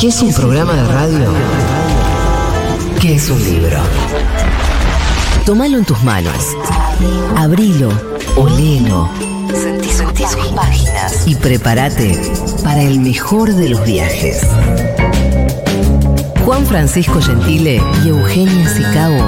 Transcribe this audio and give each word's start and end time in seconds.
que 0.00 0.08
es 0.08 0.22
un 0.22 0.32
programa 0.32 0.72
de 0.72 0.84
radio 0.84 1.30
que 3.02 3.16
es 3.16 3.28
un 3.28 3.38
libro. 3.44 3.76
Tómalo 5.44 5.76
en 5.76 5.84
tus 5.84 6.02
manos. 6.02 6.56
Abrilo, 7.36 7.90
olelo. 8.34 9.10
Sentí, 9.52 9.90
sentí 9.90 10.24
sus 10.24 10.46
páginas. 10.54 11.26
Y 11.26 11.34
prepárate 11.34 12.18
para 12.64 12.80
el 12.80 13.00
mejor 13.00 13.52
de 13.52 13.68
los 13.68 13.84
viajes. 13.84 14.40
Juan 16.46 16.64
Francisco 16.64 17.20
Gentile 17.20 17.82
y 18.02 18.08
Eugenia 18.08 18.68
Sicabo 18.70 19.22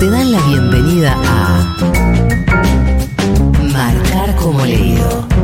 te 0.00 0.10
dan 0.10 0.32
la 0.32 0.40
bienvenida 0.42 1.16
a 1.24 1.76
Marcar 3.72 4.36
como 4.36 4.66
leído. 4.66 5.37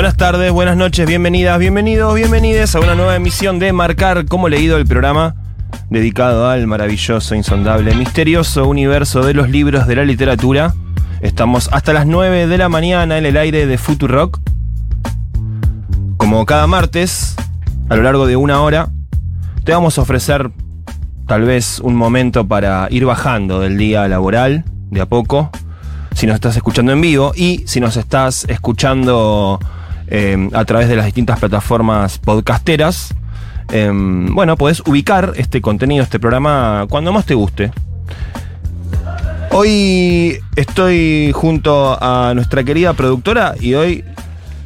Buenas 0.00 0.16
tardes, 0.16 0.50
buenas 0.50 0.78
noches, 0.78 1.06
bienvenidas, 1.06 1.58
bienvenidos, 1.58 2.14
bienvenides 2.14 2.74
a 2.74 2.80
una 2.80 2.94
nueva 2.94 3.16
emisión 3.16 3.58
de 3.58 3.70
Marcar 3.74 4.24
como 4.24 4.48
leído 4.48 4.78
el 4.78 4.86
programa 4.86 5.34
dedicado 5.90 6.48
al 6.48 6.66
maravilloso, 6.66 7.34
insondable, 7.34 7.94
misterioso 7.94 8.66
universo 8.66 9.22
de 9.22 9.34
los 9.34 9.50
libros 9.50 9.86
de 9.86 9.96
la 9.96 10.04
literatura. 10.04 10.72
Estamos 11.20 11.68
hasta 11.70 11.92
las 11.92 12.06
9 12.06 12.46
de 12.46 12.56
la 12.56 12.70
mañana 12.70 13.18
en 13.18 13.26
el 13.26 13.36
aire 13.36 13.66
de 13.66 13.76
Futurock. 13.76 14.40
Como 16.16 16.46
cada 16.46 16.66
martes, 16.66 17.36
a 17.90 17.94
lo 17.94 18.02
largo 18.02 18.26
de 18.26 18.36
una 18.36 18.62
hora, 18.62 18.88
te 19.64 19.72
vamos 19.72 19.98
a 19.98 20.00
ofrecer 20.00 20.50
tal 21.26 21.42
vez 21.42 21.78
un 21.78 21.94
momento 21.94 22.48
para 22.48 22.88
ir 22.90 23.04
bajando 23.04 23.60
del 23.60 23.76
día 23.76 24.08
laboral, 24.08 24.64
de 24.90 25.02
a 25.02 25.06
poco, 25.06 25.50
si 26.14 26.26
nos 26.26 26.36
estás 26.36 26.56
escuchando 26.56 26.90
en 26.90 27.02
vivo 27.02 27.32
y 27.36 27.64
si 27.66 27.80
nos 27.80 27.98
estás 27.98 28.46
escuchando 28.48 29.60
eh, 30.10 30.48
a 30.52 30.64
través 30.64 30.88
de 30.88 30.96
las 30.96 31.06
distintas 31.06 31.38
plataformas 31.38 32.18
podcasteras. 32.18 33.14
Eh, 33.72 33.90
bueno, 33.92 34.56
podés 34.56 34.80
ubicar 34.80 35.32
este 35.36 35.60
contenido, 35.60 36.02
este 36.02 36.18
programa, 36.18 36.86
cuando 36.90 37.12
más 37.12 37.24
te 37.24 37.34
guste. 37.34 37.70
Hoy 39.52 40.38
estoy 40.54 41.32
junto 41.34 41.98
a 42.00 42.34
nuestra 42.34 42.62
querida 42.62 42.92
productora 42.92 43.54
y 43.60 43.74
hoy 43.74 44.04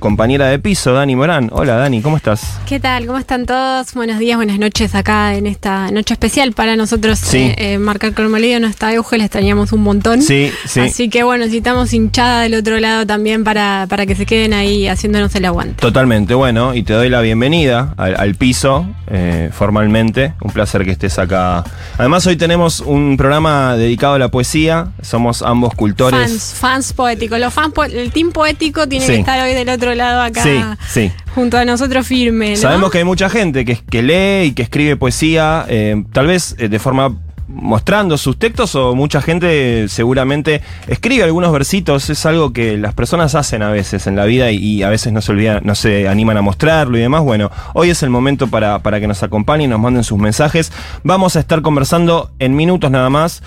compañera 0.09 0.49
de 0.49 0.59
piso, 0.59 0.93
Dani 0.93 1.17
Morán. 1.17 1.49
Hola 1.51 1.77
Dani, 1.77 2.03
¿cómo 2.03 2.19
estás? 2.19 2.59
¿Qué 2.67 2.79
tal? 2.79 3.07
¿Cómo 3.07 3.17
están 3.19 3.47
todos? 3.47 3.95
Buenos 3.95 4.19
días, 4.19 4.37
buenas 4.37 4.59
noches 4.59 4.95
acá 4.95 5.35
en 5.35 5.47
esta 5.47 5.91
noche 5.93 6.13
especial 6.13 6.53
para 6.53 6.77
nosotros. 6.77 7.19
Sí. 7.19 7.39
eh, 7.39 7.55
eh, 7.57 7.79
marcar 7.79 8.13
con 8.13 8.31
Molido 8.31 8.61
no 8.61 8.67
está 8.67 8.93
Euge, 8.93 9.17
le 9.17 9.25
extrañamos 9.25 9.73
un 9.73 9.81
montón. 9.83 10.21
Sí, 10.21 10.51
sí. 10.67 10.81
Así 10.81 11.09
que 11.09 11.23
bueno, 11.23 11.47
necesitamos 11.47 11.95
hinchada 11.95 12.43
del 12.43 12.53
otro 12.55 12.79
lado 12.81 13.07
también 13.07 13.45
para, 13.45 13.87
para 13.89 14.05
que 14.05 14.15
se 14.15 14.27
queden 14.27 14.53
ahí 14.53 14.87
haciéndonos 14.89 15.35
el 15.37 15.47
aguante. 15.47 15.81
Totalmente, 15.81 16.35
bueno, 16.35 16.75
y 16.75 16.83
te 16.83 16.93
doy 16.93 17.09
la 17.09 17.23
bienvenida 17.23 17.95
al, 17.97 18.15
al 18.21 18.35
piso 18.35 18.87
eh, 19.07 19.49
formalmente. 19.55 20.35
Un 20.43 20.51
placer 20.53 20.85
que 20.85 20.91
estés 20.91 21.19
acá. 21.19 21.65
Además, 21.97 22.27
hoy 22.27 22.37
tenemos 22.37 22.81
un 22.81 23.17
programa 23.17 23.75
dedicado 23.79 24.13
a 24.17 24.19
la 24.19 24.29
poesía. 24.29 24.89
Somos 25.01 25.41
ambos 25.41 25.73
cultores. 25.75 26.21
Fans, 26.21 26.55
fans 26.61 26.93
poéticos. 26.93 27.39
Los 27.39 27.55
fans 27.55 27.73
po- 27.73 27.85
el 27.85 28.13
team 28.13 28.33
poético 28.33 28.87
tiene 28.87 29.07
Sí. 29.07 29.13
que 29.13 29.21
estar 29.21 29.43
hoy 29.43 29.55
del 29.55 29.71
otro 29.71 29.87
lado 29.89 29.94
acá 30.01 30.43
Sí, 30.43 30.61
sí. 30.89 31.13
junto 31.35 31.57
a 31.59 31.65
nosotros 31.65 32.07
firme. 32.07 32.51
¿no? 32.51 32.57
Sabemos 32.57 32.91
que 32.91 32.99
hay 32.99 33.05
mucha 33.05 33.29
gente 33.29 33.65
que, 33.65 33.77
que 33.77 34.03
lee 34.03 34.49
y 34.49 34.53
que 34.53 34.63
escribe 34.63 34.97
poesía, 34.97 35.65
eh, 35.69 36.03
tal 36.13 36.27
vez 36.27 36.55
eh, 36.59 36.69
de 36.69 36.79
forma 36.79 37.17
mostrando 37.47 38.17
sus 38.17 38.39
textos 38.39 38.75
o 38.75 38.95
mucha 38.95 39.21
gente 39.21 39.87
seguramente 39.89 40.63
escribe 40.89 41.25
algunos 41.25 41.53
versitos, 41.53 42.09
es 42.11 42.25
algo 42.27 42.53
que 42.53 42.79
las 42.79 42.95
personas 42.95 43.35
hacen 43.35 43.63
a 43.63 43.69
veces 43.71 44.07
en 44.07 44.17
la 44.17 44.25
vida 44.25 44.51
y, 44.51 44.57
y 44.57 44.83
a 44.83 44.89
veces 44.89 45.13
no 45.13 45.21
se 45.21 45.33
olvidan, 45.33 45.61
no 45.65 45.75
se 45.75 46.09
animan 46.09 46.37
a 46.39 46.43
mostrarlo 46.43 46.97
y 46.97 47.01
demás. 47.01 47.23
Bueno, 47.23 47.51
hoy 47.75 47.91
es 47.91 48.03
el 48.03 48.11
momento 48.11 48.49
para, 48.49 48.79
para 48.81 48.99
que 48.99 49.07
nos 49.07 49.23
acompañen, 49.23 49.71
nos 49.71 49.79
manden 49.79 50.05
sus 50.05 50.19
mensajes. 50.19 50.73
Vamos 51.03 51.37
a 51.37 51.41
estar 51.41 51.61
conversando 51.63 52.31
en 52.39 52.57
minutos 52.57 52.91
nada 52.91 53.11
más 53.11 53.43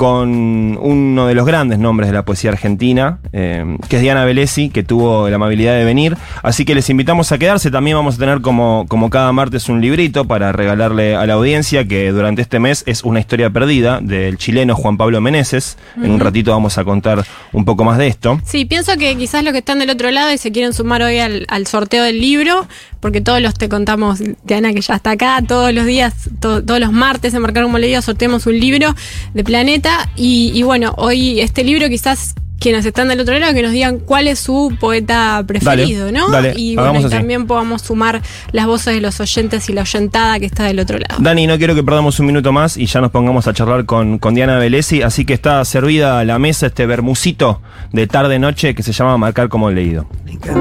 con 0.00 0.78
uno 0.80 1.26
de 1.26 1.34
los 1.34 1.44
grandes 1.44 1.78
nombres 1.78 2.08
de 2.08 2.14
la 2.14 2.24
poesía 2.24 2.48
argentina, 2.52 3.18
eh, 3.34 3.76
que 3.90 3.96
es 3.96 4.02
Diana 4.02 4.24
Velesi, 4.24 4.70
que 4.70 4.82
tuvo 4.82 5.28
la 5.28 5.36
amabilidad 5.36 5.74
de 5.76 5.84
venir. 5.84 6.16
Así 6.42 6.64
que 6.64 6.74
les 6.74 6.88
invitamos 6.88 7.32
a 7.32 7.38
quedarse. 7.38 7.70
También 7.70 7.98
vamos 7.98 8.14
a 8.14 8.18
tener 8.18 8.40
como, 8.40 8.86
como 8.88 9.10
cada 9.10 9.30
martes 9.32 9.68
un 9.68 9.82
librito 9.82 10.24
para 10.24 10.52
regalarle 10.52 11.16
a 11.16 11.26
la 11.26 11.34
audiencia, 11.34 11.84
que 11.86 12.12
durante 12.12 12.40
este 12.40 12.58
mes 12.60 12.82
es 12.86 13.04
una 13.04 13.20
historia 13.20 13.50
perdida 13.50 14.00
del 14.00 14.38
chileno 14.38 14.74
Juan 14.74 14.96
Pablo 14.96 15.20
Meneses. 15.20 15.76
En 16.02 16.10
un 16.12 16.20
ratito 16.20 16.50
vamos 16.50 16.78
a 16.78 16.84
contar 16.84 17.22
un 17.52 17.66
poco 17.66 17.84
más 17.84 17.98
de 17.98 18.06
esto. 18.06 18.40
Sí, 18.46 18.64
pienso 18.64 18.96
que 18.96 19.18
quizás 19.18 19.44
los 19.44 19.52
que 19.52 19.58
están 19.58 19.80
del 19.80 19.90
otro 19.90 20.10
lado 20.10 20.32
y 20.32 20.38
se 20.38 20.50
quieren 20.50 20.72
sumar 20.72 21.02
hoy 21.02 21.18
al, 21.18 21.44
al 21.48 21.66
sorteo 21.66 22.04
del 22.04 22.22
libro, 22.22 22.66
porque 23.00 23.20
todos 23.20 23.42
los 23.42 23.52
te 23.52 23.68
contamos, 23.68 24.22
Diana 24.44 24.72
que 24.72 24.80
ya 24.80 24.94
está 24.94 25.10
acá, 25.10 25.42
todos 25.46 25.74
los 25.74 25.84
días, 25.84 26.14
to- 26.40 26.64
todos 26.64 26.80
los 26.80 26.90
martes 26.90 27.34
en 27.34 27.42
Marcar 27.42 27.64
como 27.64 27.76
leído 27.76 28.00
sorteamos 28.00 28.46
un 28.46 28.58
libro 28.58 28.94
de 29.34 29.44
Planeta 29.44 29.89
y, 30.16 30.52
y 30.54 30.62
bueno, 30.62 30.94
hoy 30.96 31.40
este 31.40 31.64
libro 31.64 31.88
quizás 31.88 32.34
quienes 32.60 32.84
están 32.84 33.08
del 33.08 33.18
otro 33.20 33.36
lado 33.38 33.54
que 33.54 33.62
nos 33.62 33.72
digan 33.72 33.98
cuál 33.98 34.28
es 34.28 34.38
su 34.38 34.76
poeta 34.78 35.42
preferido, 35.46 36.06
Dale, 36.06 36.18
¿no? 36.18 36.28
dale, 36.28 36.52
y 36.54 36.76
bueno, 36.76 37.00
y 37.00 37.08
también 37.08 37.46
podamos 37.46 37.82
sumar 37.82 38.20
las 38.52 38.66
voces 38.66 38.94
de 38.94 39.00
los 39.00 39.18
oyentes 39.18 39.68
y 39.70 39.72
la 39.72 39.80
oyentada 39.80 40.38
que 40.38 40.46
está 40.46 40.64
del 40.64 40.78
otro 40.78 40.98
lado. 40.98 41.16
Dani, 41.20 41.46
no 41.46 41.56
quiero 41.56 41.74
que 41.74 41.82
perdamos 41.82 42.20
un 42.20 42.26
minuto 42.26 42.52
más 42.52 42.76
y 42.76 42.84
ya 42.84 43.00
nos 43.00 43.10
pongamos 43.10 43.48
a 43.48 43.54
charlar 43.54 43.86
con, 43.86 44.18
con 44.18 44.34
Diana 44.34 44.58
Velesi, 44.58 45.00
así 45.02 45.24
que 45.24 45.32
está 45.32 45.64
servida 45.64 46.20
a 46.20 46.24
la 46.24 46.38
mesa 46.38 46.66
este 46.66 46.84
bermucito 46.84 47.62
de 47.92 48.06
tarde-noche 48.06 48.74
que 48.74 48.82
se 48.82 48.92
llama 48.92 49.16
Marcar 49.16 49.48
como 49.48 49.70
leído. 49.70 50.06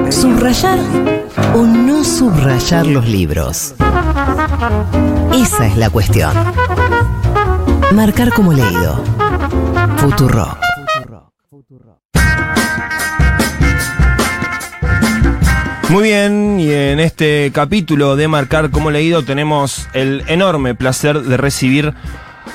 ¿Subrayar 0.10 0.80
o 1.54 1.64
no 1.64 2.04
subrayar 2.06 2.88
los 2.88 3.08
libros? 3.08 3.76
Esa 5.34 5.68
es 5.68 5.76
la 5.78 5.90
cuestión. 5.90 6.32
Marcar 7.94 8.32
como 8.32 8.54
leído. 8.54 9.04
Futuro. 9.98 10.58
Muy 15.90 16.04
bien, 16.04 16.60
y 16.60 16.72
en 16.72 17.00
este 17.00 17.52
capítulo 17.52 18.16
de 18.16 18.28
Marcar 18.28 18.70
como 18.70 18.92
leído 18.92 19.24
tenemos 19.24 19.88
el 19.94 20.24
enorme 20.28 20.76
placer 20.76 21.22
de 21.24 21.38
recibir 21.38 21.96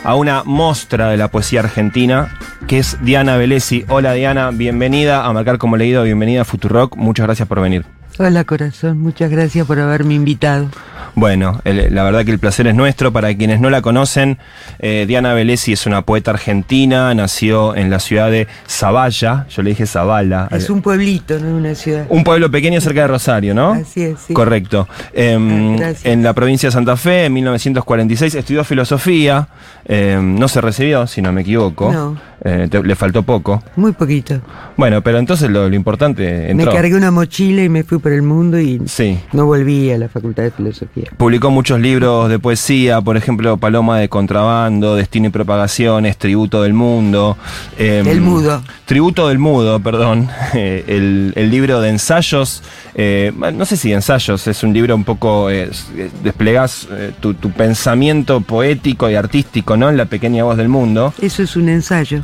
a 0.05 0.15
una 0.15 0.45
mostra 0.45 1.09
de 1.09 1.17
la 1.17 1.29
poesía 1.29 1.61
argentina, 1.61 2.39
que 2.69 2.79
es 2.79 2.97
Diana 3.03 3.37
Velesi. 3.37 3.85
Hola 3.89 4.13
Diana, 4.13 4.51
bienvenida 4.53 5.27
a 5.27 5.33
Marcar 5.33 5.59
como 5.59 5.77
leído, 5.77 6.05
bienvenida 6.05 6.43
a 6.43 6.45
Futurock, 6.45 6.97
muchas 6.97 7.27
gracias 7.27 7.49
por 7.49 7.61
venir. 7.61 7.85
Hola 8.19 8.45
corazón, 8.45 9.01
muchas 9.01 9.31
gracias 9.31 9.67
por 9.67 9.81
haberme 9.81 10.15
invitado. 10.15 10.69
Bueno, 11.17 11.61
el- 11.65 11.95
la 11.95 12.03
verdad 12.03 12.25
que 12.25 12.33
el 12.33 12.39
placer 12.41 12.67
es 12.67 12.75
nuestro. 12.75 13.13
Para 13.13 13.33
quienes 13.35 13.61
no 13.61 13.71
la 13.71 13.83
conocen, 13.83 14.39
eh, 14.81 15.05
Diana 15.07 15.33
Velesi 15.33 15.73
es 15.73 15.87
una 15.87 16.03
poeta 16.03 16.33
argentina, 16.33 17.15
nació 17.15 17.77
en 17.77 17.89
la 17.91 18.01
ciudad 18.01 18.31
de 18.31 18.49
Zavalla, 18.69 19.47
yo 19.49 19.63
le 19.63 19.71
dije 19.71 19.87
Zavala. 19.87 20.49
Es 20.51 20.69
un 20.71 20.83
pueblito, 20.83 21.39
no 21.39 21.57
una 21.57 21.75
ciudad. 21.75 22.07
Un 22.09 22.25
pueblo 22.25 22.51
pequeño 22.51 22.81
cerca 22.81 23.03
de 23.03 23.07
Rosario, 23.09 23.55
¿no? 23.55 23.73
Así 23.73 24.03
es, 24.03 24.19
sí. 24.27 24.35
Correcto. 24.35 24.89
Em, 25.13 25.81
Ah, 25.81 25.93
en 26.05 26.23
la 26.23 26.33
provincia 26.33 26.69
de 26.69 26.73
Santa 26.73 26.97
Fe, 26.97 27.27
en 27.27 27.33
1946, 27.35 28.35
estudió 28.35 28.65
filosofía. 28.65 29.49
em, 29.87 30.39
no 30.39 30.49
se 30.49 30.63
recibió, 30.63 31.07
si 31.07 31.21
no 31.21 31.31
me 31.31 31.43
equivoco. 31.43 31.93
No. 31.93 32.17
Eh, 32.47 32.69
te- 32.71 32.83
le 32.83 32.95
faltó 32.95 33.23
poco. 33.23 33.63
Muy 33.75 33.93
poquito. 33.93 34.39
Bueno, 34.77 35.01
pero 35.01 35.19
entonces 35.19 35.49
lo, 35.51 35.67
lo 35.69 35.75
importante 35.75 36.51
entró. 36.51 36.67
Me 36.71 36.77
cargué 36.77 36.95
una 36.95 37.11
mochila 37.11 37.63
y 37.65 37.71
me 37.71 37.85
fui 37.85 37.99
por 37.99 38.13
el 38.13 38.21
mundo 38.21 38.61
y 38.61 38.83
Sí. 38.85 39.19
no 39.33 39.47
volví 39.47 39.91
a 39.91 39.97
la 39.97 40.11
Facultad 40.11 40.43
de 40.43 40.51
Filosofía. 40.51 41.11
Publicó 41.17 41.51
muchos 41.51 41.81
libros 41.81 42.29
de 42.29 42.39
poesía, 42.39 43.01
por 43.01 43.17
ejemplo, 43.17 43.57
Paloma 43.57 43.99
de 43.99 44.11
Contrabando, 44.11 44.95
Destino 44.95 45.29
y 45.29 45.31
Propagaciones, 45.31 46.19
Tributo 46.19 46.63
del 46.63 46.75
Mundo. 46.75 47.39
em, 47.79 48.07
El 48.07 48.21
Mudo. 48.21 48.63
Tributo 48.85 49.29
del 49.29 49.39
Mudo, 49.39 49.81
perdón. 49.81 50.29
eh, 50.55 50.85
el, 50.87 51.33
el 51.37 51.51
libro 51.51 51.81
de 51.81 51.89
ensayos, 51.89 52.63
eh, 52.95 53.33
no 53.55 53.65
sé 53.65 53.79
si 53.79 53.91
ensayos, 53.93 54.47
es 54.47 54.63
un 54.63 54.75
libro 54.75 54.95
un 54.95 55.05
poco, 55.05 55.49
eh, 55.49 55.69
s- 55.71 55.85
desplegás 56.23 56.89
eh, 56.91 57.13
tu, 57.21 57.33
tu 57.33 57.51
pensamiento 57.53 58.43
poético 58.43 59.09
y 59.09 59.15
artístico, 59.15 59.79
¿no? 59.79 59.89
En 59.89 59.97
la 59.97 60.05
pequeña 60.05 60.45
voz 60.45 60.59
del 60.59 60.69
mundo. 60.69 61.15
Eso 61.23 61.43
es 61.43 61.57
un 61.57 61.71
ensayo. 61.71 62.23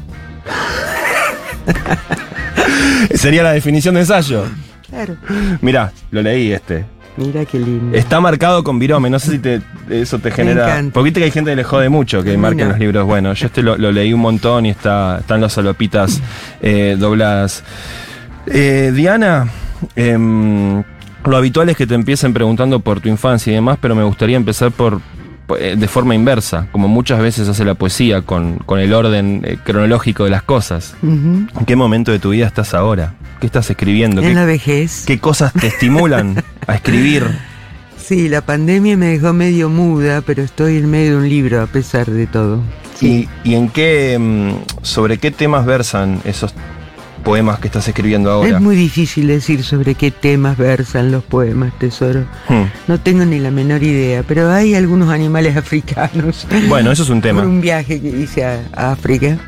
Sería 3.15 3.43
la 3.43 3.53
definición 3.53 3.95
de 3.95 4.01
ensayo. 4.03 4.45
Claro. 4.89 5.17
Mirá, 5.61 5.93
lo 6.11 6.23
leí 6.23 6.53
este. 6.53 6.85
Mira 7.17 7.45
qué 7.45 7.59
lindo. 7.59 7.97
Está 7.97 8.21
marcado 8.21 8.65
con 8.65 8.79
virome, 8.79 9.11
no 9.11 9.19
sé 9.19 9.33
si 9.33 9.39
te, 9.39 9.61
eso 9.91 10.19
te 10.19 10.31
genera. 10.31 10.65
encanta. 10.65 10.95
Porque 10.95 11.05
viste 11.05 11.21
que 11.21 11.25
hay 11.25 11.31
gente 11.31 11.51
que 11.51 11.57
le 11.57 11.65
jode 11.65 11.89
mucho 11.89 12.23
que 12.23 12.37
marquen 12.37 12.69
los 12.69 12.79
libros. 12.79 13.05
Bueno, 13.07 13.33
yo 13.35 13.47
este 13.47 13.63
lo, 13.63 13.77
lo 13.77 13.93
leí 13.93 14.13
un 14.13 14.21
montón 14.21 14.67
y 14.67 14.71
está, 14.71 15.19
están 15.21 15.41
las 15.41 15.53
solopitas 15.53 16.21
eh, 16.63 16.97
dobladas. 16.99 17.63
Eh, 18.47 18.93
Diana, 18.95 19.49
em, 19.97 20.83
lo 21.25 21.37
habitual 21.37 21.69
es 21.69 21.77
que 21.77 21.87
te 21.87 21.95
empiecen 21.95 22.33
preguntando 22.33 22.81
por 22.81 23.01
tu 23.01 23.09
infancia 23.09 23.51
y 23.51 23.55
demás, 23.55 23.79
pero 23.81 23.95
me 23.95 24.03
gustaría 24.05 24.37
empezar 24.37 24.71
por 24.71 25.01
de 25.57 25.89
forma 25.89 26.15
inversa, 26.15 26.67
como 26.73 26.89
muchas 26.89 27.21
veces 27.21 27.49
hace 27.49 27.65
la 27.65 27.75
poesía, 27.75 28.23
con, 28.23 28.59
con 28.59 28.81
el 28.81 28.93
orden 28.93 29.43
eh, 29.45 29.59
cronológico 29.63 30.25
de 30.25 30.31
las 30.31 30.43
cosas. 30.43 30.95
¿En 31.03 31.49
qué 31.67 31.77
momento 31.77 32.13
de 32.13 32.19
tu 32.19 32.31
vida 32.31 32.47
estás 32.47 32.75
ahora? 32.75 33.15
¿Qué 33.41 33.47
estás 33.47 33.71
escribiendo? 33.71 34.21
En 34.21 34.29
¿Qué, 34.29 34.35
la 34.35 34.45
vejez. 34.45 35.05
qué 35.07 35.19
cosas 35.19 35.53
te 35.53 35.67
estimulan 35.67 36.43
a 36.67 36.75
escribir? 36.75 37.27
Sí, 38.11 38.29
la 38.29 38.41
pandemia 38.41 38.97
me 38.97 39.07
dejó 39.07 39.33
medio 39.33 39.69
muda, 39.69 40.21
pero 40.21 40.43
estoy 40.43 40.79
en 40.79 40.91
medio 40.91 41.13
de 41.13 41.17
un 41.19 41.29
libro 41.29 41.63
a 41.63 41.69
pesar 41.69 42.11
de 42.11 42.27
todo. 42.27 42.61
Sí. 42.97 43.29
¿Y, 43.45 43.51
y 43.51 43.55
en 43.55 43.69
qué, 43.69 44.19
mm, 44.19 44.83
sobre 44.83 45.19
qué 45.19 45.31
temas 45.31 45.65
versan 45.65 46.21
esos 46.25 46.53
poemas 47.21 47.59
que 47.59 47.69
estás 47.69 47.87
escribiendo 47.89 48.31
ahora? 48.31 48.57
Es 48.57 48.61
muy 48.61 48.77
difícil 48.77 49.27
decir 49.29 49.63
sobre 49.65 49.95
qué 49.95 50.11
temas 50.11 50.57
versan 50.57 51.11
los 51.13 51.23
poemas, 51.25 51.73
tesoro. 51.79 52.25
Hmm. 52.49 52.65
No 52.89 52.99
tengo 53.01 53.25
ni 53.25 53.39
la 53.39 53.51
menor 53.51 53.83
idea, 53.83 54.23
pero 54.27 54.51
hay 54.51 54.75
algunos 54.75 55.11
animales 55.11 55.57
africanos. 55.59 56.47
Bueno, 56.69 56.91
eso 56.93 57.03
es 57.03 57.09
un 57.11 57.21
tema. 57.21 57.41
Por 57.43 57.51
un 57.51 57.61
viaje 57.61 58.01
que 58.01 58.09
hice 58.09 58.45
a, 58.45 58.61
a 58.75 58.93
África. 58.93 59.39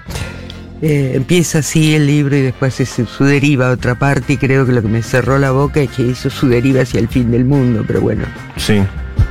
Eh, 0.84 1.12
empieza 1.14 1.60
así 1.60 1.94
el 1.94 2.08
libro 2.08 2.36
y 2.36 2.40
después 2.40 2.74
se, 2.74 2.84
su 2.86 3.24
deriva 3.24 3.68
a 3.68 3.70
otra 3.70 3.94
parte 3.94 4.32
y 4.32 4.36
creo 4.36 4.66
que 4.66 4.72
lo 4.72 4.82
que 4.82 4.88
me 4.88 5.00
cerró 5.04 5.38
la 5.38 5.52
boca 5.52 5.80
es 5.80 5.90
que 5.90 6.02
hizo 6.02 6.28
su 6.28 6.48
deriva 6.48 6.82
hacia 6.82 6.98
el 6.98 7.06
fin 7.06 7.30
del 7.30 7.44
mundo, 7.44 7.84
pero 7.86 8.00
bueno. 8.00 8.24
Sí. 8.56 8.82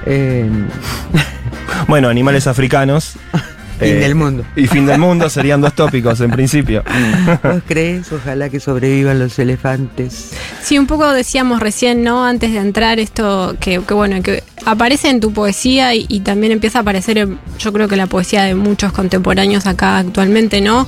eh, 0.06 0.50
Bueno, 1.88 2.08
animales 2.10 2.48
africanos. 2.48 3.16
Fin 3.82 3.96
eh, 3.98 4.00
del 4.00 4.16
mundo. 4.16 4.46
Y 4.56 4.68
fin 4.68 4.86
del 4.86 5.00
mundo 5.00 5.30
serían 5.30 5.62
dos 5.62 5.74
tópicos 5.74 6.20
en 6.22 6.32
principio. 6.32 6.84
¿Vos 7.44 7.62
crees? 7.68 8.12
Ojalá 8.12 8.50
que 8.50 8.60
sobrevivan 8.60 9.20
los 9.20 9.38
elefantes. 9.40 10.32
Sí, 10.62 10.78
un 10.78 10.88
poco 10.88 11.12
decíamos 11.12 11.60
recién, 11.60 12.04
¿no? 12.04 12.26
Antes 12.26 12.52
de 12.54 12.60
entrar 12.60 13.00
esto, 13.00 13.56
que, 13.60 13.82
que 13.82 13.94
bueno, 13.94 14.22
que 14.22 14.44
aparece 14.66 15.10
en 15.10 15.20
tu 15.20 15.34
poesía 15.34 15.96
y, 15.96 16.06
y 16.08 16.20
también 16.22 16.52
empieza 16.52 16.80
a 16.80 16.82
aparecer, 16.82 17.18
en, 17.18 17.40
yo 17.60 17.74
creo 17.74 17.88
que 17.88 17.96
la 17.96 18.08
poesía 18.08 18.44
de 18.44 18.56
muchos 18.56 18.92
contemporáneos 18.94 19.66
acá 19.66 19.98
actualmente, 19.98 20.62
¿no? 20.62 20.88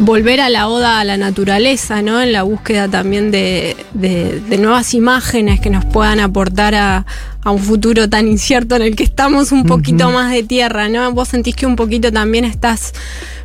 Volver 0.00 0.40
a 0.40 0.50
la 0.50 0.68
oda 0.68 1.00
a 1.00 1.04
la 1.04 1.16
naturaleza, 1.16 2.02
¿no? 2.02 2.20
En 2.20 2.32
la 2.32 2.42
búsqueda 2.42 2.88
también 2.88 3.30
de, 3.30 3.76
de- 3.94 4.40
de 4.40 4.58
nuevas 4.58 4.92
imágenes 4.94 5.60
que 5.60 5.70
nos 5.70 5.84
puedan 5.86 6.20
aportar 6.20 6.74
a, 6.74 7.06
a 7.42 7.50
un 7.50 7.58
futuro 7.60 8.08
tan 8.08 8.28
incierto 8.28 8.76
en 8.76 8.82
el 8.82 8.96
que 8.96 9.02
estamos 9.04 9.50
un 9.52 9.64
poquito 9.64 10.10
más 10.10 10.30
de 10.32 10.42
tierra, 10.42 10.88
¿no? 10.88 11.12
Vos 11.12 11.28
sentís 11.28 11.56
que 11.56 11.66
un 11.66 11.76
poquito 11.76 12.12
también 12.12 12.44
estás 12.44 12.92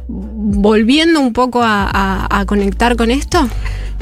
volviendo 0.08 1.20
un 1.20 1.34
poco 1.34 1.64
a, 1.64 1.90
a- 1.92 2.40
a 2.42 2.46
conectar 2.46 2.96
con 2.96 3.12
esto. 3.12 3.48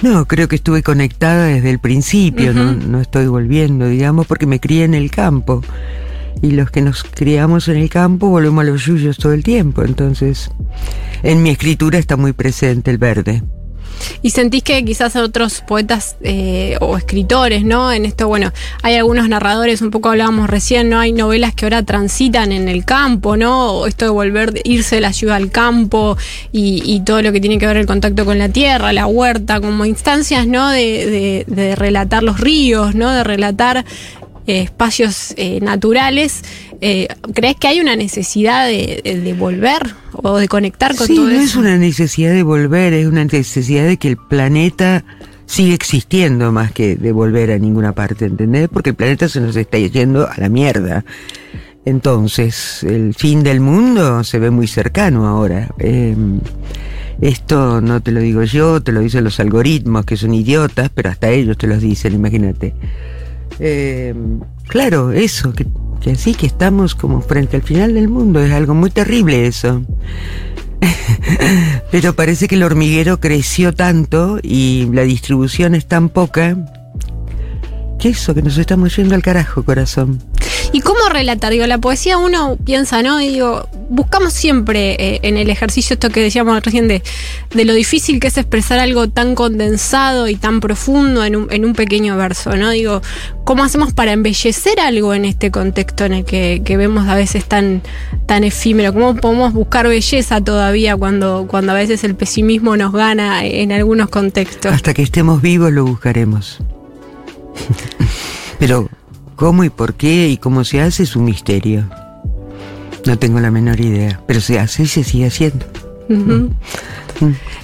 No, 0.02 0.26
creo 0.26 0.48
que 0.48 0.56
estuve 0.58 0.84
conectada 0.84 1.46
desde 1.46 1.70
el 1.70 1.80
principio, 1.80 2.54
no, 2.54 2.74
no 2.74 3.00
estoy 3.00 3.28
volviendo, 3.28 3.88
digamos, 3.88 4.28
porque 4.28 4.46
me 4.46 4.60
crié 4.60 4.84
en 4.84 4.94
el 4.96 5.12
campo. 5.12 5.62
Y 6.42 6.52
los 6.52 6.72
que 6.72 6.82
nos 6.82 7.04
criamos 7.04 7.68
en 7.70 7.78
el 7.78 7.90
campo 7.90 8.28
volvemos 8.28 8.64
a 8.64 8.66
los 8.68 8.84
yuyos 8.86 9.18
todo 9.18 9.32
el 9.34 9.44
tiempo. 9.44 9.84
Entonces, 9.84 10.50
en 11.22 11.42
mi 11.44 11.52
escritura 11.52 12.00
está 12.00 12.18
muy 12.18 12.34
presente 12.34 12.92
el 12.92 12.98
verde. 12.98 13.44
Y 14.22 14.32
sentís 14.32 14.64
que 14.64 14.84
quizás 14.86 15.16
otros 15.16 15.62
poetas 15.62 16.18
eh, 16.22 16.78
o 16.82 16.98
escritores, 16.98 17.64
¿no? 17.64 17.92
En 17.92 18.06
esto, 18.06 18.28
bueno, 18.28 18.52
hay 18.82 18.96
algunos 18.96 19.28
narradores, 19.30 19.82
un 19.82 19.92
poco 19.92 20.10
hablábamos 20.10 20.50
recién, 20.50 20.90
¿no? 20.90 21.00
Hay 21.00 21.12
novelas 21.12 21.54
que 21.54 21.66
ahora 21.66 21.84
transitan 21.84 22.52
en 22.52 22.70
el 22.70 22.86
campo, 22.86 23.38
¿no? 23.38 23.72
O 23.72 23.88
esto 23.88 24.06
de 24.06 24.12
volver, 24.12 24.62
irse 24.64 24.96
de 24.96 25.02
la 25.02 25.14
ciudad 25.14 25.38
al 25.38 25.52
campo 25.52 26.18
y, 26.52 27.02
todo 27.04 27.22
lo 27.22 27.34
que 27.34 27.42
tiene 27.42 27.58
que 27.58 27.68
ver 27.68 27.78
el 27.78 27.86
contacto 27.86 28.24
con 28.24 28.38
la 28.40 28.48
tierra, 28.48 28.94
la 28.94 29.08
huerta, 29.08 29.60
como 29.60 29.84
instancias, 29.84 30.48
¿no? 30.48 30.70
De 30.70 31.76
relatar 31.78 32.24
los 32.24 32.40
ríos, 32.40 32.96
¿no? 32.96 33.12
De 33.12 33.24
relatar 33.24 33.84
eh, 34.46 34.64
espacios 34.64 35.34
eh, 35.38 35.60
naturales. 35.62 36.44
Eh, 36.86 37.08
¿Crees 37.34 37.56
que 37.56 37.70
hay 37.70 37.80
una 37.80 37.96
necesidad 37.96 38.68
de, 38.68 39.36
volver 39.40 39.96
o 40.12 40.38
de 40.38 40.50
conectar 40.50 40.94
con 40.98 41.08
Sí, 41.08 41.16
todo 41.16 41.28
no 41.28 41.32
eso? 41.32 41.42
es 41.42 41.56
una 41.56 41.78
necesidad 41.78 42.34
de 42.34 42.44
volver, 42.44 42.92
es 42.92 43.08
una 43.08 43.24
necesidad 43.24 43.86
de 43.86 43.96
que 43.96 44.10
el 44.10 44.18
planeta 44.18 45.06
siga 45.46 45.76
existiendo 45.76 46.52
más 46.52 46.74
que 46.74 46.98
de 46.98 47.14
volver 47.14 47.52
a 47.52 47.58
ninguna 47.58 47.94
parte, 47.94 48.26
¿entendés? 48.26 48.68
Porque 48.68 48.90
el 48.90 48.98
planeta 48.98 49.30
se 49.30 49.40
nos 49.40 49.56
está 49.56 49.78
yendo 49.78 50.28
a 50.28 50.34
la 50.36 50.50
mierda. 50.50 51.06
Entonces, 51.86 52.84
el 52.84 53.14
fin 53.14 53.44
del 53.44 53.62
mundo 53.62 54.26
se 54.26 54.40
ve 54.40 54.50
muy 54.50 54.68
cercano 54.68 55.26
ahora. 55.26 55.70
Eh, 55.80 56.18
esto 57.22 57.80
no 57.80 58.02
te 58.02 58.12
lo 58.12 58.20
digo 58.20 58.44
yo, 58.44 58.84
te 58.84 58.92
lo 58.92 59.00
dicen 59.00 59.24
los 59.24 59.40
algoritmos, 59.40 60.04
que 60.04 60.18
son 60.18 60.34
idiotas, 60.34 60.90
pero 60.94 61.12
hasta 61.12 61.30
ellos 61.30 61.58
te 61.58 61.68
los 61.68 61.80
dicen, 61.80 62.14
imagínate. 62.14 62.74
Eh, 63.60 64.14
claro, 64.68 65.12
eso, 65.12 65.54
que, 65.54 65.66
que 66.02 66.12
así 66.12 66.34
que 66.34 66.46
estamos 66.46 66.96
como 66.96 67.22
frente 67.22 67.58
al 67.58 67.64
final 67.64 67.94
del 67.94 68.10
mundo, 68.10 68.42
es 68.42 68.52
algo 68.52 68.74
muy 68.74 68.90
terrible 68.90 69.48
eso. 69.48 69.84
Pero 71.92 72.16
parece 72.16 72.48
que 72.48 72.56
el 72.56 72.64
hormiguero 72.64 73.20
creció 73.20 73.74
tanto 73.74 74.40
y 74.42 74.90
la 74.92 75.04
distribución 75.04 75.76
es 75.76 75.88
tan 75.88 76.10
poca 76.10 76.58
que 78.00 78.10
eso, 78.10 78.34
que 78.34 78.42
nos 78.42 78.58
estamos 78.58 78.96
yendo 78.96 79.16
al 79.16 79.22
carajo, 79.22 79.64
corazón. 79.64 80.20
¿Y 80.74 80.82
cómo 80.82 81.08
relatar? 81.08 81.54
Digo, 81.54 81.68
la 81.68 81.78
poesía 81.78 82.18
uno 82.18 82.58
piensa, 82.58 83.04
¿no? 83.04 83.20
Digo, 83.20 83.70
buscamos 83.90 84.34
siempre 84.34 84.96
eh, 85.00 85.20
en 85.22 85.38
el 85.38 85.52
ejercicio 85.52 85.94
esto 85.94 86.10
que 86.10 86.20
decíamos 86.20 86.60
recién 86.64 86.88
de, 86.88 87.04
de 87.54 87.66
lo 87.66 87.74
difícil 87.74 88.20
que 88.20 88.28
es 88.28 88.38
expresar 88.40 88.80
algo 88.80 89.08
tan 89.08 89.36
condensado 89.36 90.28
y 90.28 90.36
tan 90.36 90.62
profundo 90.62 91.24
en 91.24 91.36
un, 91.36 91.54
en 91.54 91.64
un 91.64 91.74
pequeño 91.74 92.18
verso, 92.18 92.56
¿no? 92.56 92.72
Digo, 92.72 93.04
¿cómo 93.44 93.64
hacemos 93.64 93.94
para 93.94 94.14
embellecer 94.14 94.80
algo 94.80 95.14
en 95.14 95.26
este 95.26 95.52
contexto 95.52 96.06
en 96.06 96.14
el 96.14 96.26
que, 96.26 96.64
que 96.66 96.76
vemos 96.76 97.08
a 97.08 97.14
veces 97.14 97.46
tan, 97.46 97.84
tan 98.26 98.44
efímero? 98.44 98.94
¿Cómo 98.94 99.16
podemos 99.16 99.54
buscar 99.54 99.88
belleza 99.88 100.42
todavía 100.42 100.98
cuando, 100.98 101.46
cuando 101.48 101.74
a 101.74 101.76
veces 101.76 102.04
el 102.04 102.16
pesimismo 102.16 102.76
nos 102.78 102.94
gana 102.94 103.46
en 103.46 103.72
algunos 103.72 104.10
contextos? 104.10 104.74
Hasta 104.74 104.96
que 104.96 105.04
estemos 105.04 105.40
vivos 105.40 105.72
lo 105.72 105.86
buscaremos. 105.86 106.58
Pero, 108.58 108.90
¿cómo 109.36 109.64
y 109.64 109.70
por 109.70 109.94
qué 109.96 110.30
y 110.30 110.38
cómo 110.38 110.64
se 110.64 110.82
hace 110.82 111.04
es 111.04 111.16
un 111.16 111.26
misterio. 111.26 111.86
No 113.06 113.18
tengo 113.18 113.40
la 113.40 113.52
menor 113.52 113.80
idea, 113.80 114.22
pero 114.28 114.40
se 114.42 114.60
hace 114.60 114.84
y 114.84 114.88
se 114.88 115.04
sigue 115.04 115.28
haciendo. 115.28 115.66
Ujú. 116.10 116.50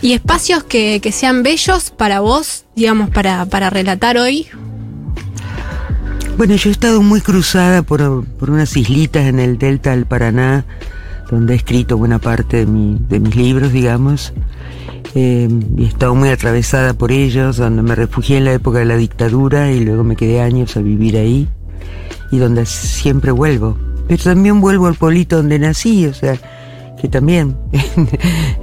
¿Y 0.01 0.13
espacios 0.13 0.63
que, 0.63 0.99
que 1.01 1.11
sean 1.11 1.43
bellos 1.43 1.91
para 1.91 2.19
vos, 2.19 2.65
digamos, 2.75 3.09
para, 3.09 3.45
para 3.45 3.69
relatar 3.69 4.17
hoy? 4.17 4.47
Bueno, 6.37 6.55
yo 6.55 6.69
he 6.69 6.71
estado 6.71 7.01
muy 7.01 7.19
cruzada 7.21 7.81
por, 7.83 8.25
por 8.25 8.49
unas 8.49 8.75
islitas 8.77 9.25
en 9.25 9.39
el 9.39 9.57
delta 9.57 9.91
del 9.91 10.05
Paraná, 10.05 10.65
donde 11.29 11.53
he 11.53 11.57
escrito 11.57 11.97
buena 11.97 12.19
parte 12.19 12.57
de, 12.57 12.65
mi- 12.65 12.97
de 13.09 13.19
mis 13.19 13.35
libros, 13.35 13.73
digamos. 13.73 14.33
Eh, 15.15 15.49
y 15.77 15.83
he 15.83 15.87
estado 15.87 16.15
muy 16.15 16.29
atravesada 16.29 16.93
por 16.93 17.11
ellos, 17.11 17.57
donde 17.57 17.81
me 17.81 17.95
refugié 17.95 18.37
en 18.37 18.45
la 18.45 18.53
época 18.53 18.79
de 18.79 18.85
la 18.85 18.95
dictadura 18.95 19.71
y 19.71 19.83
luego 19.83 20.03
me 20.03 20.15
quedé 20.15 20.39
años 20.41 20.77
a 20.77 20.81
vivir 20.81 21.17
ahí, 21.17 21.49
y 22.31 22.37
donde 22.37 22.65
siempre 22.65 23.31
vuelvo. 23.31 23.77
Pero 24.07 24.23
también 24.23 24.59
vuelvo 24.59 24.87
al 24.87 24.95
pueblito 24.95 25.37
donde 25.37 25.59
nací, 25.59 26.05
o 26.05 26.13
sea, 26.13 26.37
que 26.99 27.07
también 27.07 27.55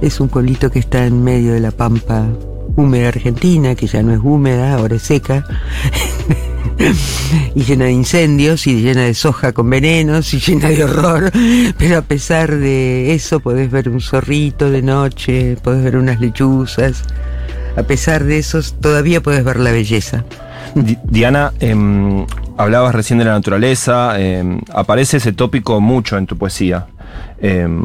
es 0.01 0.19
un 0.19 0.29
pueblito 0.29 0.69
que 0.69 0.79
está 0.79 1.05
en 1.05 1.23
medio 1.23 1.53
de 1.53 1.59
la 1.59 1.71
pampa 1.71 2.25
húmeda 2.75 3.09
argentina, 3.09 3.75
que 3.75 3.87
ya 3.87 4.03
no 4.03 4.13
es 4.13 4.19
húmeda, 4.21 4.75
ahora 4.75 4.95
es 4.95 5.03
seca. 5.03 5.45
y 7.55 7.63
llena 7.63 7.85
de 7.85 7.91
incendios 7.91 8.67
y 8.67 8.81
llena 8.81 9.03
de 9.03 9.13
soja 9.13 9.51
con 9.51 9.69
venenos 9.69 10.33
y 10.33 10.39
llena 10.39 10.69
de 10.69 10.83
horror, 10.83 11.31
pero 11.77 11.97
a 11.97 12.01
pesar 12.01 12.55
de 12.55 13.13
eso 13.13 13.39
podés 13.39 13.71
ver 13.71 13.89
un 13.89 13.99
zorrito 13.99 14.69
de 14.69 14.81
noche, 14.81 15.57
podés 15.63 15.83
ver 15.83 15.97
unas 15.97 16.19
lechuzas, 16.19 17.03
a 17.77 17.83
pesar 17.83 18.23
de 18.23 18.37
eso 18.39 18.59
todavía 18.81 19.21
podés 19.21 19.43
ver 19.43 19.59
la 19.59 19.71
belleza. 19.71 20.25
Di- 20.75 20.97
Diana, 21.05 21.53
em, 21.59 22.25
hablabas 22.57 22.93
recién 22.93 23.19
de 23.19 23.25
la 23.25 23.31
naturaleza, 23.31 24.19
em, 24.19 24.59
aparece 24.73 25.17
ese 25.17 25.31
tópico 25.31 25.79
mucho 25.79 26.17
en 26.17 26.25
tu 26.27 26.37
poesía. 26.37 26.87
Em, 27.41 27.83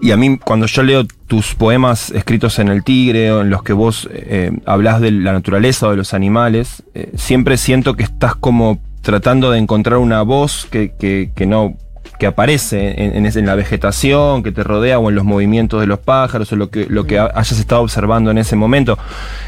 y 0.00 0.10
a 0.10 0.16
mí, 0.16 0.38
cuando 0.38 0.66
yo 0.66 0.82
leo 0.82 1.04
tus 1.26 1.54
poemas 1.54 2.10
escritos 2.10 2.58
en 2.58 2.68
El 2.68 2.82
Tigre, 2.84 3.32
o 3.32 3.40
en 3.42 3.50
los 3.50 3.62
que 3.62 3.72
vos 3.72 4.08
eh, 4.12 4.50
hablas 4.66 5.00
de 5.00 5.10
la 5.10 5.32
naturaleza 5.32 5.86
o 5.88 5.90
de 5.90 5.96
los 5.96 6.14
animales, 6.14 6.82
eh, 6.94 7.12
siempre 7.16 7.56
siento 7.56 7.94
que 7.94 8.02
estás 8.04 8.34
como 8.34 8.78
tratando 9.02 9.50
de 9.50 9.58
encontrar 9.58 9.98
una 9.98 10.22
voz 10.22 10.66
que, 10.70 10.92
que- 10.98 11.30
que 11.34 11.46
no 11.46 11.74
que 12.18 12.26
aparece 12.26 13.02
en, 13.02 13.16
en 13.16 13.26
ese- 13.26 13.40
en 13.40 13.46
la 13.46 13.54
vegetación 13.54 14.42
que 14.42 14.52
te 14.52 14.62
rodea 14.62 14.98
o 14.98 15.08
en 15.08 15.14
los 15.16 15.24
movimientos 15.24 15.80
de 15.80 15.86
los 15.86 15.98
pájaros 15.98 16.52
o 16.52 16.56
lo 16.56 16.70
que, 16.70 16.86
lo 16.88 17.04
que 17.06 17.18
ha- 17.18 17.30
hayas 17.34 17.58
estado 17.58 17.82
observando 17.82 18.30
en 18.30 18.38
ese 18.38 18.56
momento. 18.56 18.98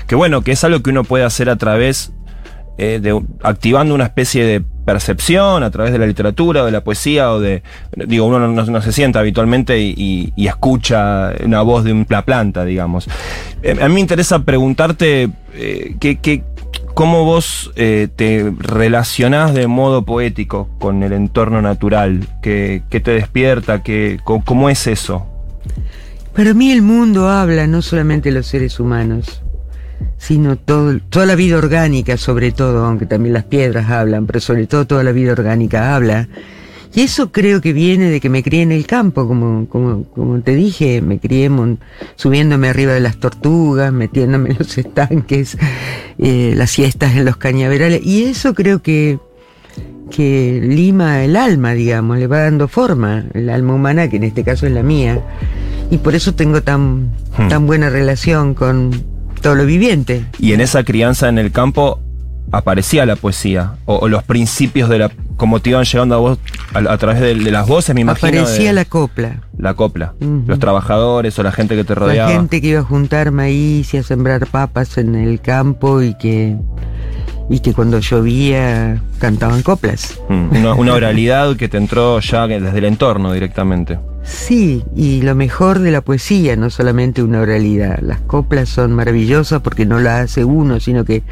Que 0.07 0.15
bueno, 0.15 0.43
que 0.43 0.53
es 0.53 0.65
algo 0.65 0.81
que 0.83 0.91
uno 0.91 1.05
puede 1.05 1.25
hacer 1.25 1.49
a 1.49 1.57
través 1.57 2.13
eh, 2.79 2.99
de, 3.01 3.19
activando 3.43 3.95
una 3.95 4.05
especie 4.05 4.45
de 4.45 4.63
percepción 4.85 5.63
a 5.63 5.71
través 5.71 5.93
de 5.93 5.99
la 5.99 6.07
literatura 6.07 6.63
o 6.63 6.67
de 6.67 6.73
la 6.73 6.85
poesía 6.85 7.33
o 7.33 7.41
de 7.41 7.63
digo 7.97 8.27
uno 8.27 8.39
no, 8.39 8.49
no- 8.49 8.65
no 8.67 8.83
se 8.83 8.93
sienta 8.93 9.19
habitualmente 9.19 9.79
y, 9.81 9.95
y- 9.97 10.33
y 10.37 10.47
escucha 10.47 11.33
una 11.43 11.63
voz 11.63 11.85
de 11.85 11.93
una 11.93 12.23
planta 12.23 12.65
digamos 12.65 13.09
Eh, 13.63 13.77
a 13.81 13.89
mí 13.89 13.95
me 13.95 14.01
interesa 14.01 14.41
preguntarte 14.41 15.31
eh, 15.55 15.97
qué- 15.99 16.19
qué- 16.19 16.45
cómo 16.97 17.27
vos 17.27 17.73
eh, 17.77 18.09
te 18.17 18.55
relacionás 18.57 19.53
de 19.53 19.67
modo 19.67 20.07
poético 20.07 20.71
con 20.79 21.03
el 21.03 21.13
entorno 21.13 21.61
natural 21.61 22.27
qué, 22.41 22.85
qué 22.89 23.01
te 23.01 23.11
despierta 23.11 23.83
qué, 23.83 24.19
cómo 24.25 24.71
es 24.71 24.87
eso 24.87 25.27
Para 26.35 26.55
mí 26.55 26.73
el 26.73 26.81
mundo 26.81 27.29
habla, 27.29 27.67
no 27.67 27.83
solamente 27.83 28.31
los 28.31 28.47
seres 28.47 28.81
humanos, 28.81 29.43
sino 30.17 30.57
todo, 30.57 30.99
toda 31.11 31.27
la 31.27 31.35
vida 31.35 31.59
orgánica 31.59 32.17
sobre 32.17 32.51
todo, 32.51 32.87
aunque 32.87 33.05
también 33.05 33.35
las 33.35 33.45
piedras 33.45 33.91
hablan, 33.91 34.25
pero 34.25 34.41
sobre 34.41 34.67
todo 34.67 34.87
toda 34.87 35.05
la 35.05 35.13
vida 35.13 35.33
orgánica 35.33 35.95
habla. 35.95 36.29
Y 36.95 37.03
eso 37.03 37.31
creo 37.33 37.61
que 37.61 37.73
viene 37.73 38.09
de 38.11 38.21
que 38.21 38.29
me 38.31 38.43
crié 38.43 38.63
en 38.63 38.73
el 38.73 38.87
campo, 38.87 39.27
como, 39.29 39.67
como, 39.69 40.05
como 40.05 40.41
te 40.41 40.55
dije, 40.55 41.03
me 41.03 41.19
crié 41.19 41.49
mon- 41.51 41.79
subiéndome 42.17 42.69
arriba 42.69 42.93
de 42.93 43.01
las 43.01 43.17
tortugas, 43.19 43.93
metiéndome 43.93 44.51
en 44.51 44.57
los 44.59 44.79
estanques, 44.79 45.59
eh, 46.19 46.55
las 46.57 46.71
siestas 46.71 47.15
en 47.17 47.25
los 47.25 47.37
cañaverales, 47.37 48.01
y 48.05 48.25
eso 48.25 48.55
creo 48.55 48.81
que, 48.83 49.19
que 50.11 50.61
lima 50.63 51.23
el 51.25 51.37
alma, 51.37 51.73
digamos, 51.75 52.19
le 52.19 52.27
va 52.27 52.41
dando 52.41 52.69
forma, 52.69 53.25
el 53.35 53.51
alma 53.51 53.75
humana, 53.75 54.09
que 54.09 54.17
en 54.17 54.25
este 54.25 54.45
caso 54.45 54.67
es 54.67 54.73
la 54.73 54.83
mía. 54.83 55.21
Y 55.91 55.99
por 55.99 56.15
eso 56.15 56.35
tengo 56.35 56.63
tan, 56.63 57.11
Hmm. 57.37 57.49
tan 57.49 57.67
buena 57.67 57.91
relación 57.91 58.55
con 58.55 59.03
todo 59.43 59.55
lo 59.55 59.67
viviente. 59.67 60.25
y 60.39 60.53
en 60.55 60.63
esa 60.63 60.83
crianza 60.85 61.29
en 61.29 61.37
el 61.39 61.53
campo 61.53 62.01
aparecía 62.51 63.05
la 63.05 63.15
poesía 63.17 63.75
o, 63.85 63.97
o 63.97 64.09
los 64.09 64.23
principios 64.23 64.89
de 64.89 64.99
la 65.01 65.11
como 65.37 65.61
te 65.61 65.71
iban 65.71 65.85
llegando 65.85 66.15
a 66.15 66.19
vos 66.19 66.39
a, 66.75 66.79
a 66.93 66.99
través 66.99 67.21
de, 67.21 67.35
de 67.35 67.51
las 67.51 67.67
voces 67.67 67.95
me 67.95 68.01
imagino 68.03 68.29
Aparecía 68.41 68.69
de- 68.69 68.73
la 68.75 68.85
copla. 68.85 69.41
la 69.59 69.75
copla 69.75 70.15
los 70.21 70.59
trabajadores 70.59 71.39
o 71.39 71.43
la 71.43 71.53
gente 71.53 71.77
que 71.77 71.85
te 71.85 71.95
rodeaba 71.95 72.31
La 72.31 72.37
gente 72.39 72.61
que 72.61 72.69
iba 72.69 72.81
a 72.81 72.85
juntar 72.85 73.31
maíz 73.33 73.93
y 73.95 73.99
a 73.99 74.03
sembrar 74.03 74.47
papas 74.47 74.99
en 74.99 75.15
el 75.15 75.41
campo 75.41 76.03
y 76.03 76.15
que, 76.15 76.57
y 77.51 77.61
que 77.61 77.73
cuando 77.75 77.99
llovía 78.01 79.01
cantaban 79.19 79.63
coplas. 79.63 80.19
Mm, 80.29 80.57
una, 80.57 80.75
una 80.75 80.95
oralidad 80.95 81.57
que 81.57 81.69
te 81.69 81.77
entró 81.77 82.21
ya 82.21 82.47
desde 82.47 82.77
el 82.79 82.85
entorno 82.85 83.33
directamente 83.33 83.99
Sí, 84.25 84.83
y 84.97 85.23
lo 85.23 85.37
mejor 85.37 85.79
de 85.79 85.93
la 85.93 86.01
poesía, 86.01 86.57
no 86.57 86.69
solamente 86.69 87.23
una 87.23 87.41
oralidad. 87.41 88.01
Las 88.01 88.21
coplas 88.23 88.69
son 88.69 88.93
maravillosas 88.93 89.61
porque 89.63 89.87
no 89.87 90.01
la 90.01 90.19
hace 90.19 90.45
uno, 90.45 90.81
sino 90.81 91.05
que 91.05 91.23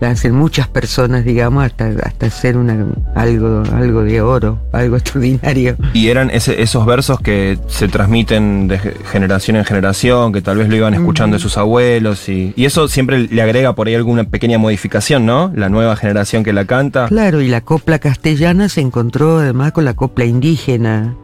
la 0.00 0.10
hacen 0.10 0.34
muchas 0.34 0.68
personas, 0.68 1.24
digamos, 1.24 1.64
hasta, 1.64 1.88
hasta 2.04 2.26
hacer 2.26 2.56
una, 2.56 2.86
algo, 3.14 3.62
algo 3.74 4.02
de 4.02 4.20
oro, 4.20 4.58
algo 4.72 4.96
extraordinario. 4.98 5.76
y 5.92 6.08
eran 6.08 6.30
ese- 6.30 6.62
esos 6.62 6.86
versos 6.86 7.20
que 7.20 7.58
se 7.66 7.88
transmiten 7.88 8.68
de 8.68 8.78
ge- 8.78 8.94
generación 9.10 9.56
en 9.56 9.64
generación 9.64 10.32
que 10.32 10.40
tal 10.42 10.58
vez 10.58 10.68
lo 10.68 10.76
iban 10.76 10.94
escuchando 10.94 11.36
de 11.36 11.40
sus 11.42 11.56
abuelos 11.58 12.28
y, 12.28 12.52
y 12.56 12.64
eso 12.64 12.88
siempre 12.88 13.26
le 13.28 13.42
agrega 13.42 13.74
por 13.74 13.88
ahí 13.88 13.94
alguna 13.94 14.24
pequeña 14.24 14.58
modificación 14.58 15.26
no 15.26 15.52
la 15.54 15.68
nueva 15.68 15.96
generación 15.96 16.44
que 16.44 16.52
la 16.52 16.64
canta. 16.64 17.08
Claro, 17.08 17.40
y 17.40 17.48
la 17.48 17.60
copla 17.62 17.98
castellana 17.98 18.68
se 18.68 18.80
encontró 18.80 19.38
además 19.38 19.72
con 19.72 19.84
la 19.84 19.94
copla 19.94 20.24
indígena 20.24 21.14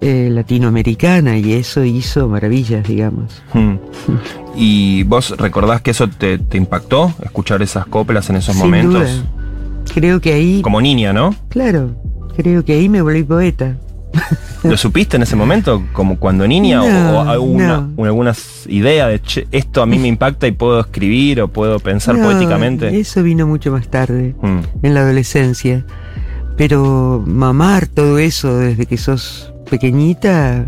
eh, 0.00 0.28
latinoamericana 0.30 1.36
y 1.38 1.52
eso 1.52 1.84
hizo 1.84 2.28
maravillas, 2.28 2.86
digamos. 2.86 3.42
Mm. 3.54 3.74
¿Y 4.56 5.02
vos 5.04 5.34
recordás 5.38 5.82
que 5.82 5.90
eso 5.92 6.08
te, 6.08 6.38
te 6.38 6.56
impactó, 6.56 7.12
escuchar 7.22 7.62
esas 7.62 7.86
coplas 7.86 8.28
en 8.30 8.36
esos 8.36 8.54
Sin 8.56 8.64
momentos? 8.64 9.10
duda. 9.10 9.24
Creo 9.94 10.20
que 10.20 10.32
ahí, 10.32 10.62
Como 10.62 10.80
niña, 10.80 11.12
¿no? 11.12 11.34
claro, 11.48 11.90
creo 12.36 12.64
que 12.64 12.74
ahí 12.74 12.88
me 12.88 13.02
volví 13.02 13.22
poeta. 13.24 13.76
¿Lo 14.64 14.76
supiste 14.76 15.16
en 15.16 15.22
ese 15.22 15.36
momento, 15.36 15.84
como 15.92 16.18
cuando 16.18 16.46
niña? 16.46 16.82
¿O- 16.82 16.88
No, 16.90 17.18
¿O, 17.18 17.20
alguna, 17.28 17.76
no. 17.78 17.92
o 17.96 18.04
algunas 18.04 18.66
ideas 18.68 19.08
de 19.08 19.20
"Che, 19.22 19.46
esto 19.52 19.82
a 19.82 19.86
mí 19.86 19.98
me 19.98 20.08
impacta 20.08 20.46
y 20.48 20.52
puedo 20.52 20.80
escribir 20.80 21.40
o 21.40 21.48
puedo 21.48 21.78
pensar 21.78 22.16
No, 22.16 22.24
poéticamente? 22.24 22.98
Eso 22.98 23.22
vino 23.22 23.46
mucho 23.46 23.70
más 23.70 23.88
tarde, 23.88 24.34
Mm. 24.42 24.58
en 24.86 24.94
la 24.94 25.00
adolescencia. 25.00 25.84
Pero 26.60 27.24
mamar 27.26 27.86
todo 27.86 28.18
eso 28.18 28.58
desde 28.58 28.84
que 28.84 28.98
sos 28.98 29.50
pequeñita 29.70 30.66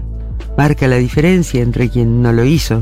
marca 0.57 0.89
la 0.89 0.97
diferencia 0.97 1.61
entre 1.63 1.91
quien 1.91 2.23
no 2.23 2.33
lo 2.33 2.47
hizo. 2.47 2.81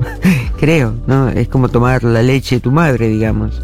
Creo, 0.58 0.94
¿no? 1.06 1.28
Es 1.28 1.48
como 1.48 1.68
tomar 1.68 2.02
la 2.02 2.22
leche 2.22 2.54
de 2.54 2.60
tu 2.62 2.70
madre, 2.72 3.08
digamos. 3.08 3.60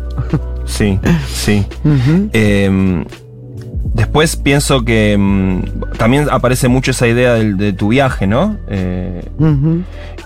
Sí, 0.66 0.98
sí. 1.26 1.64
Eh, 2.34 3.04
después 3.94 4.36
pienso 4.36 4.84
que 4.84 5.16
mm, 5.18 5.62
también 5.96 6.26
aparece 6.30 6.68
mucho 6.68 6.90
esa 6.90 7.08
idea 7.08 7.32
del- 7.32 7.56
de, 7.56 7.72
tu 7.72 7.88
viaje, 7.88 8.26
¿no? 8.26 8.58
Eh, 8.68 9.24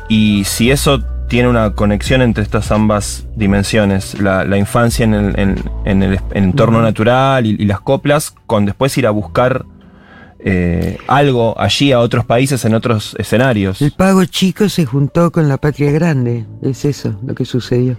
y 0.08 0.42
si 0.42 0.72
eso 0.72 1.04
tiene 1.30 1.48
una 1.48 1.72
conexión 1.74 2.20
entre 2.20 2.42
estas 2.42 2.70
ambas 2.72 3.24
dimensiones, 3.36 4.20
la, 4.20 4.44
la 4.44 4.58
infancia 4.58 5.04
en 5.04 5.14
el, 5.14 5.38
en- 5.38 5.64
en 5.86 6.02
el 6.02 6.20
entorno 6.34 6.82
natural 6.82 7.46
y, 7.46 7.50
y 7.58 7.64
las 7.64 7.80
coplas, 7.80 8.34
con 8.46 8.66
después 8.66 8.98
ir 8.98 9.06
a 9.06 9.10
buscar 9.10 9.64
eh, 10.40 10.98
algo 11.06 11.58
allí 11.60 11.92
a 11.92 12.00
otros 12.00 12.24
países, 12.24 12.64
en 12.64 12.74
otros 12.74 13.14
escenarios. 13.18 13.80
El 13.80 13.92
pago 13.92 14.24
chico 14.24 14.68
se 14.68 14.84
juntó 14.86 15.30
con 15.30 15.48
la 15.48 15.56
patria 15.56 15.90
grande. 15.92 16.46
Es 16.62 16.84
eso 16.84 17.18
lo 17.26 17.34
que 17.34 17.44
sucedió. 17.44 17.96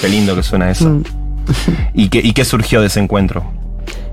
Qué 0.00 0.08
lindo 0.08 0.34
que 0.34 0.42
suena 0.42 0.70
eso. 0.70 1.00
¿Y 1.94 2.08
qué, 2.08 2.20
¿Y 2.22 2.32
qué 2.32 2.44
surgió 2.44 2.80
de 2.80 2.88
ese 2.88 3.00
encuentro? 3.00 3.44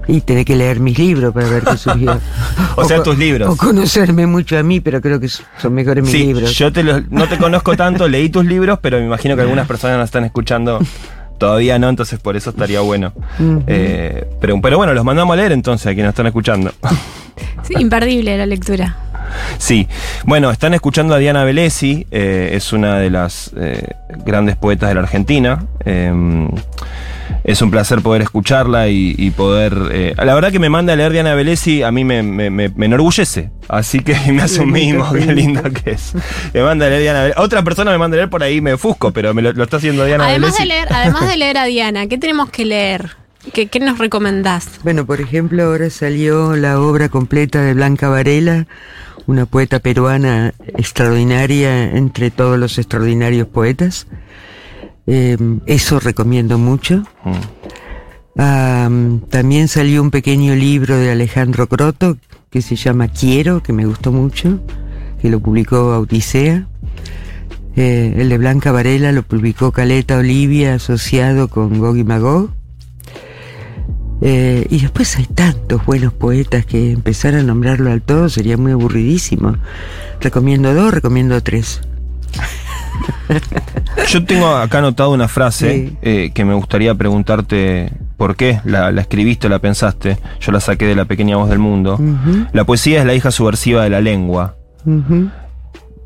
Y 0.07 0.21
tenés 0.21 0.45
que 0.45 0.55
leer 0.55 0.79
mis 0.79 0.97
libros 0.99 1.33
para 1.33 1.47
ver 1.49 1.63
qué 1.63 1.77
surgió. 1.77 2.19
O 2.75 2.83
sea, 2.85 3.01
tus 3.03 3.17
libros. 3.17 3.49
O 3.49 3.55
conocerme 3.55 4.25
mucho 4.27 4.57
a 4.57 4.63
mí, 4.63 4.79
pero 4.79 4.99
creo 4.99 5.19
que 5.19 5.27
son 5.29 5.73
mejores 5.73 6.03
mis 6.03 6.11
Sí, 6.11 6.25
libros. 6.25 6.53
yo 6.57 6.71
te 6.73 6.83
los- 6.83 7.09
no 7.09 7.27
te 7.27 7.37
conozco 7.37 7.75
tanto, 7.77 8.07
leí 8.07 8.29
tus 8.29 8.45
libros, 8.45 8.79
pero 8.81 8.97
me 8.99 9.05
imagino 9.05 9.35
que 9.35 9.41
algunas 9.43 9.67
personas 9.67 9.97
nos 9.97 10.05
están 10.05 10.25
escuchando 10.25 10.79
todavía 11.37 11.77
no, 11.79 11.89
entonces 11.89 12.19
por 12.19 12.35
eso 12.35 12.49
estaría 12.51 12.81
bueno. 12.81 13.13
Eh, 13.67 14.27
pero, 14.41 14.59
pero 14.61 14.77
bueno, 14.77 14.93
los 14.93 15.03
mandamos 15.05 15.33
a 15.33 15.37
leer 15.37 15.51
entonces 15.51 15.85
a 15.87 15.89
quienes 15.89 16.05
nos 16.05 16.13
están 16.13 16.27
escuchando. 16.27 16.71
Sí, 17.63 17.73
imperdible 17.79 18.37
la 18.37 18.45
lectura. 18.45 18.95
Sí, 19.57 19.87
bueno, 20.25 20.51
están 20.51 20.73
escuchando 20.73 21.13
a 21.15 21.17
Diana 21.17 21.43
Velesi, 21.43 22.05
eh, 22.11 22.51
es 22.53 22.73
una 22.73 22.99
de 22.99 23.09
las 23.09 23.51
eh, 23.59 23.87
grandes 24.25 24.55
poetas 24.55 24.89
de 24.89 24.95
la 24.95 25.01
Argentina. 25.01 25.65
Eh, 25.85 26.47
es 27.43 27.61
un 27.61 27.71
placer 27.71 28.01
poder 28.01 28.21
escucharla 28.21 28.87
y, 28.87 29.15
y 29.17 29.31
poder... 29.31 29.73
eh, 29.91 30.13
la 30.17 30.33
verdad 30.33 30.51
que 30.51 30.59
me 30.59 30.69
manda 30.69 30.93
a 30.93 30.95
leer 30.95 31.11
Diana 31.11 31.33
Velesi, 31.35 31.83
a 31.83 31.91
mí 31.91 32.05
me, 32.05 32.23
me- 32.23 32.49
me- 32.49 32.69
me 32.69 32.85
enorgullece, 32.85 33.49
así 33.67 33.99
que 33.99 34.15
me 34.31 34.41
hace 34.41 34.61
un 34.61 34.71
mimo, 34.71 35.11
qué 35.11 35.25
lindo 35.33 35.61
que 35.63 35.91
es. 35.91 36.13
Me 36.53 36.61
manda 36.63 36.85
a 36.85 36.89
leer 36.89 37.01
Diana 37.01 37.21
Velesi. 37.23 37.39
Otra 37.41 37.61
persona 37.63 37.91
me 37.91 37.97
manda 37.97 38.15
a 38.15 38.17
leer 38.19 38.29
por 38.29 38.43
ahí, 38.43 38.61
me 38.61 38.73
ofusco, 38.73 39.11
pero 39.11 39.33
me 39.33 39.41
lo, 39.41 39.51
lo 39.51 39.63
está 39.63 39.77
haciendo 39.77 40.05
Diana 40.05 40.25
Además 40.27 40.53
de, 40.57 40.63
Velesi. 40.63 40.67
leer, 40.67 40.87
además 40.93 41.27
de 41.27 41.37
leer 41.37 41.57
a 41.57 41.65
Diana, 41.65 42.07
¿qué 42.07 42.17
tenemos 42.17 42.49
que 42.49 42.65
leer? 42.65 43.11
¿Qué, 43.53 43.67
qué 43.67 43.79
nos 43.81 43.97
recomendás? 43.97 44.69
Bueno, 44.83 45.05
por 45.05 45.19
ejemplo, 45.19 45.63
ahora 45.65 45.89
salió 45.89 46.55
la 46.55 46.79
obra 46.79 47.09
completa 47.09 47.61
de 47.61 47.73
Blanca 47.73 48.07
Varela, 48.07 48.67
una 49.27 49.45
poeta 49.45 49.79
peruana 49.79 50.53
extraordinaria 50.77 51.95
entre 51.95 52.31
todos 52.31 52.59
los 52.59 52.77
extraordinarios 52.77 53.47
poetas. 53.47 54.07
Eh, 55.07 55.37
eso 55.65 55.99
recomiendo 55.99 56.57
mucho. 56.57 57.03
Mm. 57.23 59.19
También 59.29 59.67
salió 59.67 60.01
un 60.01 60.09
pequeño 60.09 60.55
libro 60.55 60.97
de 60.97 61.11
Alejandro 61.11 61.67
Croto 61.67 62.17
que 62.49 62.61
se 62.61 62.75
llama 62.75 63.07
Quiero, 63.07 63.63
que 63.63 63.73
me 63.73 63.85
gustó 63.85 64.11
mucho, 64.11 64.59
que 65.21 65.29
lo 65.29 65.39
publicó 65.39 65.97
Odisea. 65.99 66.67
Eh, 67.75 68.13
el 68.17 68.29
de 68.29 68.37
Blanca 68.37 68.71
Varela 68.71 69.11
lo 69.11 69.23
publicó 69.23 69.71
Caleta 69.71 70.17
Olivia 70.17 70.75
asociado 70.75 71.47
con 71.47 71.79
Gog 71.79 71.97
y 71.97 72.03
Magog. 72.03 72.51
Eh, 74.25 74.65
y 74.69 74.79
después 74.79 75.17
hay 75.17 75.25
tantos 75.25 75.85
buenos 75.85 76.13
poetas 76.13 76.65
que 76.65 76.91
empezar 76.93 77.35
a 77.35 77.43
nombrarlo 77.43 77.91
al 77.91 78.01
todo 78.01 78.29
sería 78.29 78.55
muy 78.55 78.71
aburridísimo. 78.71 79.57
Recomiendo 80.21 80.73
dos, 80.73 80.93
recomiendo 80.93 81.41
tres. 81.43 81.81
Yo 84.09 84.23
tengo 84.25 84.47
acá 84.47 84.79
anotado 84.79 85.11
una 85.11 85.27
frase 85.27 85.73
Sí. 85.89 85.97
eh, 86.01 86.31
que 86.33 86.45
me 86.45 86.53
gustaría 86.53 86.93
preguntarte 86.95 87.91
por 88.17 88.35
qué 88.35 88.61
la, 88.63 88.91
la 88.91 89.01
escribiste 89.01 89.47
o 89.47 89.49
la 89.49 89.59
pensaste. 89.59 90.17
Yo 90.39 90.51
la 90.51 90.59
saqué 90.59 90.85
de 90.85 90.95
la 90.95 91.05
pequeña 91.05 91.35
voz 91.37 91.49
del 91.49 91.59
mundo. 91.59 91.99
La 92.53 92.63
poesía 92.63 92.99
es 93.01 93.05
la 93.05 93.13
hija 93.13 93.31
subversiva 93.31 93.83
de 93.83 93.89
la 93.89 94.01
lengua. 94.01 94.55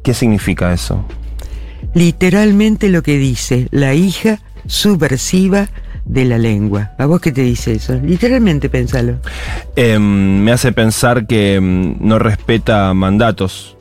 ¿Qué 0.04 0.14
significa 0.14 0.74
eso? 0.74 1.06
Literalmente 1.94 2.90
lo 2.90 3.04
que 3.04 3.18
dice, 3.18 3.68
la 3.72 3.94
hija 3.94 4.40
subversiva 4.66 5.68
de 6.08 6.26
la 6.26 6.38
lengua. 6.38 6.92
¿A 6.98 7.06
vos 7.06 7.20
qué 7.22 7.32
te 7.32 7.42
dice 7.42 7.74
eso? 7.74 7.94
Literalmente 7.96 8.70
pensalo. 8.70 9.16
Em, 9.76 10.40
me 10.44 10.52
hace 10.52 10.72
pensar 10.72 11.28
que 11.28 11.56
em, 11.56 11.96
no 12.00 12.18
respeta 12.20 12.94
mandatos, 12.94 13.76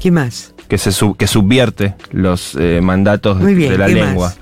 ¿Qué 0.00 0.10
más? 0.10 0.54
que, 0.68 0.78
se 0.78 0.90
sub- 0.92 1.16
que 1.16 1.26
subvierte 1.26 1.94
los 2.10 2.56
eh, 2.58 2.80
mandatos 2.82 3.38
Muy 3.40 3.54
bien, 3.54 3.72
de 3.72 3.78
la 3.78 3.86
¿qué 3.86 3.94
lengua. 3.94 4.28
más? 4.28 4.38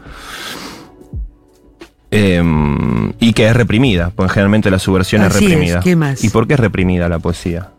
Em, 2.11 3.13
y 3.21 3.33
que 3.33 3.49
es 3.49 3.57
reprimida, 3.57 4.11
porque 4.15 4.33
generalmente 4.35 4.71
la 4.71 4.79
subversión 4.79 5.23
Así 5.23 5.45
es, 5.45 5.51
reprimida. 5.51 5.81
¿qué 5.81 5.97
más? 5.97 6.23
¿Y 6.23 6.29
por 6.29 6.47
qué 6.47 6.55
es 6.55 6.61
reprimida 6.61 7.09
la 7.09 7.19
poesía? 7.19 7.71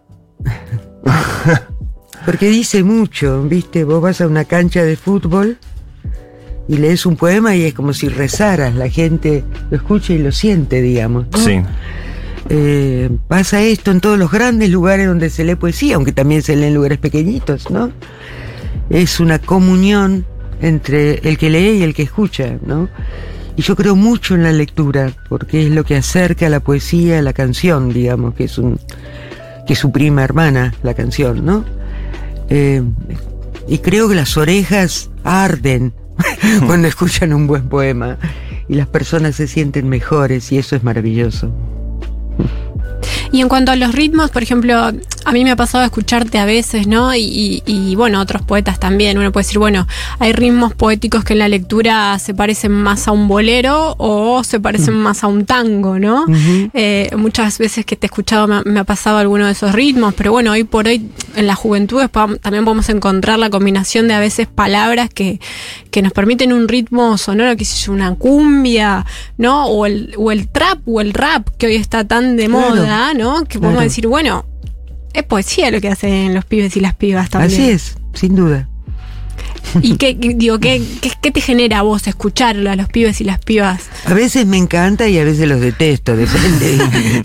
Porque 2.26 2.48
dice 2.48 2.84
mucho, 2.84 3.44
¿viste? 3.44 3.84
Vos 3.84 4.02
vas 4.02 4.22
a 4.22 4.28
una 4.28 4.46
cancha 4.46 4.82
de 4.84 4.96
fútbol 4.96 5.58
y 6.68 6.78
lees 6.78 7.06
un 7.06 7.16
poema 7.16 7.56
y 7.56 7.64
es 7.64 7.74
como 7.74 7.94
si 7.94 8.10
rezaras, 8.10 8.76
la 8.76 8.90
gente 8.90 9.44
lo 9.70 9.78
escucha 9.78 10.14
y 10.14 10.18
lo 10.18 10.32
siente, 10.32 10.82
digamos. 10.82 11.28
¿no? 11.32 11.38
Sí. 11.38 11.62
Eh, 12.50 13.10
pasa 13.28 13.62
esto 13.62 13.92
en 13.92 14.02
todos 14.02 14.18
los 14.18 14.32
grandes 14.32 14.70
lugares 14.70 15.08
donde 15.08 15.30
se 15.30 15.44
lee 15.44 15.56
poesía, 15.56 15.96
aunque 15.96 16.12
también 16.12 16.42
se 16.42 16.56
lee 16.56 16.68
en 16.68 16.74
lugares 16.74 16.98
pequeñitos, 16.98 17.70
¿no? 17.70 17.92
Es 18.90 19.20
una 19.20 19.40
comunión 19.40 20.26
entre 20.62 21.20
el 21.28 21.38
que 21.38 21.50
lee 21.50 21.80
y 21.80 21.84
el 21.84 21.94
que 21.94 22.04
escucha, 22.04 22.58
¿no? 22.66 22.90
Y 23.56 23.62
yo 23.62 23.76
creo 23.76 23.96
mucho 23.96 24.36
en 24.36 24.44
la 24.44 24.52
lectura, 24.52 25.12
porque 25.30 25.66
es 25.66 25.72
lo 25.72 25.84
que 25.84 25.96
acerca 25.96 26.50
la 26.50 26.60
poesía 26.60 27.20
a 27.20 27.22
la 27.22 27.34
canción, 27.34 27.94
digamos, 27.94 28.34
que 28.34 28.46
es 28.46 28.58
un 28.58 28.80
que 29.66 29.74
es 29.74 29.80
su 29.80 29.92
prima 29.92 30.24
hermana, 30.24 30.74
la 30.84 30.94
canción, 30.94 31.46
¿no? 31.46 31.64
Eh, 32.50 32.84
y 33.68 33.78
creo 33.78 34.10
que 34.10 34.16
las 34.16 34.36
orejas 34.36 35.10
arden 35.24 35.94
cuando 36.66 36.88
escuchan 36.88 37.34
un 37.34 37.48
buen 37.48 37.70
poema 37.70 38.18
y 38.68 38.76
las 38.76 38.88
personas 38.88 39.36
se 39.36 39.48
sienten 39.48 39.90
mejores 39.90 40.52
y 40.52 40.58
eso 40.58 40.76
es 40.76 40.84
maravilloso. 40.84 41.52
Y 43.34 43.42
en 43.42 43.50
cuanto 43.50 43.72
a 43.72 43.76
los 43.76 43.94
ritmos, 43.96 44.30
por 44.30 44.44
ejemplo, 44.44 44.76
a 45.26 45.32
mí 45.32 45.44
me 45.44 45.50
ha 45.50 45.56
pasado 45.56 45.84
escucharte 45.84 46.38
a 46.38 46.46
veces, 46.46 46.86
¿no? 46.86 47.16
Y, 47.16 47.22
y- 47.22 47.64
y, 47.66 47.96
bueno, 47.96 48.22
otros 48.22 48.44
poetas 48.44 48.80
también. 48.80 49.18
Uno 49.18 49.32
puede 49.32 49.44
decir, 49.46 49.58
bueno, 49.58 49.88
hay 50.20 50.34
ritmos 50.34 50.76
poéticos 50.76 51.24
que 51.24 51.34
en 51.34 51.40
la 51.40 51.48
lectura 51.50 52.20
se 52.20 52.36
parecen 52.36 52.72
más 52.72 53.08
a 53.08 53.12
un 53.12 53.28
bolero 53.28 53.96
o 53.98 54.44
se 54.44 54.60
parecen 54.60 54.94
más 54.94 55.24
a 55.24 55.28
un 55.28 55.46
tango, 55.48 55.98
¿no? 55.98 56.26
Eh, 56.76 57.10
muchas 57.18 57.58
veces 57.58 57.86
que 57.88 57.96
te 57.96 58.06
he 58.06 58.10
escuchado 58.10 58.48
me, 58.48 58.56
ha- 58.58 58.62
me 58.66 58.80
ha 58.80 58.84
pasado 58.84 59.18
alguno 59.18 59.48
de 59.48 59.54
esos 59.54 59.72
ritmos, 59.74 60.14
pero 60.14 60.32
bueno, 60.32 60.52
hoy 60.52 60.64
por 60.64 60.86
hoy 60.88 61.10
en 61.36 61.48
las 61.48 61.58
juventudes 61.58 62.12
podam- 62.12 62.40
también 62.40 62.64
podemos 62.66 62.88
encontrar 62.90 63.40
la 63.40 63.50
combinación 63.50 64.08
de 64.08 64.14
a 64.14 64.20
veces 64.20 64.46
palabras 64.48 65.10
que, 65.10 65.40
que 65.90 66.04
nos 66.04 66.14
permiten 66.14 66.54
un 66.54 66.68
ritmo 66.68 67.18
sonoro, 67.18 67.58
que 67.58 67.64
yo, 67.66 67.94
una 67.94 68.14
cumbia, 68.14 69.08
¿no? 69.40 69.66
O 69.66 69.88
el, 69.88 70.14
o 70.18 70.32
el 70.32 70.48
trap 70.50 70.80
o 70.88 71.02
el 71.02 71.14
rap 71.14 71.48
que 71.58 71.66
hoy 71.66 71.76
está 71.78 72.04
tan 72.04 72.36
de 72.38 72.46
Claro. 72.46 72.76
moda, 72.76 73.14
¿no? 73.16 73.23
Que 73.48 73.60
podemos 73.60 73.76
Claro. 73.76 73.82
decir, 73.82 74.08
bueno, 74.08 74.46
es 75.14 75.24
poesía 75.24 75.72
lo 75.72 75.80
que 75.82 75.90
hacen 75.90 76.34
los 76.34 76.46
pibes 76.46 76.76
y 76.78 76.80
las 76.80 76.96
pibas 76.96 77.30
también. 77.30 77.52
Así 77.62 77.70
es, 77.72 77.96
sin 78.14 78.36
duda. 78.36 78.68
¿Y 79.82 79.96
qué, 79.98 80.14
digo, 80.16 80.60
qué, 80.60 80.82
qué, 81.02 81.12
qué 81.20 81.32
te 81.32 81.42
genera 81.42 81.80
a 81.80 81.82
vos 81.82 82.06
escucharlo 82.08 82.70
a 82.70 82.76
los 82.76 82.88
pibes 82.90 83.22
y 83.22 83.24
las 83.24 83.40
pibas? 83.40 83.90
A 84.06 84.14
veces 84.14 84.46
me 84.46 84.58
encanta 84.58 85.08
y 85.08 85.18
a 85.18 85.24
veces 85.24 85.48
los 85.48 85.60
detesto, 85.62 86.16
depende, 86.18 86.78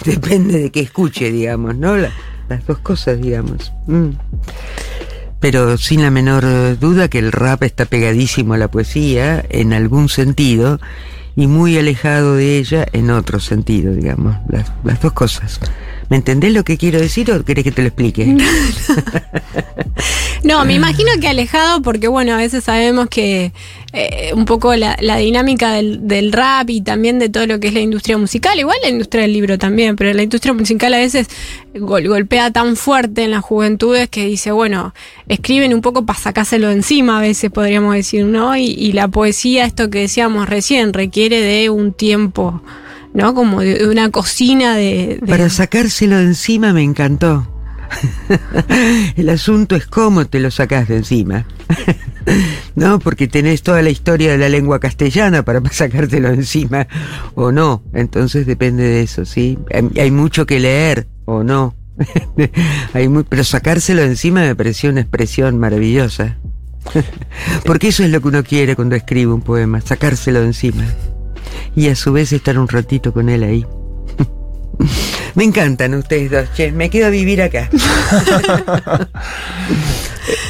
depende 0.05 0.59
de 0.59 0.71
qué 0.71 0.81
escuche, 0.81 1.31
digamos, 1.31 1.77
¿no? 1.77 1.97
La- 1.97 2.13
las 2.49 2.67
dos 2.67 2.79
cosas, 2.79 3.21
digamos. 3.21 3.73
Mm. 3.87 4.11
Pero 5.41 5.77
sin 5.79 6.03
la 6.03 6.11
menor 6.11 6.79
duda 6.79 7.09
que 7.09 7.19
el 7.19 7.31
rap 7.31 7.63
está 7.63 7.85
pegadísimo 7.85 8.55
a 8.55 8.59
la 8.59 8.69
poesía 8.71 9.45
en 9.51 9.73
algún 9.73 10.09
sentido 10.09 10.81
y 11.39 11.47
muy 11.47 11.79
alejado 11.79 12.35
de 12.35 12.59
ella 12.59 12.85
en 12.93 13.11
otro 13.11 13.39
sentido, 13.39 13.95
digamos. 13.95 14.37
Las, 14.49 14.73
las 14.83 15.01
dos 15.01 15.13
cosas. 15.13 15.61
¿Me 16.09 16.17
entendés 16.17 16.53
lo 16.55 16.65
que 16.65 16.79
quiero 16.79 16.99
decir 17.01 17.31
o 17.31 17.45
querés 17.45 17.65
que 17.65 17.73
te 17.73 17.83
lo 17.83 17.89
explique? 17.89 18.37
No, 20.45 20.65
me 20.65 20.75
imagino 20.75 21.11
que 21.21 21.27
alejado 21.29 21.83
porque, 21.83 22.07
bueno, 22.07 22.33
a 22.33 22.37
veces 22.37 22.63
sabemos 22.65 23.09
que 23.09 23.53
eh, 23.93 24.31
un 24.35 24.45
poco 24.45 24.75
la, 24.77 24.97
la 25.01 25.17
dinámica 25.17 25.73
del, 25.73 26.07
del 26.07 26.33
rap 26.33 26.71
y 26.71 26.81
también 26.81 27.19
de 27.19 27.29
todo 27.29 27.47
lo 27.47 27.59
que 27.59 27.69
es 27.69 27.75
la 27.75 27.81
industria 27.81 28.17
musical, 28.19 28.57
igual 28.59 28.77
la 28.83 28.89
industria 28.89 29.23
del 29.23 29.33
libro 29.33 29.59
también, 29.59 29.97
pero 29.97 30.13
la 30.15 30.23
industria 30.23 30.55
musical 30.55 30.95
a 30.95 30.99
veces 30.99 31.27
gol- 31.75 32.07
golpea 32.07 32.53
tan 32.53 32.77
fuerte 32.77 33.25
en 33.25 33.33
las 33.33 33.43
juventudes 33.43 34.09
que 34.09 34.27
dice, 34.27 34.53
bueno, 34.53 34.95
escriben 35.27 35.75
un 35.75 35.81
poco 35.81 36.07
para 36.07 36.19
sacárselo 36.19 36.71
encima 36.71 37.19
a 37.19 37.21
veces, 37.21 37.51
podríamos 37.51 37.95
decir, 37.95 38.25
¿no? 38.25 38.57
Y, 38.57 38.67
y 38.67 38.93
la 38.93 39.09
poesía, 39.09 39.65
esto 39.65 39.91
que 39.91 39.99
decíamos 40.01 40.49
recién, 40.49 40.93
requiere 40.93 41.41
de 41.41 41.69
un 41.69 41.93
tiempo, 41.93 42.63
¿no? 43.15 43.35
Como 43.35 43.61
de, 43.61 43.89
una 43.89 44.11
cocina 44.11 44.77
de... 44.77 45.21
Para 45.27 45.49
sacárselo 45.49 46.17
de 46.17 46.25
encima 46.25 46.73
me 46.73 46.83
encantó. 46.83 47.47
El 49.17 49.29
asunto 49.31 49.77
es 49.77 49.87
cómo 49.87 50.27
te 50.27 50.41
lo 50.41 50.51
sacás 50.51 50.89
de 50.89 50.97
encima. 50.97 51.47
No, 52.75 52.99
porque 52.99 53.27
tenés 53.27 53.63
toda 53.63 53.81
la 53.81 53.89
historia 53.91 54.33
de 54.33 54.39
la 54.39 54.51
lengua 54.51 54.79
castellana 54.79 55.45
para 55.45 55.63
sacártelo 55.73 56.29
de 56.29 56.35
encima 56.35 56.87
o 57.35 57.51
no. 57.53 57.83
Entonces 57.95 58.47
depende 58.47 58.85
de 58.85 59.03
eso, 59.03 59.25
¿sí? 59.25 59.59
Hay, 59.99 60.11
mucho 60.11 60.45
que 60.47 60.61
leer 60.61 61.09
o 61.25 61.43
no. 61.43 61.75
Hay 62.93 63.09
mu- 63.09 63.25
pero 63.25 63.43
sacárselo 63.45 64.03
de 64.03 64.09
encima 64.09 64.43
me 64.43 64.55
pareció 64.55 64.91
una 64.91 65.01
expresión 65.01 65.59
maravillosa. 65.59 66.37
Porque 67.65 67.89
eso 67.89 68.05
es 68.05 68.11
lo 68.11 68.21
que 68.21 68.29
uno 68.29 68.45
quiere 68.45 68.77
cuando 68.77 68.95
escribe 68.95 69.33
un 69.33 69.41
poema, 69.41 69.81
sacárselo 69.81 70.41
de 70.41 70.47
encima. 70.49 70.85
Y 71.77 71.89
a 71.89 71.97
su 71.97 72.13
vez 72.13 72.33
estar 72.33 72.59
un 72.59 72.69
ratito 72.69 73.13
con 73.13 73.29
él 73.29 73.43
ahí. 73.43 73.67
Me 75.35 75.45
encantan 75.45 75.95
ustedes 75.95 76.31
dos, 76.31 76.53
che. 76.55 76.73
Me 76.73 76.91
quedo 76.91 77.07
a 77.07 77.11
vivir 77.11 77.43
acá. 77.43 77.69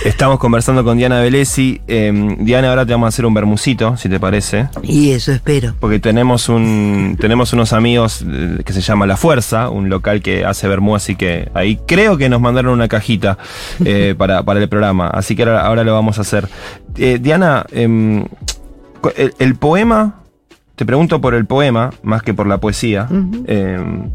Estamos 0.04 0.38
conversando 0.38 0.82
con 0.84 0.96
Diana 0.96 1.20
Velesi. 1.20 1.80
Em, 1.86 2.44
Diana, 2.44 2.70
ahora 2.70 2.86
te 2.86 2.92
vamos 2.92 3.06
a 3.06 3.08
hacer 3.08 3.26
un 3.26 3.34
bermucito, 3.34 3.96
si 3.96 4.08
te 4.08 4.18
parece. 4.18 4.68
Y 4.82 5.10
eso 5.10 5.32
espero. 5.32 5.74
Porque 5.78 5.98
tenemos 5.98 6.48
un 6.48 7.16
tenemos 7.20 7.52
unos 7.52 7.72
amigos 7.72 8.24
eh, 8.26 8.62
que 8.64 8.72
se 8.72 8.80
llama 8.80 9.06
La 9.06 9.16
Fuerza, 9.16 9.68
un 9.68 9.88
local 9.88 10.22
que 10.22 10.44
hace 10.44 10.66
bermú, 10.68 10.96
así 10.96 11.16
que 11.16 11.50
ahí 11.54 11.78
creo 11.86 12.16
que 12.16 12.28
nos 12.28 12.40
mandaron 12.40 12.72
una 12.72 12.88
cajita 12.88 13.38
eh, 13.84 14.14
para, 14.18 14.42
para 14.42 14.60
el 14.60 14.68
programa. 14.68 15.08
Así 15.08 15.36
que 15.36 15.42
ahora, 15.42 15.66
ahora 15.66 15.84
lo 15.84 15.92
vamos 15.94 16.18
a 16.18 16.22
hacer. 16.22 16.48
Eh, 16.96 17.18
Diana, 17.20 17.66
em, 17.70 18.24
el 19.38 19.54
poema, 19.56 20.22
te 20.78 20.86
pregunto 20.86 21.20
por 21.20 21.34
el 21.34 21.44
poema, 21.44 21.90
más 22.04 22.22
que 22.22 22.32
por 22.32 22.46
la 22.46 22.58
poesía. 22.58 23.08
Em, 23.10 24.10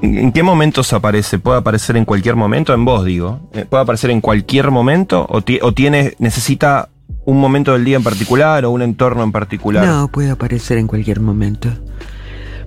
¿En 0.00 0.18
en 0.18 0.32
qué 0.32 0.42
momentos 0.44 0.92
aparece? 0.92 1.38
¿Puede 1.40 1.58
aparecer 1.58 1.96
en 1.96 2.04
cualquier 2.04 2.36
momento? 2.36 2.72
En 2.72 2.84
vos, 2.84 3.04
digo. 3.04 3.40
Eh, 3.52 3.64
¿Puede 3.68 3.82
aparecer 3.82 4.10
en 4.10 4.20
cualquier 4.20 4.70
momento? 4.70 5.26
¿O, 5.28 5.42
ti- 5.42 5.58
o 5.60 5.72
tiene, 5.72 6.14
necesita 6.20 6.88
un 7.24 7.40
momento 7.40 7.72
del 7.72 7.84
día 7.84 7.96
en 7.96 8.02
particular 8.04 8.64
o 8.64 8.70
un 8.70 8.82
entorno 8.82 9.24
en 9.24 9.32
particular? 9.32 9.84
No, 9.84 10.06
puede 10.08 10.30
aparecer 10.30 10.78
en 10.78 10.86
cualquier 10.86 11.20
momento. 11.20 11.68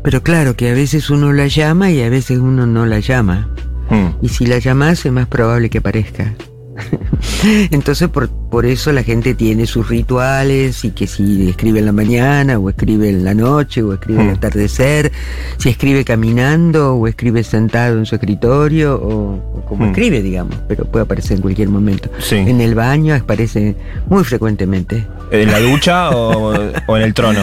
Pero 0.03 0.23
claro 0.23 0.56
que 0.56 0.69
a 0.69 0.73
veces 0.73 1.10
uno 1.10 1.32
la 1.32 1.47
llama 1.47 1.89
y 1.91 2.01
a 2.01 2.10
veces 2.10 2.39
uno 2.39 2.65
no 2.65 2.86
la 2.86 2.99
llama. 2.99 3.49
Mm. 3.89 4.25
Y 4.25 4.30
si 4.30 4.45
la 4.45 4.58
llamas 4.60 5.06
es 5.06 5.12
más 5.13 5.27
probable 5.27 5.69
que 5.69 5.77
aparezca. 5.77 6.34
Entonces 7.72 8.08
por, 8.10 8.30
por 8.30 8.66
eso 8.66 8.92
la 8.92 9.04
gente 9.04 9.34
tiene 9.34 9.66
sus 9.68 9.88
rituales 9.90 10.84
y 10.86 10.92
que 10.92 11.08
si 11.08 11.50
escribe 11.50 11.80
en 11.80 11.86
la 11.86 11.92
mañana 11.92 12.58
o 12.58 12.70
escribe 12.70 13.10
en 13.10 13.24
la 13.24 13.34
noche 13.34 13.82
o 13.84 13.94
escribe 13.94 14.22
al 14.22 14.28
Mm. 14.28 14.34
atardecer, 14.36 15.12
si 15.58 15.70
escribe 15.70 16.04
caminando 16.06 16.96
o 16.96 17.08
escribe 17.08 17.44
sentado 17.44 17.98
en 17.98 18.06
su 18.06 18.16
escritorio 18.16 18.96
o, 18.96 19.36
o 19.60 19.66
como 19.68 19.86
Mm. 19.86 19.90
escribe, 19.90 20.22
digamos, 20.22 20.56
pero 20.68 20.86
puede 20.86 21.04
aparecer 21.06 21.38
en 21.38 21.42
cualquier 21.42 21.70
momento. 21.70 22.10
Sí. 22.20 22.36
En 22.38 22.62
el 22.62 22.76
baño 22.76 23.13
aparece 23.16 23.76
muy 24.08 24.24
frecuentemente. 24.24 25.06
¿En 25.32 25.52
la 25.52 25.60
ducha 25.60 26.10
o, 26.16 26.54
o 26.88 26.98
en 26.98 27.04
el 27.04 27.13
trono? 27.13 27.42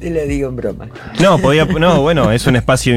Te 0.00 0.10
lo 0.10 0.22
digo 0.26 0.48
en 0.50 0.56
broma. 0.56 0.86
No, 1.20 1.38
podía, 1.38 1.64
no, 1.64 2.02
bueno, 2.02 2.30
es 2.30 2.46
un 2.46 2.56
espacio 2.56 2.92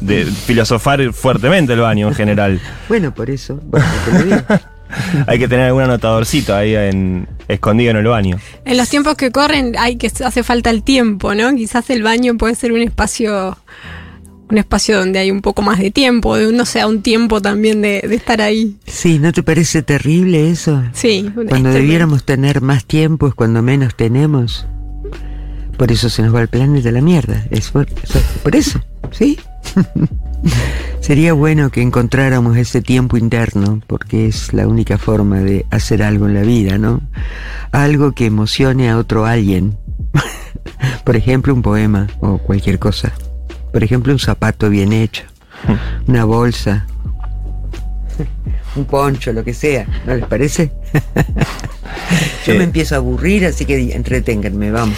de 0.00 0.26
filosofar 0.26 1.12
fuertemente 1.14 1.72
el 1.72 1.80
baño 1.80 2.08
en 2.08 2.14
general. 2.14 2.60
Bueno, 2.88 3.14
por 3.14 3.30
eso. 3.30 3.58
bueno, 3.64 3.86
te 4.04 4.12
lo 4.12 4.24
digo. 4.24 4.36
Hay 5.26 5.38
que 5.38 5.48
tener 5.48 5.66
algún 5.66 5.82
anotadorcito 5.82 6.54
ahí 6.54 6.74
en, 6.74 7.28
escondido 7.48 7.90
en 7.92 7.96
el 7.98 8.06
baño. 8.06 8.38
En 8.64 8.76
los 8.76 8.88
tiempos 8.88 9.14
que 9.16 9.30
corren 9.30 9.74
hay 9.78 9.96
que 9.96 10.08
hace 10.24 10.42
falta 10.42 10.70
el 10.70 10.82
tiempo, 10.82 11.34
¿no? 11.34 11.54
Quizás 11.54 11.90
el 11.90 12.02
baño 12.02 12.36
puede 12.36 12.54
ser 12.54 12.72
un 12.72 12.80
espacio 12.82 13.56
un 14.50 14.58
espacio 14.58 14.98
donde 14.98 15.20
hay 15.20 15.30
un 15.30 15.42
poco 15.42 15.62
más 15.62 15.78
de 15.78 15.92
tiempo, 15.92 16.36
de 16.36 16.52
no 16.52 16.64
sea 16.66 16.88
un 16.88 17.02
tiempo 17.02 17.40
también 17.40 17.82
de, 17.82 18.00
de 18.06 18.16
estar 18.16 18.40
ahí. 18.42 18.76
Sí, 18.84 19.20
¿no 19.20 19.32
te 19.32 19.44
parece 19.44 19.82
terrible 19.82 20.50
eso? 20.50 20.82
Sí. 20.92 21.30
Cuando 21.48 21.70
debiéramos 21.70 22.24
tener 22.24 22.60
más 22.60 22.84
tiempo 22.84 23.28
es 23.28 23.34
cuando 23.34 23.62
menos 23.62 23.94
tenemos. 23.94 24.66
Por 25.76 25.92
eso 25.92 26.10
se 26.10 26.22
nos 26.22 26.34
va 26.34 26.42
el 26.42 26.48
planeta 26.48 26.88
a 26.88 26.92
la 26.92 27.00
mierda. 27.00 27.46
Es 27.50 27.70
por, 27.70 27.86
eso- 28.02 28.20
por 28.42 28.56
eso, 28.56 28.80
¿sí? 29.12 29.38
Sería 31.00 31.32
bueno 31.32 31.70
que 31.70 31.82
encontráramos 31.82 32.56
ese 32.56 32.82
tiempo 32.82 33.16
interno, 33.16 33.80
porque 33.86 34.26
es 34.26 34.52
la 34.52 34.66
única 34.68 34.98
forma 34.98 35.40
de 35.40 35.66
hacer 35.70 36.02
algo 36.02 36.26
en 36.26 36.34
la 36.34 36.42
vida, 36.42 36.78
¿no? 36.78 37.00
Algo 37.72 38.12
que 38.12 38.26
emocione 38.26 38.90
a 38.90 38.98
otro 38.98 39.26
alguien. 39.26 39.76
Por 41.04 41.16
ejemplo, 41.16 41.54
un 41.54 41.62
poema 41.62 42.06
o 42.20 42.38
cualquier 42.38 42.78
cosa. 42.78 43.12
Por 43.72 43.84
ejemplo, 43.84 44.12
un 44.12 44.18
zapato 44.18 44.68
bien 44.68 44.92
hecho, 44.92 45.24
una 46.06 46.24
bolsa, 46.24 46.86
un 48.76 48.84
poncho, 48.84 49.32
lo 49.32 49.44
que 49.44 49.54
sea. 49.54 49.86
¿No 50.06 50.14
les 50.14 50.26
parece? 50.26 50.72
Yo 52.46 52.54
Eh. 52.54 52.58
me 52.58 52.64
empiezo 52.64 52.94
a 52.94 52.98
aburrir, 52.98 53.44
así 53.46 53.64
que 53.64 53.94
entreténganme, 53.94 54.70
vamos. 54.70 54.96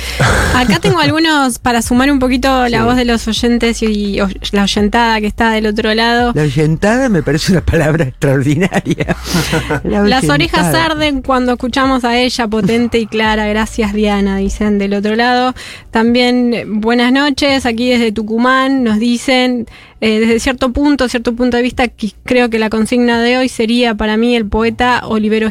Acá 0.54 0.78
tengo 0.80 0.98
algunos 1.00 1.58
para 1.58 1.82
sumar 1.82 2.10
un 2.10 2.18
poquito 2.18 2.68
la 2.68 2.78
Sí. 2.78 2.84
voz 2.84 2.96
de 2.96 3.04
los 3.04 3.26
oyentes 3.28 3.82
y, 3.82 4.18
la 4.52 4.62
oyentada 4.62 5.20
que 5.20 5.26
está 5.26 5.50
del 5.50 5.66
otro 5.66 5.92
lado. 5.94 6.32
La 6.34 6.42
oyentada 6.42 7.08
me 7.08 7.22
parece 7.22 7.52
una 7.52 7.60
palabra 7.60 8.04
extraordinaria. 8.04 9.16
La 9.84 10.02
Las 10.04 10.28
orejas 10.28 10.74
arden 10.74 11.22
cuando 11.22 11.52
escuchamos 11.52 12.04
a 12.04 12.18
ella, 12.18 12.46
potente 12.48 12.98
y 12.98 13.06
clara. 13.06 13.46
Gracias, 13.48 13.92
Diana, 13.92 14.36
dicen 14.38 14.78
del 14.78 14.94
otro 14.94 15.14
lado. 15.16 15.54
También, 15.90 16.54
eh, 16.54 16.64
buenas 16.66 17.12
noches, 17.12 17.66
aquí 17.66 17.90
desde 17.90 18.12
Tucumán, 18.12 18.84
nos 18.84 18.98
dicen, 18.98 19.66
eh, 20.00 20.20
desde 20.20 20.40
cierto 20.40 20.72
punto, 20.72 21.08
cierto 21.08 21.34
punto 21.34 21.56
de 21.56 21.62
vista, 21.62 21.84
creo 22.24 22.50
que 22.50 22.58
la 22.58 22.70
consigna 22.70 23.20
de 23.20 23.36
hoy 23.38 23.48
sería 23.48 23.94
para 23.94 24.16
mí 24.16 24.34
el 24.34 24.46
poeta 24.46 25.02
Olivero 25.06 25.50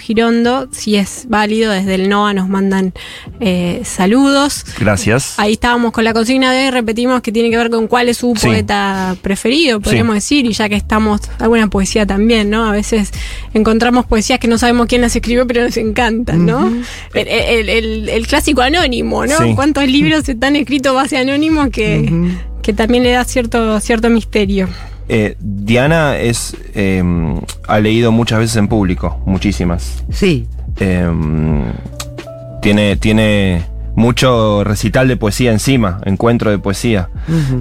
Si 0.72 0.96
es 0.96 1.26
válido, 1.28 1.72
desde 1.72 1.96
el 1.96 2.08
NOA 2.10 2.34
nos 2.34 2.48
mandan 2.50 2.94
eh, 3.40 3.82
saludos. 3.84 4.66
Gracias. 4.80 5.34
Ahí 5.38 5.54
estábamos 5.54 5.92
con 5.92 6.04
la 6.04 6.14
consigna 6.14 6.52
de 6.54 6.72
repetimos 6.72 7.22
que 7.22 7.32
tiene 7.32 7.50
que 7.50 7.58
ver 7.58 7.70
con 7.70 7.88
cuál 7.88 8.08
es 8.10 8.18
su 8.18 8.34
Sí. 8.38 8.48
poeta 8.48 9.16
preferido, 9.22 9.80
podríamos 9.82 10.16
decir, 10.16 10.46
y 10.46 10.54
ya 10.54 10.70
que 10.70 10.76
estamos, 10.76 11.22
alguna 11.40 11.68
poesía 11.68 12.06
también, 12.06 12.50
¿no? 12.50 12.66
A 12.66 12.72
veces 12.72 13.12
encontramos 13.54 14.06
poesías 14.06 14.40
que 14.40 14.48
no 14.48 14.58
sabemos 14.58 14.88
quién 14.88 15.02
las 15.02 15.16
escribió, 15.16 15.46
pero 15.46 15.64
nos 15.64 15.76
encantan, 15.78 16.46
¿no? 16.46 16.72
el, 17.14 17.28
el- 17.28 17.70
el- 17.70 18.10
el 18.10 18.28
clásico 18.28 18.62
anónimo, 18.62 19.26
¿no? 19.26 19.38
Sí. 19.38 19.54
¿Cuántos 19.56 19.86
libros 19.88 20.28
están 20.30 20.56
escritos 20.56 20.96
base 20.96 21.18
anónimo 21.18 21.70
que, 21.70 22.12
que 22.62 22.74
también 22.74 23.04
le 23.04 23.12
da 23.12 23.24
cierto, 23.26 23.80
cierto 23.80 24.10
misterio? 24.10 24.70
Eh, 25.10 25.36
Diana 25.40 26.18
es 26.18 26.56
eh, 26.74 27.04
ha 27.68 27.80
leído 27.80 28.12
muchas 28.12 28.40
veces 28.40 28.56
en 28.58 28.68
público, 28.68 29.20
muchísimas. 29.26 30.04
Sí, 30.10 30.48
Eh, 30.80 31.10
tiene, 32.62 32.96
tiene 32.96 33.66
mucho 33.96 34.64
recital 34.64 35.08
de 35.08 35.18
poesía 35.18 35.52
encima, 35.52 36.00
encuentro 36.06 36.50
de 36.52 36.60
poesía. 36.60 37.10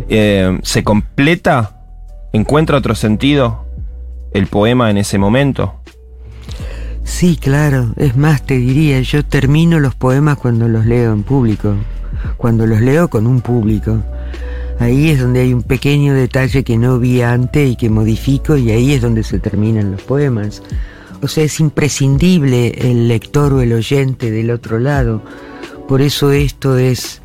Eh, 0.08 0.58
¿Se 0.62 0.84
completa? 0.84 1.76
¿Encuentra 2.32 2.76
otro 2.78 2.94
sentido 2.94 3.64
el 4.32 4.46
poema 4.46 4.90
en 4.90 4.98
ese 4.98 5.18
momento? 5.18 5.74
sí, 7.02 7.36
claro. 7.36 7.92
Es 7.96 8.16
más, 8.16 8.42
te 8.42 8.56
diría, 8.56 9.00
yo 9.00 9.24
termino 9.24 9.80
los 9.80 9.96
poemas 9.96 10.38
cuando 10.38 10.68
los 10.68 10.86
leo 10.86 11.12
en 11.12 11.24
público. 11.24 11.74
Cuando 12.36 12.66
los 12.66 12.80
leo 12.80 13.08
con 13.08 13.26
un 13.26 13.40
público. 13.40 13.98
Ahí 14.80 15.10
es 15.10 15.20
donde 15.20 15.40
hay 15.40 15.52
un 15.52 15.62
pequeño 15.62 16.14
detalle 16.14 16.64
que 16.64 16.78
no 16.78 16.98
vi 16.98 17.20
antes 17.20 17.70
y 17.70 17.76
que 17.76 17.90
modifico 17.90 18.56
y 18.56 18.70
ahí 18.70 18.94
es 18.94 19.02
donde 19.02 19.22
se 19.22 19.38
terminan 19.38 19.92
los 19.92 20.02
poemas. 20.02 20.62
O 21.22 21.28
sea, 21.28 21.44
es 21.44 21.60
imprescindible 21.60 22.68
el 22.90 23.06
lector 23.06 23.52
o 23.52 23.60
el 23.60 23.74
oyente 23.74 24.30
del 24.30 24.50
otro 24.50 24.78
lado. 24.78 25.22
Por 25.86 26.00
eso 26.00 26.32
esto 26.32 26.78
es 26.78 27.20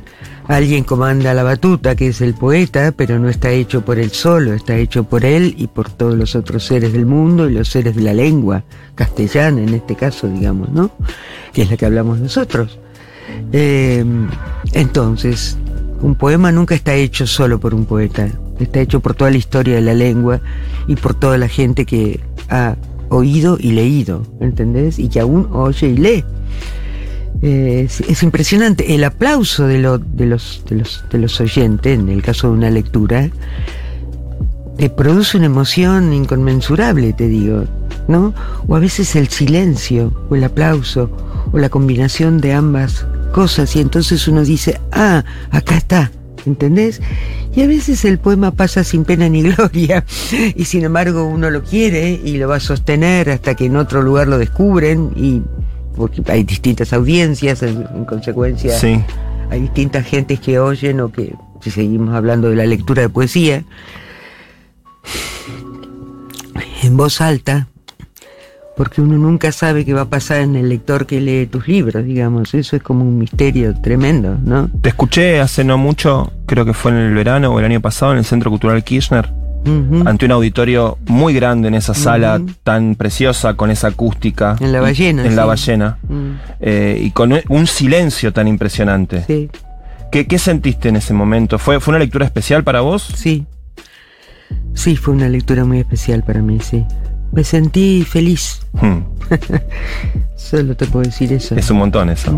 alguien 0.50 0.84
comanda 0.84 1.34
la 1.34 1.44
batuta, 1.44 1.96
que 1.96 2.08
es 2.08 2.20
el 2.20 2.34
poeta, 2.34 2.91
pero 2.91 3.20
no 3.20 3.30
está 3.30 3.52
hecho 3.52 3.86
por 3.86 4.00
él 4.00 4.12
solo, 4.12 4.54
está 4.54 4.76
hecho 4.76 5.06
por 5.06 5.24
él 5.24 5.56
y 5.58 5.68
por 5.68 5.89
todos 5.89 6.15
los 6.15 6.36
otros 6.36 6.65
seres 6.65 6.91
del 6.91 7.06
mundo 7.06 7.50
y 7.50 7.54
los 7.54 7.70
seres 7.70 7.96
de 7.96 8.02
la 8.02 8.13
lengua 8.13 8.65
castellana, 8.96 9.62
en 9.62 9.74
este 9.74 9.96
caso, 9.96 10.28
digamos, 10.28 10.70
¿no? 10.70 10.91
Que 11.54 11.62
es 11.62 11.72
la 11.72 11.78
que 11.78 11.86
hablamos 11.86 12.20
nosotros. 12.20 12.80
Eh, 13.54 14.04
entonces, 14.74 15.58
un 16.06 16.13
poema 16.13 16.52
nunca 16.52 16.76
está 16.76 16.94
hecho 16.94 17.26
solo 17.26 17.60
por 17.60 17.74
un 17.74 17.86
poeta, 17.86 18.30
está 18.60 18.80
hecho 18.80 19.00
por 19.00 19.15
toda 19.15 19.32
la 19.32 19.38
historia 19.38 19.74
de 19.74 19.82
la 19.82 19.96
lengua 19.96 20.39
y 20.88 20.96
por 20.96 21.15
toda 21.15 21.39
la 21.39 21.48
gente 21.48 21.84
que 21.88 22.20
ha 22.48 22.76
oído 23.10 23.58
y 23.60 23.72
leído, 23.72 24.22
¿entendés? 24.39 25.00
Y 25.00 25.10
que 25.10 25.20
aún 25.20 25.50
oye 25.52 25.88
y 25.88 25.98
lee. 25.98 26.24
Eh, 27.41 27.82
es, 27.86 28.02
es 28.02 28.22
impresionante 28.22 28.94
el 28.94 29.04
aplauso 29.04 29.65
de, 29.65 29.80
los, 29.80 30.63
de 30.68 31.18
los 31.18 31.41
oyentes, 31.41 32.00
en 32.00 32.08
el 32.10 32.22
caso 32.22 32.50
de 32.50 32.54
una 32.54 32.70
lectura, 32.70 33.32
te 34.78 34.91
produce 34.91 35.38
una 35.38 35.48
emoción 35.48 36.13
inconmensurable, 36.13 37.13
te 37.13 37.28
digo, 37.28 37.63
¿no? 38.08 38.32
O 38.68 38.76
a 38.76 38.80
veces 38.80 39.15
el 39.15 39.30
silencio, 39.30 40.13
o 40.30 40.36
el 40.36 40.44
aplauso, 40.44 41.10
o 41.52 41.58
la 41.58 41.70
combinación 41.70 42.39
de 42.41 42.54
ambas 42.54 43.08
cosas, 43.34 43.76
y 43.76 43.82
entonces 43.82 44.28
uno 44.28 44.44
dice, 44.44 44.80
ah, 44.92 45.24
acá 45.52 45.76
está, 45.78 46.12
¿entendés? 46.46 47.02
Y 47.56 47.62
a 47.62 47.68
veces 47.68 48.04
el 48.06 48.18
poema 48.20 48.52
pasa 48.52 48.84
sin 48.84 49.04
pena 49.06 49.28
ni 49.30 49.42
gloria, 49.52 50.06
y 50.56 50.66
sin 50.66 50.84
embargo 50.84 51.26
uno 51.26 51.50
lo 51.50 51.64
quiere 51.64 52.12
y 52.12 52.38
lo 52.38 52.48
va 52.48 52.58
a 52.58 52.60
sostener 52.60 53.30
hasta 53.30 53.56
que 53.56 53.66
en 53.66 53.76
otro 53.76 54.02
lugar 54.02 54.28
lo 54.28 54.38
descubren, 54.38 55.12
y 55.16 55.42
porque 55.96 56.22
hay 56.32 56.44
distintas 56.44 56.92
audiencias, 56.94 57.62
en, 57.64 57.86
en 57.96 58.06
consecuencia 58.06 58.78
Sí. 58.78 59.00
hay 59.50 59.62
distintas 59.62 60.06
gentes 60.06 60.40
que 60.40 60.60
oyen 60.60 61.00
o 61.02 61.12
que, 61.12 61.34
si 61.62 61.72
seguimos 61.72 62.14
hablando 62.14 62.50
de 62.50 62.56
la 62.56 62.66
lectura 62.66 63.02
de 63.02 63.10
poesía, 63.10 63.64
en 66.84 66.98
voz 66.98 67.22
alta, 67.22 67.68
porque 68.76 69.02
uno 69.02 69.18
nunca 69.18 69.52
sabe 69.52 69.86
qué 69.86 69.94
va 69.94 70.02
a 70.02 70.10
pasar 70.10 70.42
en 70.42 70.56
el 70.56 70.70
lector 70.70 71.06
que 71.06 71.22
lee 71.22 71.46
tus 71.48 71.68
libros, 71.68 72.04
digamos, 72.04 72.54
eso 72.54 72.76
es 72.76 72.84
como 72.84 73.04
un 73.04 73.18
misterio 73.18 73.74
tremendo, 73.82 74.38
¿no? 74.44 74.70
Te 74.82 74.90
escuché 74.90 75.40
hace 75.40 75.64
no 75.64 75.78
mucho, 75.78 76.32
creo 76.46 76.66
que 76.66 76.74
fue 76.74 76.92
en 76.92 76.98
el 76.98 77.14
verano 77.14 77.52
o 77.54 77.60
el 77.60 77.66
año 77.66 77.80
pasado, 77.82 78.12
en 78.12 78.18
el 78.18 78.26
Centro 78.26 78.50
Cultural 78.50 78.84
Kirchner, 78.84 79.30
ante 80.06 80.26
un 80.26 80.32
auditorio 80.32 80.98
muy 81.08 81.34
grande 81.34 81.70
en 81.70 81.74
esa 81.74 81.96
sala 81.96 82.40
tan 82.64 82.94
preciosa, 82.96 83.56
con 83.56 83.72
esa 83.72 83.88
acústica. 83.88 84.56
En 84.60 84.72
la 84.72 84.78
Y- 84.78 84.82
ballena, 84.82 85.26
En 85.26 85.36
la 85.36 85.46
ballena. 85.46 85.98
Mm, 86.08 86.32
eh, 86.60 87.00
y 87.02 87.10
con 87.12 87.34
un 87.50 87.66
silencio 87.66 88.32
tan 88.32 88.48
impresionante. 88.48 89.24
sí, 89.26 89.50
¿Qué, 90.12 90.28
qué 90.28 90.38
sentiste 90.38 90.90
en 90.90 90.98
ese 90.98 91.14
momento? 91.16 91.58
¿Fue, 91.58 91.80
¿Fue 91.80 91.92
una 91.94 92.00
lectura 92.00 92.26
especial 92.26 92.64
para 92.64 92.82
vos? 92.82 93.10
sí. 93.16 93.46
Sí, 94.76 94.96
fue 94.98 95.14
una 95.16 95.30
lectura 95.30 95.66
muy 95.66 95.80
especial 95.80 96.22
para 96.24 96.42
mí, 96.42 96.60
sí. 96.62 96.86
Me 97.36 97.43
sentí 97.43 98.04
feliz, 98.10 98.62
Hmm, 98.74 99.00
solo 100.36 100.76
te 100.76 100.86
puedo 100.88 101.06
decir 101.06 101.32
eso. 101.34 101.56
es 101.56 101.69
un 101.69 101.78
montón 101.78 102.10
eso. 102.10 102.32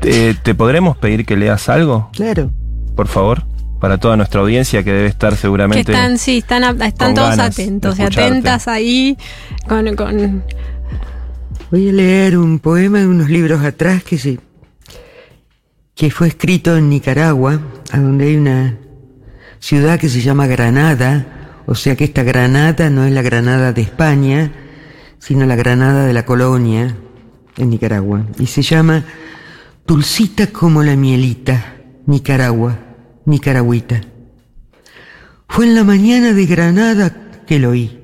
¿Te, 0.00 0.34
te 0.34 0.54
podremos 0.54 0.96
pedir 0.96 1.24
que 1.26 1.36
leas 1.36 1.68
algo, 1.68 2.10
Claro. 2.12 2.50
por 2.96 3.06
favor? 3.08 3.44
Para 3.80 3.96
toda 3.98 4.16
nuestra 4.16 4.40
audiencia 4.42 4.82
que 4.82 4.92
debe 4.92 5.06
estar 5.08 5.30
Que 5.32 5.38
seguramente. 5.38 5.92
están, 5.92 6.18
sí, 6.18 6.38
están, 6.38 6.82
están 6.82 7.14
todos 7.14 7.38
atentos 7.38 7.98
y 7.98 8.02
atentas 8.02 8.68
ahí 8.68 9.16
con, 9.68 9.94
con 9.96 10.42
Voy 11.70 11.88
a 11.88 11.92
leer 11.92 12.36
un 12.36 12.58
poema 12.58 12.98
de 12.98 13.06
unos 13.06 13.30
libros 13.30 13.62
atrás 13.64 14.02
que 14.02 14.18
se 14.18 14.38
que 15.94 16.10
fue 16.10 16.28
escrito 16.28 16.76
en 16.76 16.88
Nicaragua, 16.88 17.60
a 17.92 17.98
donde 17.98 18.24
hay 18.26 18.36
una 18.36 18.76
ciudad 19.58 19.98
que 20.00 20.08
se 20.08 20.20
llama 20.22 20.46
Granada, 20.46 21.26
o 21.66 21.74
sea 21.74 21.96
que 21.96 22.04
esta 22.04 22.22
Granada 22.22 22.90
no 22.90 23.04
es 23.04 23.12
la 23.12 23.22
Granada 23.22 23.72
de 23.72 23.82
España, 23.82 24.52
sino 25.18 25.46
la 25.46 25.56
Granada 25.56 26.06
de 26.06 26.12
la 26.12 26.24
colonia 26.24 26.96
en 27.56 27.70
Nicaragua, 27.70 28.26
y 28.38 28.46
se 28.46 28.62
llama 28.62 29.04
Dulcita 29.86 30.48
como 30.48 30.82
la 30.82 30.96
mielita, 30.96 31.76
Nicaragua, 32.06 32.78
Nicaragüita. 33.26 34.00
Fue 35.48 35.66
en 35.66 35.74
la 35.74 35.84
mañana 35.84 36.32
de 36.32 36.46
Granada 36.46 37.42
que 37.46 37.58
lo 37.58 37.70
oí, 37.70 37.98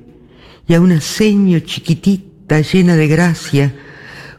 y 0.66 0.74
a 0.74 0.80
una 0.80 1.00
seño 1.00 1.60
chiquitita 1.60 2.60
llena 2.60 2.96
de 2.96 3.06
gracia, 3.06 3.74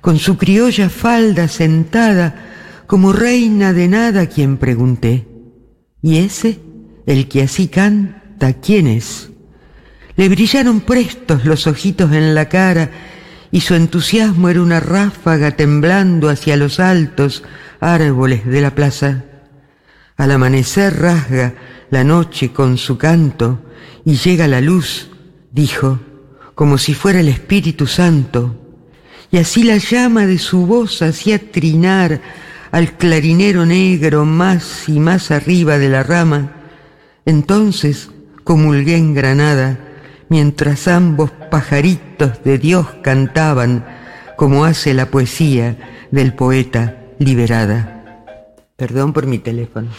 con 0.02 0.20
su 0.20 0.38
criolla 0.38 0.90
falda 0.90 1.48
sentada, 1.48 2.84
como 2.86 3.12
reina 3.12 3.74
de 3.74 3.88
nada, 3.88 4.28
quien 4.28 4.58
pregunté. 4.58 5.28
¿Y 6.02 6.18
ese, 6.18 6.60
el 7.06 7.28
que 7.28 7.44
así 7.44 7.68
canta, 7.68 8.24
quién 8.62 8.88
es? 8.88 9.30
Le 10.15 10.30
brillaron 10.30 10.82
prestos 10.82 11.45
los 11.45 11.67
ojitos 11.67 12.12
en 12.12 12.34
la 12.34 12.50
cara, 12.50 12.89
y 13.52 13.62
su 13.62 13.76
entusiasmo 13.76 14.50
era 14.50 14.62
una 14.62 14.80
ráfaga 14.80 15.52
temblando 15.52 16.30
hacia 16.30 16.58
los 16.58 16.80
altos 16.80 17.43
árboles 17.80 18.45
de 18.45 18.62
la 18.62 18.76
plaza. 18.76 19.23
Al 20.17 20.32
amanecer 20.32 21.00
rasga 21.00 21.54
la 21.89 22.04
noche 22.04 22.52
con 22.52 22.78
su 22.78 22.97
canto 22.97 23.63
y 24.04 24.15
llega 24.15 24.47
la 24.47 24.62
luz, 24.62 25.10
dijo, 25.52 26.00
como 26.56 26.78
si 26.78 26.93
fuera 26.93 27.19
el 27.19 27.28
Espíritu 27.28 27.88
Santo. 27.88 28.56
Y 29.32 29.38
así 29.38 29.63
la 29.63 29.78
llama 29.78 30.26
de 30.26 30.39
su 30.39 30.65
voz 30.65 31.02
hacía 31.02 31.52
trinar 31.52 32.21
al 32.71 32.97
clarinero 32.97 33.65
negro 33.65 34.26
más 34.26 34.89
y 34.89 35.00
más 35.00 35.32
arriba 35.32 35.78
de 35.78 35.89
la 35.89 36.04
rama. 36.04 36.52
Entonces 37.26 38.10
comulgué 38.48 38.96
en 38.96 39.14
Granada, 39.14 39.78
mientras 40.30 40.88
ambos 40.88 41.32
pajaritos 41.52 42.42
de 42.46 42.58
Dios 42.58 42.88
cantaban, 43.04 43.86
como 44.38 44.64
hace 44.64 44.94
la 44.94 45.08
poesía 45.08 45.76
del 46.12 46.34
poeta 46.34 46.96
liberada. 47.20 47.94
Perdón 48.78 49.12
por 49.12 49.26
mi 49.28 49.38
teléfono. 49.40 49.90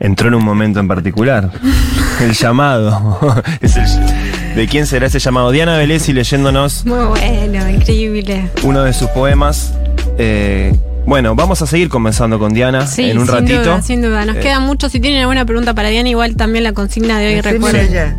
Entró 0.00 0.28
en 0.28 0.34
un 0.36 0.44
momento 0.44 0.80
en 0.80 0.88
particular. 0.88 1.50
El 2.22 2.32
llamado. 2.32 3.42
Es 3.60 3.76
el- 3.76 4.54
¿De 4.56 4.66
quién 4.68 4.86
será 4.86 5.06
ese 5.06 5.18
llamado? 5.18 5.50
Diana 5.50 5.76
Velesi 5.76 6.12
leyéndonos 6.14 6.84
Muy 6.86 7.04
bueno, 7.06 7.68
increíble. 7.70 8.48
uno 8.62 8.82
de 8.84 8.92
sus 8.94 9.08
poemas. 9.08 9.74
Eh, 10.18 10.74
bueno, 11.06 11.34
vamos 11.34 11.60
a 11.62 11.66
seguir 11.66 11.88
conversando 11.88 12.38
con 12.38 12.52
Diana 12.54 12.86
Sí, 12.86 13.10
en 13.10 13.18
un 13.18 13.26
sin 13.26 13.34
ratito. 13.34 13.62
duda, 13.62 13.82
sin 13.82 14.02
duda. 14.02 14.24
Nos 14.24 14.36
Eh, 14.36 14.40
queda 14.40 14.60
mucho. 14.60 14.88
Si 14.88 15.00
tienen 15.00 15.20
alguna 15.20 15.44
pregunta 15.44 15.74
para 15.74 15.88
Diana, 15.88 16.08
igual 16.08 16.36
también 16.36 16.64
la 16.64 16.72
consigna 16.72 17.18
de 17.18 17.34
hoy 17.34 17.40
recuerden. 17.40 18.16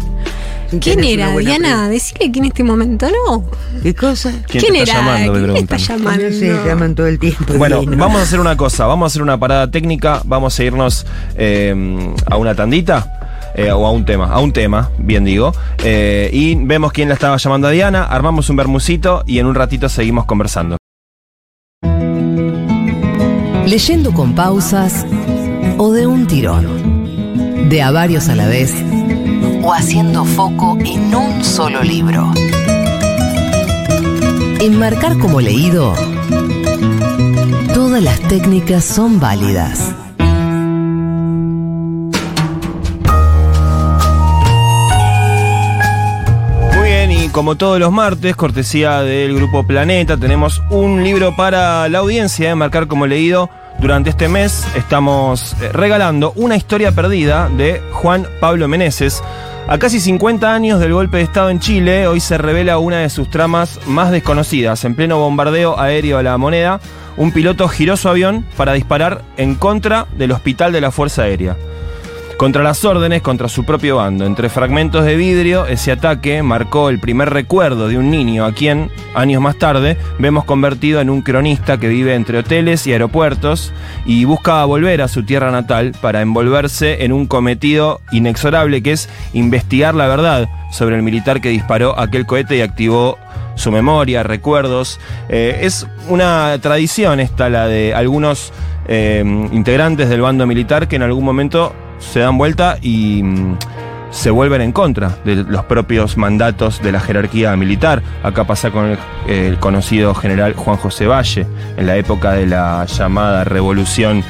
¿Quién 0.81 1.03
era? 1.03 1.29
Diana, 1.37 1.87
decirle 1.87 2.31
que 2.31 2.39
en 2.39 2.45
este 2.45 2.63
momento 2.63 3.07
no. 3.27 3.45
¿Qué 3.83 3.93
cosa? 3.93 4.31
¿Quién, 4.47 4.73
te 4.73 4.79
está 4.81 4.91
era? 4.91 5.01
llamando? 5.01 5.33
¿Quién 5.53 5.55
está 5.57 5.77
llamando? 5.77 6.23
No 6.23 6.31
sé, 6.31 6.53
llaman 6.65 6.95
todo 6.95 7.07
el 7.07 7.19
tiempo. 7.19 7.53
Bueno, 7.57 7.83
vamos 7.85 8.19
a 8.19 8.23
hacer 8.23 8.39
una 8.39 8.57
cosa, 8.57 8.87
vamos 8.87 9.05
a 9.05 9.07
hacer 9.07 9.21
una 9.21 9.39
parada 9.39 9.69
técnica, 9.69 10.21
vamos 10.25 10.57
a 10.59 10.63
irnos 10.63 11.05
eh, 11.37 11.75
a 12.25 12.37
una 12.37 12.55
tandita. 12.55 13.19
eh, 13.55 13.71
o 13.71 13.85
a 13.85 13.91
un 13.91 14.03
tema, 14.03 14.25
a 14.31 14.39
un 14.39 14.51
tema, 14.51 14.89
bien 14.97 15.23
digo. 15.25 15.53
eh, 15.83 16.27
y 16.33 16.55
vemos 16.55 16.91
quién 16.91 17.07
la 17.07 17.13
estaba 17.13 17.37
llamando 17.37 17.67
a 17.67 17.71
Diana, 17.71 18.05
armamos 18.05 18.49
un 18.49 18.55
bermucito 18.55 19.23
y 19.27 19.37
en 19.37 19.45
un 19.45 19.53
ratito 19.53 19.87
seguimos 19.89 20.25
conversando. 20.25 20.77
Leyendo 23.73 24.13
con 24.13 24.35
pausas 24.35 25.03
o 25.79 25.91
de 25.93 26.05
un 26.05 26.27
tirón. 26.27 27.69
De 27.69 27.81
a 27.81 27.89
varios 27.89 28.29
a 28.29 28.35
la 28.35 28.47
vez 28.47 28.71
o 29.63 29.73
haciendo 29.73 30.25
foco 30.25 30.77
en 30.85 31.15
un 31.15 31.43
solo 31.43 31.81
libro. 31.81 32.31
Enmarcar 34.59 35.17
como 35.17 35.41
leído, 35.41 35.95
todas 37.73 38.03
las 38.03 38.19
técnicas 38.19 38.85
son 38.85 39.19
válidas. 39.19 39.95
Muy 46.75 46.87
bien, 46.87 47.11
y 47.11 47.27
como 47.29 47.55
todos 47.55 47.79
los 47.79 47.91
martes, 47.91 48.35
cortesía 48.35 49.01
del 49.01 49.33
Grupo 49.33 49.65
Planeta, 49.65 50.15
tenemos 50.15 50.61
un 50.69 51.03
libro 51.03 51.35
para 51.35 51.89
la 51.89 51.97
audiencia 51.97 52.49
de 52.49 52.53
marcar 52.53 52.85
como 52.85 53.07
leído. 53.07 53.49
Durante 53.79 54.09
este 54.11 54.29
mes 54.29 54.65
estamos 54.75 55.53
eh, 55.61 55.69
regalando 55.73 56.31
una 56.35 56.55
historia 56.55 56.91
perdida 56.93 57.49
de 57.49 57.81
Juan 57.91 58.25
Pablo 58.39 58.67
Meneses. 58.67 59.21
A 59.67 59.77
casi 59.77 59.99
50 59.99 60.53
años 60.53 60.79
del 60.79 60.93
golpe 60.93 61.17
de 61.17 61.23
Estado 61.23 61.49
en 61.49 61.59
Chile, 61.59 62.07
hoy 62.07 62.19
se 62.19 62.37
revela 62.37 62.77
una 62.77 62.99
de 62.99 63.09
sus 63.09 63.29
tramas 63.29 63.79
más 63.85 64.11
desconocidas. 64.11 64.83
En 64.85 64.95
pleno 64.95 65.17
bombardeo 65.17 65.79
aéreo 65.79 66.17
a 66.17 66.23
la 66.23 66.37
moneda, 66.37 66.79
un 67.17 67.31
piloto 67.31 67.67
giró 67.67 67.97
su 67.97 68.09
avión 68.09 68.45
para 68.57 68.73
disparar 68.73 69.21
en 69.37 69.55
contra 69.55 70.07
del 70.17 70.31
hospital 70.31 70.71
de 70.73 70.81
la 70.81 70.91
Fuerza 70.91 71.23
Aérea. 71.23 71.55
Contra 72.43 72.61
las 72.61 72.83
órdenes, 72.83 73.21
contra 73.21 73.47
su 73.47 73.63
propio 73.63 73.95
bando. 73.95 74.25
Entre 74.25 74.49
fragmentos 74.49 75.05
de 75.05 75.15
vidrio, 75.15 75.65
ese 75.65 75.93
ataque 75.93 76.43
marcó 76.43 76.89
el 76.89 76.99
primer 76.99 77.29
recuerdo 77.29 77.87
de 77.87 77.97
un 77.97 78.11
niño 78.11 78.43
a 78.43 78.51
quien, 78.51 78.91
años 79.15 79.41
más 79.41 79.57
tarde, 79.57 79.95
vemos 80.19 80.43
convertido 80.43 80.99
en 80.99 81.09
un 81.09 81.21
cronista 81.21 81.77
que 81.77 81.87
vive 81.87 82.15
entre 82.15 82.39
hoteles 82.39 82.85
y 82.85 82.91
aeropuertos 82.91 83.71
y 84.05 84.25
busca 84.25 84.65
volver 84.65 85.01
a 85.01 85.07
su 85.07 85.23
tierra 85.23 85.51
natal 85.51 85.93
para 86.01 86.19
envolverse 86.19 87.05
en 87.05 87.13
un 87.13 87.27
cometido 87.27 88.01
inexorable 88.11 88.83
que 88.83 88.91
es 88.91 89.07
investigar 89.31 89.95
la 89.95 90.09
verdad 90.09 90.49
sobre 90.69 90.97
el 90.97 91.01
militar 91.01 91.39
que 91.39 91.47
disparó 91.47 91.97
aquel 91.97 92.25
cohete 92.25 92.57
y 92.57 92.61
activó 92.61 93.17
su 93.55 93.71
memoria, 93.71 94.21
recuerdos. 94.21 94.99
Eh, 95.29 95.59
es 95.61 95.87
una 96.09 96.57
tradición 96.59 97.21
esta, 97.21 97.47
la 97.47 97.67
de 97.67 97.93
algunos 97.93 98.51
eh, 98.89 99.23
integrantes 99.53 100.09
del 100.09 100.19
bando 100.19 100.45
militar 100.45 100.89
que 100.89 100.97
en 100.97 101.03
algún 101.03 101.23
momento 101.23 101.73
se 102.11 102.19
dan 102.19 102.37
vuelta 102.37 102.77
y 102.81 103.23
mm, 103.23 103.57
se 104.11 104.29
vuelven 104.29 104.61
en 104.61 104.71
contra 104.71 105.17
de 105.25 105.35
los 105.35 105.65
propios 105.65 106.17
mandatos 106.17 106.81
de 106.81 106.91
la 106.91 106.99
jerarquía 106.99 107.55
militar. 107.55 108.01
Acá 108.21 108.45
pasa 108.45 108.71
con 108.71 108.97
el, 109.27 109.57
conocido 109.59 110.13
general 110.13 110.53
Juan 110.53 110.77
José 110.77 111.07
Valle, 111.07 111.47
en 111.77 111.87
la 111.87 111.97
época 111.97 112.33
de 112.33 112.45
la 112.45 112.85
llamada 112.85 113.43
revolución 113.43 114.23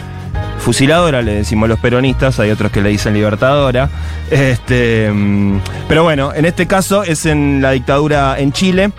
fusiladora, 0.59 1.21
le 1.21 1.33
decimos 1.33 1.67
los 1.67 1.79
peronistas, 1.79 2.39
hay 2.39 2.49
otros 2.51 2.71
que 2.71 2.81
le 2.81 2.89
dicen 2.89 3.13
libertadora. 3.13 3.89
Este, 4.31 5.11
mm, 5.11 5.59
pero 5.89 6.03
bueno, 6.03 6.33
en 6.33 6.45
este 6.45 6.65
caso 6.65 7.03
es 7.03 7.25
en 7.25 7.61
la 7.61 7.71
dictadura 7.71 8.39
en 8.39 8.53
Chile. 8.53 8.91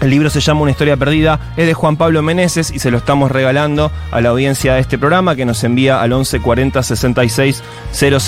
El 0.00 0.10
libro 0.10 0.30
se 0.30 0.40
llama 0.40 0.60
Una 0.60 0.70
historia 0.70 0.96
perdida, 0.96 1.40
es 1.56 1.66
de 1.66 1.74
Juan 1.74 1.96
Pablo 1.96 2.22
Meneses 2.22 2.70
y 2.70 2.78
se 2.78 2.92
lo 2.92 2.98
estamos 2.98 3.32
regalando 3.32 3.90
a 4.12 4.20
la 4.20 4.28
audiencia 4.28 4.74
de 4.74 4.80
este 4.80 4.96
programa 4.96 5.34
que 5.34 5.44
nos 5.44 5.64
envía 5.64 6.00
al 6.00 6.12
11 6.12 6.40
40 6.40 6.82
66 6.82 7.62
000 7.90 8.20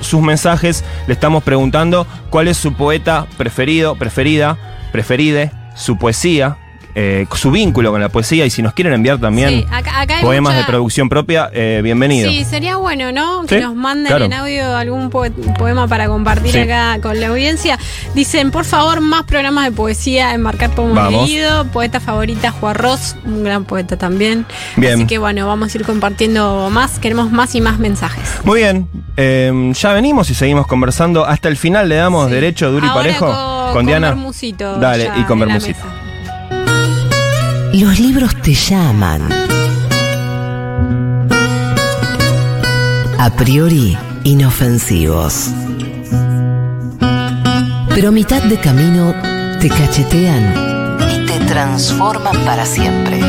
sus 0.00 0.22
mensajes. 0.22 0.84
Le 1.06 1.12
estamos 1.12 1.42
preguntando 1.42 2.06
cuál 2.30 2.48
es 2.48 2.56
su 2.56 2.72
poeta 2.72 3.26
preferido, 3.36 3.96
preferida, 3.96 4.56
preferide, 4.90 5.52
su 5.74 5.98
poesía, 5.98 6.56
eh, 6.98 7.26
su 7.34 7.50
vínculo 7.50 7.90
con 7.92 8.00
la 8.00 8.08
poesía 8.08 8.46
y 8.46 8.50
si 8.50 8.62
nos 8.62 8.72
quieren 8.72 8.94
enviar 8.94 9.18
también 9.18 9.50
Sí, 9.50 9.66
acá- 9.70 10.00
acá 10.00 10.16
hay 10.16 10.22
poemas 10.24 10.54
mucha- 10.54 10.64
de 10.66 10.70
producción 10.72 11.10
propia, 11.10 11.50
eh, 11.52 11.80
bienvenido. 11.84 12.30
Sí, 12.30 12.42
sería 12.46 12.76
bueno, 12.76 13.12
¿no? 13.12 13.42
Que 13.46 13.56
Sí, 13.58 13.60
nos 13.62 13.74
manden 13.74 14.06
claro. 14.06 14.24
en 14.24 14.32
audio 14.32 14.74
algún 14.74 15.10
po- 15.10 15.26
poema 15.58 15.86
para 15.88 16.08
compartir 16.08 16.52
Sí. 16.52 16.58
acá 16.60 16.98
con 17.02 17.20
la 17.20 17.26
audiencia. 17.28 17.78
Dicen, 18.14 18.50
por 18.50 18.64
favor, 18.64 19.02
más 19.02 19.24
programas 19.24 19.66
de 19.66 19.72
poesía 19.72 20.32
en 20.32 20.40
Marcar 20.40 20.70
Vamos. 20.74 21.28
leído. 21.28 21.66
Poeta 21.66 22.00
favorita, 22.00 22.50
Juan 22.50 22.74
Ross, 22.74 23.14
un 23.26 23.44
gran 23.44 23.64
poeta 23.66 23.98
también. 23.98 24.46
Bien. 24.76 24.94
Así 24.94 25.06
que 25.06 25.18
bueno, 25.18 25.46
vamos 25.46 25.74
a 25.74 25.78
ir 25.78 25.84
compartiendo 25.84 26.70
más. 26.70 26.98
Queremos 26.98 27.30
más 27.30 27.54
y 27.54 27.60
más 27.60 27.78
mensajes. 27.78 28.40
Muy 28.44 28.60
bien, 28.60 28.88
eh, 29.18 29.72
ya 29.74 29.92
venimos 29.92 30.30
y 30.30 30.34
seguimos 30.34 30.66
conversando. 30.66 31.26
Hasta 31.26 31.48
el 31.48 31.58
final 31.58 31.90
le 31.90 31.96
damos 31.96 32.30
derecho, 32.30 32.70
duro 32.70 32.86
y 32.86 32.88
parejo. 32.88 33.26
Con, 33.26 33.72
con 33.74 33.86
Diana. 33.86 34.16
Dale, 34.80 35.10
y 35.16 35.22
con 35.24 35.38
mesa. 35.40 35.74
Los 37.72 37.98
libros 37.98 38.34
te 38.42 38.54
llaman. 38.54 39.22
A 43.18 43.30
priori 43.36 43.96
inofensivos. 44.24 45.50
Pero 47.94 48.08
a 48.08 48.12
mitad 48.12 48.42
de 48.42 48.58
camino 48.58 49.14
te 49.60 49.68
cachetean 49.68 50.98
y 51.10 51.26
te 51.26 51.38
transforman 51.46 52.36
para 52.44 52.64
siempre. 52.64 53.20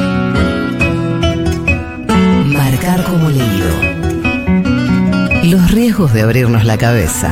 Marcar 2.45 3.04
como 3.04 3.30
leído. 3.30 3.97
Los 5.43 5.71
riesgos 5.71 6.13
de 6.13 6.21
abrirnos 6.21 6.63
la 6.63 6.78
cabeza. 6.78 7.32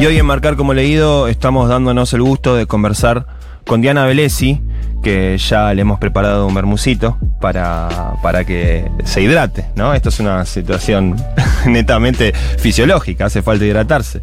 Y 0.00 0.06
hoy 0.06 0.16
en 0.16 0.24
Marcar 0.24 0.56
como 0.56 0.72
leído 0.72 1.28
estamos 1.28 1.68
dándonos 1.68 2.14
el 2.14 2.22
gusto 2.22 2.56
de 2.56 2.64
conversar 2.64 3.26
con 3.66 3.82
Diana 3.82 4.06
Velesi, 4.06 4.58
que 5.02 5.36
ya 5.36 5.74
le 5.74 5.82
hemos 5.82 5.98
preparado 5.98 6.46
un 6.46 6.54
bermucito 6.54 7.18
para, 7.38 8.14
para 8.22 8.44
que 8.46 8.90
se 9.04 9.20
hidrate, 9.20 9.66
¿no? 9.76 9.92
Esto 9.92 10.08
es 10.08 10.18
una 10.18 10.46
situación 10.46 11.16
netamente 11.66 12.32
fisiológica, 12.32 13.26
hace 13.26 13.42
falta 13.42 13.66
hidratarse. 13.66 14.22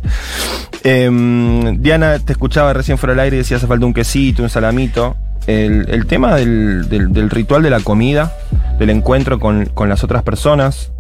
Em, 0.84 1.80
Diana, 1.80 2.18
te 2.18 2.32
escuchaba 2.32 2.74
recién 2.74 2.98
fuera 2.98 3.14
del 3.14 3.20
aire 3.20 3.36
y 3.36 3.40
decía 3.42 3.58
hace 3.58 3.68
falta 3.68 3.86
un 3.86 3.94
quesito, 3.94 4.42
un 4.42 4.50
salamito. 4.50 5.16
El, 5.46 6.08
tema 6.08 6.38
del 6.38 7.30
ritual 7.30 7.62
de 7.62 7.70
la 7.70 7.82
comida, 7.82 8.34
del 8.80 8.90
encuentro 8.90 9.40
con, 9.40 9.66
con 9.74 9.90
las 9.90 10.04
otras 10.04 10.24
personas. 10.24 10.92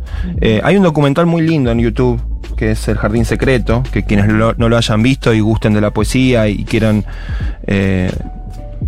Eh, 0.41 0.61
hay 0.63 0.77
un 0.77 0.83
documental 0.83 1.25
muy 1.25 1.41
lindo 1.41 1.69
en 1.71 1.79
YouTube 1.79 2.21
que 2.55 2.71
es 2.71 2.87
El 2.87 2.97
Jardín 2.97 3.23
Secreto, 3.25 3.83
que 3.91 4.03
quienes 4.03 4.27
lo- 4.29 4.53
no 4.55 4.67
lo 4.69 4.77
hayan 4.77 5.03
visto 5.03 5.31
y 5.33 5.41
gusten 5.41 5.73
de 5.73 5.81
la 5.81 5.91
poesía 5.91 6.47
y 6.47 6.63
quieran 6.65 7.05
eh, 7.67 8.11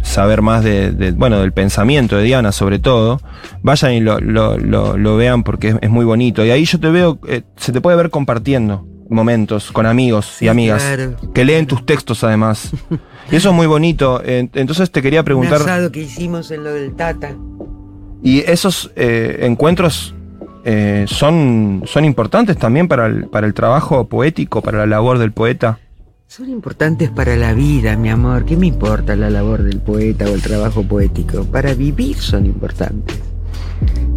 saber 0.02 0.42
más 0.42 0.64
de, 0.64 0.92
de- 0.92 1.12
bueno, 1.12 1.40
del 1.42 1.52
pensamiento 1.52 2.18
de 2.18 2.24
Diana 2.24 2.52
sobre 2.52 2.80
todo, 2.80 3.22
vayan 3.62 3.94
y 3.94 4.00
lo, 4.00 4.20
lo- 4.20 4.58
lo- 4.58 4.98
lo 4.98 5.18
vean 5.18 5.44
porque 5.44 5.70
es, 5.70 5.76
es 5.82 5.90
muy 5.90 6.06
bonito. 6.06 6.44
Y 6.44 6.50
ahí 6.52 6.66
yo 6.66 6.80
te 6.80 6.90
veo, 6.90 7.20
eh, 7.28 7.44
se 7.58 7.72
te 7.72 7.82
puede 7.82 7.98
ver 7.98 8.10
compartiendo 8.10 8.88
momentos 9.10 9.72
con 9.72 9.86
amigos 9.86 10.36
y 10.38 10.46
Sí, 10.46 10.48
amigas. 10.48 10.82
claro. 10.84 11.16
Que 11.34 11.44
leen 11.46 11.68
tus 11.68 11.86
textos 11.86 12.24
además. 12.24 12.72
y 13.32 13.36
eso 13.36 13.50
es 13.50 13.56
muy 13.56 13.68
bonito. 13.68 14.24
En- 14.24 14.50
Entonces 14.54 14.90
te 14.90 15.02
quería 15.02 15.20
Un 15.22 15.26
preguntar, 15.26 15.62
asado 15.62 15.92
que 15.92 16.02
hicimos 16.04 16.50
en 16.52 16.64
lo 16.64 16.74
del 16.74 16.96
Tata. 16.96 17.36
¿Y 18.24 18.40
esos 18.40 18.92
eh, 18.96 19.40
encuentros 19.42 20.16
eh, 20.66 21.06
son, 21.08 21.84
son 21.86 22.06
importantes 22.06 22.58
también 22.58 22.88
para 22.88 23.08
el, 23.08 23.28
para 23.28 23.48
el 23.48 23.54
trabajo 23.54 24.08
poético, 24.08 24.62
para 24.62 24.80
la 24.80 24.86
labor 24.86 25.18
del 25.18 25.32
poeta? 25.32 25.80
Son 26.28 26.48
importantes 26.50 27.10
para 27.10 27.36
la 27.36 27.54
vida, 27.54 27.96
mi 27.96 28.10
amor. 28.10 28.46
¿Qué 28.46 28.56
me 28.56 28.68
importa 28.68 29.16
la 29.16 29.32
labor 29.32 29.64
del 29.64 29.80
poeta 29.80 30.26
o 30.26 30.36
el 30.36 30.42
trabajo 30.44 30.84
poético? 30.84 31.44
Para 31.46 31.74
vivir 31.74 32.18
son 32.18 32.46
importantes. 32.46 33.20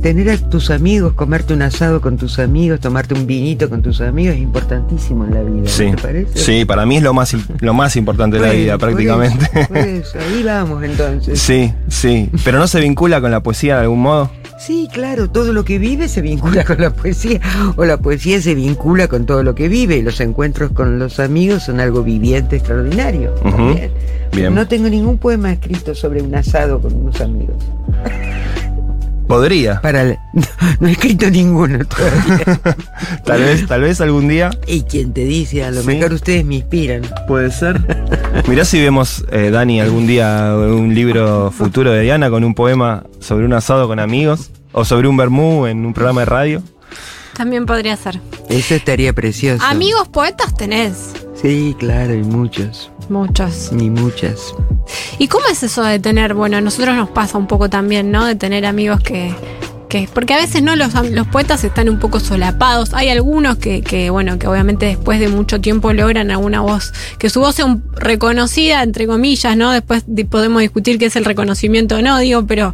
Tener 0.03 0.31
a 0.31 0.37
tus 0.37 0.71
amigos, 0.73 1.13
comerte 1.13 1.55
un 1.55 1.63
asado 1.63 2.01
con 2.01 2.17
tus 2.17 2.41
amigos, 2.41 2.81
tomarte 2.81 3.15
un 3.15 3.25
vinito 3.25 3.71
con 3.71 3.83
tus 3.83 4.01
amigos 4.01 4.35
es 4.35 4.41
importantísimo 4.43 5.25
en 5.25 5.35
la 5.35 5.43
vida. 5.43 5.63
¿no 5.63 5.69
Sí, 5.69 5.93
¿Te 5.93 5.97
parece? 6.03 6.39
sí, 6.39 6.65
para 6.65 6.85
mí 6.87 6.97
es 6.97 7.05
lo 7.05 7.15
más, 7.15 7.37
lo 7.61 7.73
más 7.73 7.95
importante 7.95 8.39
de 8.41 8.43
la 8.47 8.53
vida 8.53 8.79
por 8.79 8.89
prácticamente. 8.89 9.45
eso, 9.55 9.69
por 9.69 9.77
eso, 9.79 10.19
ahí 10.19 10.43
vamos 10.43 10.83
entonces. 10.83 11.39
Sí, 11.41 11.73
sí. 11.87 12.29
Pero 12.45 12.59
no 12.59 12.67
se 12.67 12.81
vincula 12.81 13.21
con 13.21 13.31
la 13.31 13.45
poesía 13.45 13.77
de 13.77 13.83
algún 13.83 14.03
modo. 14.03 14.29
Sí, 14.59 14.89
claro, 14.93 15.31
todo 15.31 15.53
lo 15.53 15.65
que 15.65 15.79
vive 15.79 16.09
se 16.09 16.21
vincula 16.21 16.65
con 16.65 16.81
la 16.81 16.91
poesía, 16.93 17.41
o 17.77 17.85
la 17.85 17.97
poesía 17.99 18.41
se 18.43 18.57
vincula 18.57 19.07
con 19.07 19.25
todo 19.25 19.45
lo 19.45 19.55
que 19.55 19.69
vive, 19.69 19.97
y 19.99 20.03
los 20.03 20.21
encuentros 20.21 20.73
con 20.73 20.99
los 20.99 21.21
amigos 21.21 21.65
son 21.65 21.79
algo 21.79 22.03
viviente, 22.03 22.57
extraordinario. 22.57 23.35
Bien. 24.33 24.53
No 24.55 24.67
tengo 24.67 24.89
ningún 24.89 25.19
poema 25.19 25.53
escrito 25.53 25.95
sobre 25.95 26.23
un 26.23 26.35
asado 26.35 26.81
con 26.81 26.93
unos 26.95 27.21
amigos. 27.21 27.57
Podría. 29.37 29.81
Para 29.81 30.03
el- 30.03 30.19
no, 30.35 30.43
no 30.81 30.89
he 30.89 30.93
escrito 30.93 31.31
ninguno 31.31 31.79
todavía. 31.85 32.61
Tal 33.25 33.41
vez, 33.41 33.67
tal 33.67 33.81
vez 33.81 34.01
algún 34.01 34.29
día. 34.29 34.51
y 34.67 34.83
quien 34.83 35.13
te 35.13 35.25
dice, 35.25 35.65
a 35.65 35.71
lo 35.71 35.81
Sí. 35.81 35.87
mejor 35.87 36.13
ustedes 36.13 36.45
me 36.45 36.57
inspiran. 36.57 37.03
Puede 37.27 37.51
ser. 37.51 37.81
Mirá 38.49 38.65
si 38.65 38.81
vemos, 38.81 39.25
eh, 39.33 39.51
Dani, 39.51 39.81
algún 39.81 40.07
día 40.07 40.55
un 40.55 40.95
libro 40.95 41.51
futuro 41.51 41.93
de 41.93 42.03
Diana 42.03 42.29
con 42.31 42.45
un 42.45 42.55
poema 42.55 43.05
sobre 43.21 43.45
un 43.47 43.53
asado 43.55 43.89
con 43.89 43.99
amigos. 44.01 44.51
O 44.75 44.85
sobre 44.87 45.07
un 45.07 45.19
vermú 45.19 45.67
en 45.67 45.85
un 45.85 45.93
programa 45.93 46.21
de 46.23 46.25
radio. 46.27 46.63
También 47.37 47.67
podría 47.67 47.97
ser. 47.97 48.21
Eso 48.49 48.75
estaría 48.75 49.13
precioso. 49.13 49.65
Amigos 49.65 50.09
poetas 50.09 50.55
tenés 50.57 51.13
Sí, 51.41 51.75
claro, 51.79 52.15
y 52.15 52.23
muchos, 52.23 52.91
muchos. 53.09 53.73
ni 53.73 53.91
muchas. 53.91 54.55
¿Y 55.19 55.27
cómo 55.29 55.45
es 55.51 55.63
eso 55.63 55.83
de 55.83 55.99
tener, 55.99 56.35
bueno, 56.35 56.57
a 56.59 56.61
nosotros 56.61 56.95
nos 56.95 57.09
pasa 57.09 57.37
un 57.39 57.47
poco 57.49 57.69
también, 57.69 58.11
¿no? 58.13 58.25
De 58.27 58.35
tener 58.37 58.65
amigos 58.65 59.01
que... 59.01 59.35
que 59.89 60.09
porque 60.13 60.35
a 60.35 60.37
veces, 60.37 60.63
¿no? 60.63 60.77
Los, 60.77 60.95
los 61.11 61.27
poetas 61.27 61.65
están 61.65 61.89
un 61.89 61.99
poco 61.99 62.21
solapados. 62.21 62.95
Hay 62.95 63.09
algunos 63.09 63.57
que, 63.57 63.83
que, 63.83 64.11
bueno, 64.11 64.39
que 64.39 64.47
obviamente 64.47 64.87
después 64.87 65.19
de 65.19 65.29
mucho 65.29 65.61
tiempo 65.61 65.93
logran 65.93 66.31
alguna 66.31 66.61
voz, 66.61 66.93
que 67.19 67.29
su 67.29 67.41
voz 67.41 67.57
sea 67.57 67.65
un- 67.65 67.83
reconocida, 67.97 68.83
entre 68.85 69.07
comillas, 69.09 69.57
¿no? 69.57 69.73
Después 69.73 70.05
podemos 70.31 70.61
discutir 70.63 70.99
qué 70.99 71.07
es 71.07 71.17
el 71.17 71.25
reconocimiento 71.25 71.97
o 71.97 72.03
no, 72.03 72.19
digo, 72.19 72.47
pero... 72.47 72.73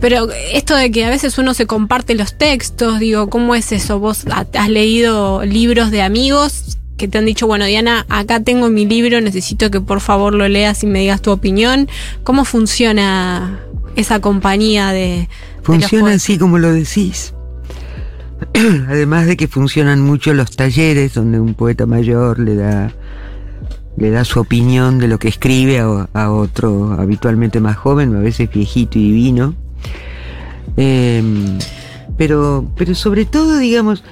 Pero 0.00 0.28
esto 0.52 0.76
de 0.76 0.90
que 0.90 1.04
a 1.04 1.10
veces 1.10 1.38
uno 1.38 1.54
se 1.54 1.66
comparte 1.66 2.14
los 2.14 2.34
textos, 2.38 3.00
digo, 3.00 3.28
¿cómo 3.28 3.54
es 3.54 3.72
eso? 3.72 3.98
¿Vos 3.98 4.24
ha- 4.30 4.46
has 4.58 4.68
leído 4.68 5.44
libros 5.44 5.90
de 5.90 6.02
amigos 6.02 6.78
que 6.96 7.08
te 7.08 7.18
han 7.18 7.24
dicho, 7.26 7.46
bueno, 7.46 7.64
Diana, 7.64 8.06
acá 8.08 8.40
tengo 8.40 8.68
mi 8.70 8.86
libro, 8.86 9.20
necesito 9.20 9.70
que 9.70 9.80
por 9.80 10.00
favor 10.00 10.34
lo 10.34 10.46
leas 10.48 10.82
y 10.82 10.86
me 10.86 11.00
digas 11.00 11.20
tu 11.22 11.30
opinión? 11.32 11.88
¿Cómo 12.24 12.44
funciona 12.44 13.58
esa 13.96 14.20
compañía 14.20 14.90
de... 14.92 15.28
Funciona 15.62 16.12
así 16.12 16.38
como 16.38 16.58
lo 16.58 16.72
decís. 16.72 17.34
Además 18.88 19.26
de 19.26 19.36
que 19.36 19.48
funcionan 19.48 20.00
mucho 20.00 20.32
los 20.32 20.52
talleres 20.54 21.14
donde 21.14 21.40
un 21.40 21.54
poeta 21.54 21.86
mayor 21.86 22.38
le 22.38 22.54
da 22.54 22.92
le 23.96 24.10
da 24.10 24.24
su 24.24 24.38
opinión 24.38 25.00
de 25.00 25.08
lo 25.08 25.18
que 25.18 25.26
escribe 25.26 25.80
a, 25.80 26.08
a 26.14 26.30
otro 26.30 26.92
habitualmente 26.92 27.58
más 27.58 27.76
joven, 27.76 28.14
a 28.14 28.20
veces 28.20 28.48
viejito 28.48 28.96
y 28.96 29.02
divino. 29.10 29.56
Em, 30.76 31.58
pero, 32.16 32.66
pero 32.76 32.94
sobre 32.94 33.24
todo, 33.24 33.58
digamos, 33.58 34.04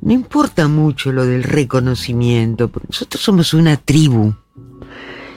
no 0.00 0.12
importa 0.12 0.68
mucho 0.68 1.12
lo 1.12 1.26
del 1.26 1.42
reconocimiento, 1.42 2.70
nosotros 2.88 3.22
somos 3.22 3.54
una 3.54 3.76
tribu. 3.76 4.34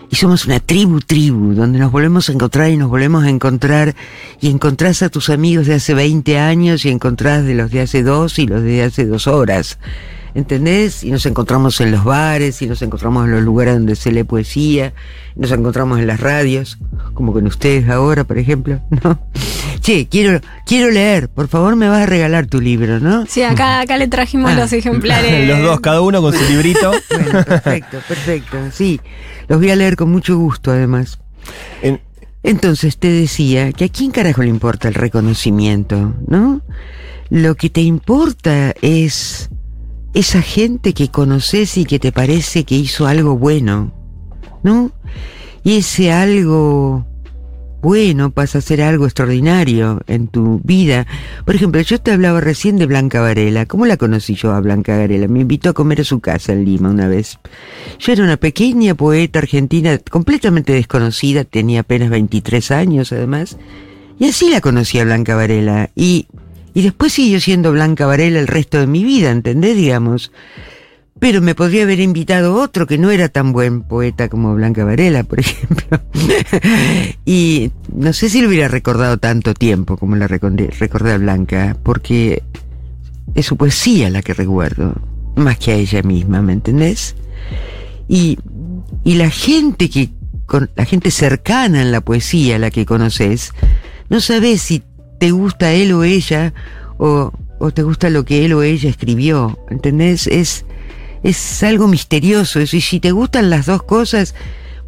Y 0.10 0.18
somos 0.18 0.46
una 0.46 0.60
tribu, 0.60 1.00
tribu, 1.00 1.54
donde 1.54 1.80
nos 1.80 1.90
volvemos 1.90 2.28
a 2.28 2.34
encontrar 2.34 2.70
y 2.70 2.76
nos 2.76 2.90
volvemos 2.90 3.24
a 3.24 3.30
encontrar 3.30 3.96
y 4.42 4.50
encontrás 4.50 5.02
a 5.04 5.10
tus 5.10 5.30
amigos 5.30 5.68
de 5.68 5.76
hace 5.76 5.94
20 5.94 6.38
años 6.38 6.84
y 6.84 6.90
encontrás 6.90 7.46
de 7.46 7.56
los 7.56 7.72
de 7.72 7.80
hace 7.80 8.04
dos 8.04 8.38
y 8.38 8.46
los 8.46 8.62
de 8.62 8.84
hace 8.84 9.06
dos 9.06 9.28
horas. 9.28 9.80
¿Entendés? 10.34 11.04
Y 11.06 11.12
nos 11.12 11.26
encontramos 11.26 11.80
en 11.80 11.92
los 11.92 12.04
bares 12.04 12.62
y 12.62 12.68
nos 12.68 12.82
encontramos 12.82 13.26
en 13.26 13.32
los 13.32 13.42
lugares 13.42 13.76
donde 13.76 13.96
se 13.96 14.12
lee 14.12 14.24
poesía, 14.24 14.94
nos 15.36 15.52
encontramos 15.52 16.00
en 16.00 16.08
las 16.08 16.20
radios, 16.20 16.78
como 17.14 17.32
con 17.32 17.48
ustedes 17.48 17.90
ahora, 17.90 18.26
por 18.26 18.38
ejemplo, 18.38 18.82
¿no? 19.04 19.18
Che, 19.82 20.08
quiero, 20.08 20.40
quiero 20.66 20.92
leer, 20.92 21.28
por 21.30 21.48
favor 21.48 21.76
me 21.76 21.90
vas 21.90 22.02
a 22.04 22.06
regalar 22.06 22.46
tu 22.46 22.62
libro, 22.62 23.00
¿no? 23.00 23.26
Sí, 23.26 23.42
acá, 23.42 23.82
acá 23.82 23.98
le 23.98 24.08
trajimos 24.08 24.52
Ah. 24.52 24.56
los 24.56 24.72
ejemplares. 24.74 25.48
Los 25.50 25.60
dos, 25.64 25.80
cada 25.82 26.02
uno 26.02 26.22
con 26.22 26.34
su 26.34 26.44
librito. 26.50 26.92
Bueno, 27.10 27.44
perfecto, 27.44 27.98
perfecto, 28.08 28.58
sí. 28.72 29.02
Los 29.48 29.60
voy 29.60 29.72
a 29.72 29.76
leer 29.76 29.96
con 29.96 30.12
mucho 30.12 30.38
gusto, 30.38 30.72
además. 30.72 31.20
En- 31.82 32.00
Entonces 32.44 32.98
te 32.98 33.10
decía 33.12 33.72
que 33.74 33.86
a 33.86 33.90
quién 33.90 34.12
carajo 34.12 34.42
le 34.44 34.50
importa 34.50 34.88
el 34.88 34.94
reconocimiento, 34.94 36.14
¿no? 36.28 36.62
Lo 37.30 37.56
que 37.56 37.70
te 37.70 37.82
importa 37.82 38.74
es 38.82 39.50
esa 40.14 40.42
gente 40.42 40.94
que 40.94 41.10
conoces 41.10 41.78
y 41.78 41.86
que 41.86 41.98
te 42.00 42.12
parece 42.12 42.66
que 42.66 42.76
hizo 42.76 43.08
algo 43.08 43.38
bueno, 43.38 43.94
¿no? 44.64 44.92
Y 45.64 45.78
ese 45.78 46.12
algo 46.12 47.06
bueno 47.82 48.32
pasa 48.32 48.60
a 48.60 48.62
ser 48.62 48.82
algo 48.82 49.06
extraordinario 49.06 50.02
en 50.08 50.28
tu 50.28 50.62
vida. 50.64 51.08
Por 51.46 51.56
ejemplo, 51.56 51.82
yo 51.82 52.00
te 52.00 52.12
hablaba 52.12 52.40
recién 52.40 52.78
de 52.78 52.86
Blanca 52.86 53.22
Varela. 53.22 53.66
¿Cómo 53.66 53.86
la 53.86 53.98
conocí 53.98 54.36
yo 54.36 54.52
a 54.54 54.60
Blanca 54.60 54.98
Varela? 54.98 55.28
Me 55.28 55.42
invitó 55.42 55.70
a 55.70 55.74
comer 55.74 56.02
a 56.02 56.04
su 56.04 56.20
casa 56.20 56.54
en 56.54 56.66
Lima 56.66 56.90
una 56.90 57.08
vez. 57.08 57.40
Yo 58.00 58.14
era 58.14 58.24
una 58.24 58.38
pequeña 58.38 58.96
poeta 58.96 59.40
argentina 59.40 59.98
completamente 59.98 60.74
desconocida, 60.74 61.44
tenía 61.44 61.82
apenas 61.82 62.10
23 62.10 62.72
años 62.72 63.12
además, 63.12 63.58
y 64.20 64.30
así 64.30 64.50
la 64.50 64.62
conocí 64.62 65.00
a 65.00 65.04
Blanca 65.04 65.36
Varela. 65.36 65.90
Y, 65.96 66.28
y 66.74 66.84
después 66.84 67.14
siguió 67.14 67.40
siendo 67.40 67.72
Blanca 67.72 68.06
Varela 68.06 68.40
el 68.40 68.48
resto 68.48 68.80
de 68.80 68.88
mi 68.88 69.04
vida, 69.04 69.32
¿entendés? 69.32 69.76
Digamos. 69.76 70.32
Pero 71.22 71.40
me 71.40 71.54
podría 71.54 71.84
haber 71.84 72.00
invitado 72.00 72.56
otro 72.56 72.88
que 72.88 72.98
no 72.98 73.12
era 73.12 73.30
tan 73.30 73.54
buen 73.54 73.84
poeta 73.84 74.28
como 74.28 74.56
Blanca 74.56 74.84
Varela, 74.84 75.24
por 75.24 75.40
ejemplo. 75.40 76.02
y 77.26 77.70
no 77.94 78.12
sé 78.12 78.28
si 78.28 78.42
lo 78.42 78.48
hubiera 78.48 78.68
recordado 78.68 79.20
tanto 79.20 79.54
tiempo 79.54 79.98
como 79.98 80.16
la 80.16 80.28
recordé, 80.28 80.72
a 81.14 81.18
Blanca, 81.20 81.78
porque 81.84 82.42
es 83.36 83.46
su 83.46 83.56
poesía 83.56 84.10
la 84.10 84.24
que 84.24 84.34
recuerdo, 84.34 84.96
más 85.36 85.60
que 85.60 85.74
a 85.74 85.76
ella 85.76 86.02
misma, 86.02 86.42
¿me 86.42 86.54
entendés? 86.54 87.16
Y, 88.08 88.40
y 89.04 89.14
la 89.14 89.30
gente 89.30 89.92
que, 89.92 90.10
con, 90.48 90.72
la 90.76 90.86
gente 90.86 91.12
cercana 91.12 91.84
en 91.84 91.92
la 91.92 92.02
poesía, 92.02 92.58
la 92.58 92.72
que 92.72 92.88
conoces, 92.88 93.54
no 94.10 94.22
sabes 94.22 94.64
si 94.64 94.82
te 95.20 95.30
gusta 95.30 95.72
él 95.72 95.94
o 95.94 96.04
ella, 96.04 96.56
o, 96.98 97.32
o 97.60 97.72
te 97.72 97.84
gusta 97.84 98.10
lo 98.10 98.26
que 98.26 98.44
él 98.44 98.54
o 98.54 98.64
ella 98.64 98.90
escribió, 98.90 99.60
¿entendés? 99.70 100.26
Es, 100.26 100.66
es 101.24 101.64
algo 101.64 101.88
misterioso 101.88 102.60
eso, 102.60 102.76
y 102.76 102.82
si 102.82 103.00
te 103.00 103.12
gustan 103.12 103.50
las 103.50 103.66
dos 103.66 103.84
cosas, 103.84 104.36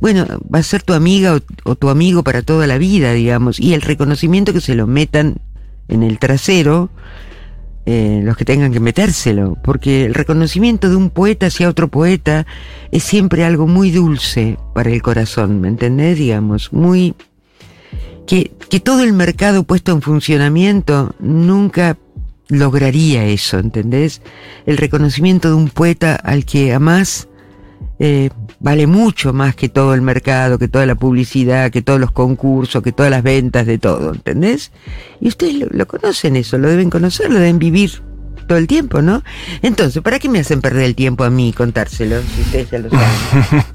bueno, 0.01 0.25
va 0.53 0.59
a 0.59 0.63
ser 0.63 0.83
tu 0.83 0.93
amiga 0.93 1.39
o, 1.63 1.75
tu 1.75 1.89
amigo 1.89 2.23
para 2.23 2.41
toda 2.41 2.67
la 2.67 2.77
vida, 2.77 3.13
digamos, 3.13 3.59
y 3.59 3.73
el 3.73 3.81
reconocimiento 3.81 4.51
que 4.51 4.61
se 4.61 4.75
lo 4.75 4.87
metan 4.87 5.37
en 5.87 6.03
el 6.03 6.19
trasero, 6.19 6.89
eh, 7.85 8.21
los 8.23 8.37
que 8.37 8.45
tengan 8.45 8.71
que 8.73 8.79
metérselo, 8.79 9.57
porque 9.63 10.05
el 10.05 10.13
reconocimiento 10.13 10.89
de 10.89 10.95
un 10.95 11.09
poeta 11.09 11.47
hacia 11.47 11.69
otro 11.69 11.87
poeta 11.87 12.45
es 12.91 13.03
siempre 13.03 13.45
algo 13.45 13.67
muy 13.67 13.91
dulce 13.91 14.57
para 14.73 14.89
el 14.89 15.01
corazón, 15.01 15.61
¿me 15.61 15.67
entendés? 15.67 16.17
Digamos, 16.17 16.73
muy... 16.73 17.15
Que, 18.25 18.51
que 18.69 18.79
todo 18.79 19.03
el 19.03 19.11
mercado 19.11 19.63
puesto 19.63 19.91
en 19.91 20.01
funcionamiento 20.01 21.13
nunca 21.19 21.97
lograría 22.53 23.25
eso, 23.25 23.59
¿entendés? 23.59 24.21
El 24.65 24.77
reconocimiento 24.77 25.49
de 25.49 25.55
un 25.55 25.69
poeta 25.69 26.15
al 26.15 26.45
que 26.45 26.73
amás 26.73 27.27
eh, 27.99 28.29
vale 28.59 28.87
mucho 28.87 29.33
más 29.33 29.55
que 29.55 29.69
todo 29.69 29.93
el 29.93 30.01
mercado, 30.01 30.57
que 30.57 30.67
toda 30.67 30.85
la 30.85 30.95
publicidad, 30.95 31.71
que 31.71 31.81
todos 31.81 31.99
los 31.99 32.11
concursos, 32.11 32.81
que 32.81 32.91
todas 32.91 33.11
las 33.11 33.23
ventas 33.23 33.65
de 33.65 33.77
todo, 33.77 34.13
¿entendés? 34.13 34.71
Y 35.21 35.27
ustedes 35.27 35.55
lo, 35.55 35.67
lo 35.69 35.87
conocen 35.87 36.35
eso, 36.35 36.57
lo 36.57 36.69
deben 36.69 36.89
conocer, 36.89 37.29
lo 37.29 37.39
deben 37.39 37.59
vivir 37.59 38.01
todo 38.47 38.57
el 38.57 38.67
tiempo, 38.67 39.01
¿no? 39.01 39.23
Entonces, 39.61 40.01
¿para 40.01 40.19
qué 40.19 40.29
me 40.29 40.39
hacen 40.39 40.61
perder 40.61 40.83
el 40.83 40.95
tiempo 40.95 41.23
a 41.23 41.29
mí 41.29 41.53
contárselo 41.53 42.21
si 42.35 42.41
ustedes 42.41 42.71
ya 42.71 42.79
lo 42.79 42.89
saben? 42.89 43.63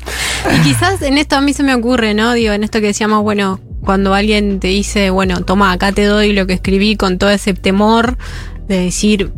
Y 0.54 0.60
quizás 0.60 1.02
en 1.02 1.18
esto 1.18 1.36
a 1.36 1.40
mí 1.40 1.52
se 1.52 1.62
me 1.62 1.74
ocurre, 1.74 2.14
¿no? 2.14 2.32
Digo, 2.32 2.52
en 2.52 2.62
esto 2.62 2.80
que 2.80 2.86
decíamos, 2.86 3.22
bueno, 3.22 3.60
cuando 3.84 4.14
alguien 4.14 4.60
te 4.60 4.68
dice, 4.68 5.10
bueno, 5.10 5.42
toma, 5.42 5.72
acá 5.72 5.92
te 5.92 6.04
doy 6.04 6.32
lo 6.32 6.46
que 6.46 6.54
escribí 6.54 6.96
con 6.96 7.18
todo 7.18 7.30
ese 7.30 7.54
temor 7.54 8.18
de 8.66 8.80
decir, 8.80 9.32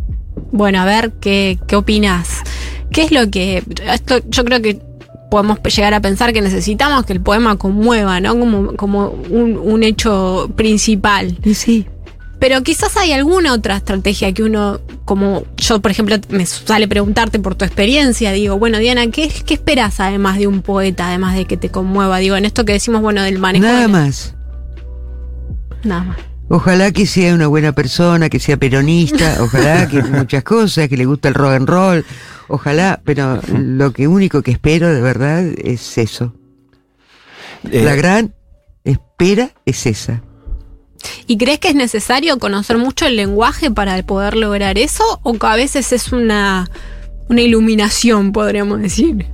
bueno, 0.52 0.80
a 0.80 0.84
ver, 0.84 1.12
¿qué, 1.20 1.58
qué 1.66 1.76
opinas? 1.76 2.42
¿Qué 2.90 3.02
es 3.02 3.12
lo 3.12 3.30
que... 3.30 3.62
Esto 3.86 4.20
yo 4.28 4.44
creo 4.44 4.60
que 4.60 4.80
podemos 5.30 5.60
llegar 5.62 5.94
a 5.94 6.00
pensar 6.00 6.32
que 6.32 6.42
necesitamos 6.42 7.06
que 7.06 7.12
el 7.12 7.20
poema 7.20 7.56
conmueva, 7.56 8.20
¿no? 8.20 8.38
Como, 8.38 8.74
como 8.76 9.10
un, 9.30 9.56
un 9.56 9.82
hecho 9.84 10.50
principal. 10.56 11.38
Sí. 11.54 11.86
Pero 12.40 12.62
quizás 12.62 12.96
hay 12.96 13.12
alguna 13.12 13.52
otra 13.52 13.76
estrategia 13.76 14.32
que 14.32 14.42
uno, 14.42 14.80
como 15.04 15.44
yo, 15.58 15.80
por 15.80 15.90
ejemplo, 15.90 16.16
me 16.30 16.46
sale 16.46 16.88
preguntarte 16.88 17.38
por 17.38 17.54
tu 17.54 17.64
experiencia, 17.66 18.32
digo, 18.32 18.58
bueno, 18.58 18.78
Diana, 18.78 19.06
¿qué, 19.10 19.30
qué 19.44 19.54
esperas 19.54 20.00
además 20.00 20.38
de 20.38 20.46
un 20.46 20.62
poeta, 20.62 21.08
además 21.08 21.36
de 21.36 21.44
que 21.44 21.56
te 21.58 21.68
conmueva? 21.68 22.16
Digo, 22.18 22.36
en 22.36 22.46
esto 22.46 22.64
que 22.64 22.72
decimos, 22.72 23.02
bueno, 23.02 23.22
del 23.22 23.38
manejo. 23.38 23.64
Nada 23.66 23.82
de- 23.82 23.88
más. 23.88 24.34
Nada 25.84 26.02
más. 26.04 26.16
Ojalá 26.48 26.90
que 26.90 27.06
sea 27.06 27.32
una 27.34 27.46
buena 27.46 27.72
persona, 27.72 28.28
que 28.28 28.40
sea 28.40 28.56
peronista, 28.56 29.36
ojalá 29.40 29.86
que 29.86 30.02
muchas 30.02 30.42
cosas, 30.42 30.88
que 30.88 30.96
le 30.96 31.04
gusta 31.04 31.28
el 31.28 31.34
rock 31.34 31.52
and 31.52 31.68
roll, 31.68 32.04
ojalá, 32.48 33.00
pero 33.04 33.40
lo 33.56 33.92
que 33.92 34.08
único 34.08 34.42
que 34.42 34.50
espero 34.50 34.88
de 34.92 35.00
verdad 35.00 35.44
es 35.44 35.96
eso. 35.98 36.34
Eh, 37.70 37.82
La 37.84 37.94
gran 37.94 38.34
espera 38.82 39.50
es 39.66 39.86
esa. 39.86 40.22
¿Y 41.26 41.36
crees 41.38 41.58
que 41.58 41.68
es 41.68 41.74
necesario 41.74 42.38
conocer 42.38 42.78
mucho 42.78 43.06
el 43.06 43.16
lenguaje 43.16 43.70
para 43.70 44.02
poder 44.02 44.36
lograr 44.36 44.78
eso? 44.78 45.20
¿O 45.22 45.34
que 45.34 45.46
a 45.46 45.56
veces 45.56 45.92
es 45.92 46.12
una, 46.12 46.70
una 47.28 47.40
iluminación, 47.40 48.32
podríamos 48.32 48.80
decir? 48.80 49.26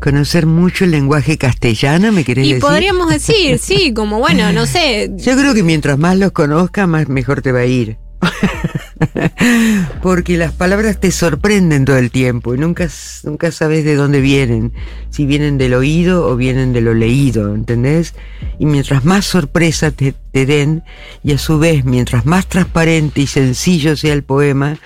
Conocer 0.00 0.44
mucho 0.46 0.84
el 0.84 0.90
lenguaje 0.90 1.38
castellano, 1.38 2.12
¿me 2.12 2.22
querés 2.24 2.46
Y 2.46 2.48
decir? 2.54 2.60
podríamos 2.60 3.08
decir, 3.08 3.58
sí, 3.62 3.94
como 3.94 4.18
bueno, 4.18 4.52
no 4.52 4.66
sé, 4.66 5.10
Yo 5.16 5.36
creo 5.36 5.54
que 5.54 5.62
mientras 5.62 5.98
más 5.98 6.16
los 6.18 6.32
conozcas, 6.32 6.86
más 6.86 7.08
mejor 7.08 7.40
te 7.42 7.52
va 7.52 7.60
a 7.60 7.66
ir. 7.66 7.96
Porque 10.02 10.36
las 10.36 10.52
palabras 10.52 10.98
te 10.98 11.10
sorprenden 11.10 11.84
todo 11.84 11.96
el 11.96 12.10
tiempo 12.10 12.54
y 12.54 12.58
nunca, 12.58 12.88
nunca 13.24 13.50
sabes 13.52 13.84
de 13.84 13.94
dónde 13.94 14.20
vienen, 14.20 14.72
si 15.10 15.26
vienen 15.26 15.58
del 15.58 15.74
oído 15.74 16.26
o 16.26 16.36
vienen 16.36 16.72
de 16.72 16.80
lo 16.80 16.94
leído, 16.94 17.54
¿entendés? 17.54 18.14
Y 18.58 18.66
mientras 18.66 19.04
más 19.04 19.24
sorpresa 19.26 19.90
te, 19.90 20.14
te 20.32 20.46
den, 20.46 20.82
y 21.22 21.32
a 21.32 21.38
su 21.38 21.58
vez, 21.58 21.84
mientras 21.84 22.26
más 22.26 22.46
transparente 22.46 23.20
y 23.20 23.26
sencillo 23.26 23.96
sea 23.96 24.12
el 24.12 24.22
poema, 24.22 24.78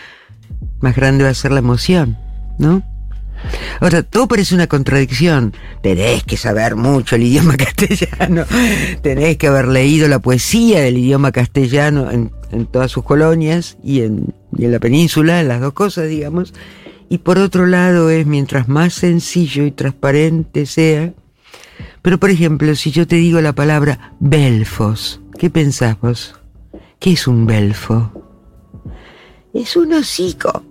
más 0.80 0.96
grande 0.96 1.24
va 1.24 1.30
a 1.30 1.34
ser 1.34 1.52
la 1.52 1.60
emoción, 1.60 2.18
¿no? 2.58 2.82
Ahora, 3.80 4.02
todo 4.02 4.28
parece 4.28 4.54
una 4.54 4.66
contradicción. 4.66 5.54
Tenés 5.82 6.24
que 6.24 6.36
saber 6.36 6.76
mucho 6.76 7.16
el 7.16 7.22
idioma 7.22 7.56
castellano, 7.58 8.44
tenés 9.02 9.38
que 9.38 9.46
haber 9.46 9.68
leído 9.68 10.08
la 10.08 10.18
poesía 10.18 10.80
del 10.80 10.98
idioma 10.98 11.32
castellano 11.32 12.10
en, 12.10 12.30
en 12.52 12.66
todas 12.66 12.90
sus 12.90 13.04
colonias 13.04 13.78
y 13.82 14.02
en, 14.02 14.34
y 14.56 14.64
en 14.64 14.72
la 14.72 14.78
península, 14.78 15.40
en 15.40 15.48
las 15.48 15.60
dos 15.60 15.72
cosas, 15.72 16.08
digamos. 16.08 16.54
Y 17.08 17.18
por 17.18 17.38
otro 17.38 17.66
lado 17.66 18.10
es, 18.10 18.26
mientras 18.26 18.68
más 18.68 18.94
sencillo 18.94 19.64
y 19.64 19.72
transparente 19.72 20.66
sea, 20.66 21.12
pero 22.02 22.18
por 22.18 22.30
ejemplo, 22.30 22.74
si 22.74 22.90
yo 22.90 23.06
te 23.06 23.16
digo 23.16 23.40
la 23.40 23.52
palabra 23.52 24.14
belfos, 24.20 25.20
¿qué 25.38 25.50
pensás 25.50 26.00
vos? 26.00 26.34
¿Qué 26.98 27.12
es 27.12 27.26
un 27.26 27.46
belfo? 27.46 28.12
Es 29.52 29.76
un 29.76 29.92
hocico. 29.92 30.62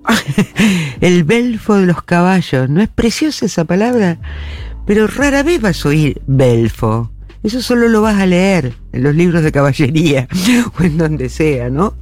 El 1.01 1.23
belfo 1.23 1.75
de 1.75 1.85
los 1.85 2.01
caballos. 2.03 2.69
¿No 2.69 2.81
es 2.81 2.89
preciosa 2.89 3.45
esa 3.45 3.65
palabra? 3.65 4.19
Pero 4.85 5.07
rara 5.07 5.43
vez 5.43 5.61
vas 5.61 5.85
a 5.85 5.89
oír 5.89 6.21
belfo. 6.25 7.11
Eso 7.43 7.61
solo 7.61 7.87
lo 7.87 8.01
vas 8.01 8.19
a 8.19 8.25
leer 8.25 8.73
en 8.91 9.03
los 9.03 9.15
libros 9.15 9.43
de 9.43 9.51
caballería 9.51 10.27
o 10.79 10.83
en 10.83 10.97
donde 10.97 11.29
sea, 11.29 11.69
¿no? 11.69 11.93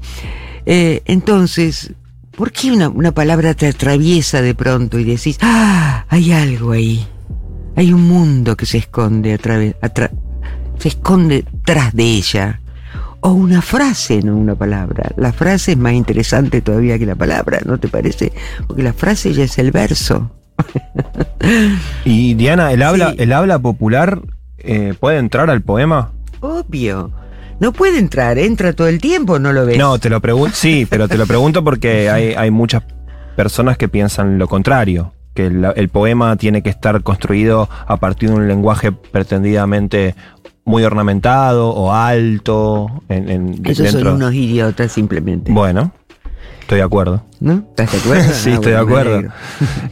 Eh, 0.65 1.01
entonces, 1.05 1.93
¿por 2.35 2.51
qué 2.51 2.71
una, 2.71 2.89
una 2.89 3.11
palabra 3.13 3.53
te 3.53 3.67
atraviesa 3.67 4.41
de 4.41 4.55
pronto 4.55 4.99
y 4.99 5.03
decís, 5.03 5.37
ah, 5.41 6.05
hay 6.09 6.31
algo 6.31 6.71
ahí? 6.71 7.05
Hay 7.75 7.93
un 7.93 8.07
mundo 8.07 8.57
que 8.57 8.65
se 8.65 8.79
esconde 8.79 9.33
a 9.33 9.37
través, 9.37 9.75
se 10.79 10.87
esconde 10.87 11.45
tras 11.63 11.93
de 11.93 12.03
ella. 12.03 12.61
O 13.19 13.31
una 13.31 13.61
frase, 13.61 14.21
no 14.21 14.35
una 14.37 14.55
palabra. 14.55 15.11
La 15.17 15.33
frase 15.33 15.71
es 15.71 15.77
más 15.77 15.93
interesante 15.93 16.61
todavía 16.61 16.99
que 16.99 17.05
la 17.05 17.15
palabra, 17.15 17.59
¿no 17.65 17.79
te 17.79 17.87
parece? 17.87 18.31
Porque 18.67 18.83
la 18.83 18.93
frase 18.93 19.33
ya 19.33 19.43
es 19.43 19.57
el 19.59 19.71
verso. 19.71 20.31
Y 22.05 22.33
Diana, 22.33 22.71
¿el 22.71 22.81
habla, 22.81 23.11
Sí. 23.11 23.17
el 23.19 23.33
habla 23.33 23.59
popular 23.59 24.21
eh, 24.59 24.93
puede 24.99 25.17
entrar 25.17 25.49
al 25.49 25.61
poema? 25.61 26.11
Obvio. 26.41 27.11
No 27.59 27.71
puede 27.73 27.97
entrar, 27.97 28.37
entra 28.37 28.73
todo 28.73 28.87
el 28.87 28.99
tiempo, 29.01 29.39
¿no 29.39 29.51
lo 29.51 29.65
ves? 29.65 29.77
No, 29.77 29.97
te 29.97 30.09
lo 30.09 30.21
pregunto, 30.21 30.55
sí, 30.55 30.85
pero 30.89 31.07
te 31.07 31.17
lo 31.17 31.25
pregunto 31.25 31.63
porque 31.63 32.09
hay, 32.11 32.33
hay 32.35 32.51
muchas 32.51 32.83
personas 33.35 33.77
que 33.77 33.87
piensan 33.89 34.37
lo 34.37 34.47
contrario, 34.47 35.13
que 35.33 35.47
el, 35.47 35.65
el 35.75 35.89
poema 35.89 36.35
tiene 36.37 36.61
que 36.61 36.69
estar 36.69 37.01
construido 37.03 37.67
a 37.87 37.97
partir 37.97 38.29
de 38.29 38.35
un 38.35 38.47
lenguaje 38.47 38.91
pretendidamente 38.91 40.15
muy 40.65 40.83
ornamentado 40.83 41.69
o 41.69 41.93
alto. 41.93 42.87
En, 43.09 43.29
en- 43.29 43.61
Esos 43.65 43.89
son 43.89 44.07
unos 44.07 44.33
idiotas 44.33 44.91
simplemente. 44.91 45.51
Bueno, 45.51 45.91
estoy 46.61 46.77
de 46.77 46.83
acuerdo. 46.83 47.23
¿No? 47.39 47.63
¿Estás 47.75 47.91
de 47.91 47.97
acuerdo? 47.99 48.23
sí, 48.33 48.49
Ah, 48.51 48.53
estoy 48.55 48.71
de 48.73 48.81
bueno, 48.83 49.09
acuerdo. 49.09 49.33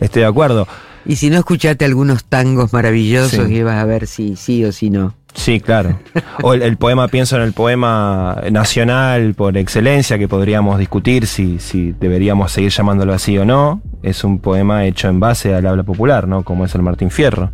Estoy 0.01 0.20
de 0.22 0.28
acuerdo. 0.28 0.68
Y 1.06 1.16
si 1.18 1.30
no 1.30 1.38
escuchaste 1.38 1.86
algunos 1.86 2.26
tangos 2.26 2.74
maravillosos, 2.74 3.47
Sí. 3.47 3.62
vas 3.64 3.76
a 3.78 3.86
ver 3.86 4.08
si 4.08 4.36
sí 4.36 4.64
o 4.66 4.72
si 4.72 4.89
no. 4.89 5.14
Sí, 5.36 5.60
claro. 5.60 5.99
O 6.43 6.53
el, 6.53 6.62
el 6.62 6.78
poema, 6.78 7.10
pienso 7.10 7.36
en 7.36 7.41
el 7.41 7.51
poema 7.53 8.41
nacional 8.51 9.34
por 9.36 9.58
excelencia, 9.58 10.18
que 10.18 10.28
podríamos 10.30 10.80
discutir 10.80 11.28
si, 11.28 11.60
si 11.60 11.91
deberíamos 11.99 12.53
seguir 12.53 12.72
llamándolo 12.72 13.14
así 13.14 13.38
o 13.38 13.43
no. 13.45 13.82
Es 14.01 14.24
un 14.24 14.39
poema 14.39 14.86
hecho 14.86 15.10
en 15.10 15.20
base 15.20 15.53
al 15.53 15.68
habla 15.68 15.84
popular, 15.84 16.28
¿no? 16.28 16.43
Como 16.43 16.64
es 16.66 16.74
el 16.74 16.82
Martín 16.84 17.12
Fierro. 17.12 17.51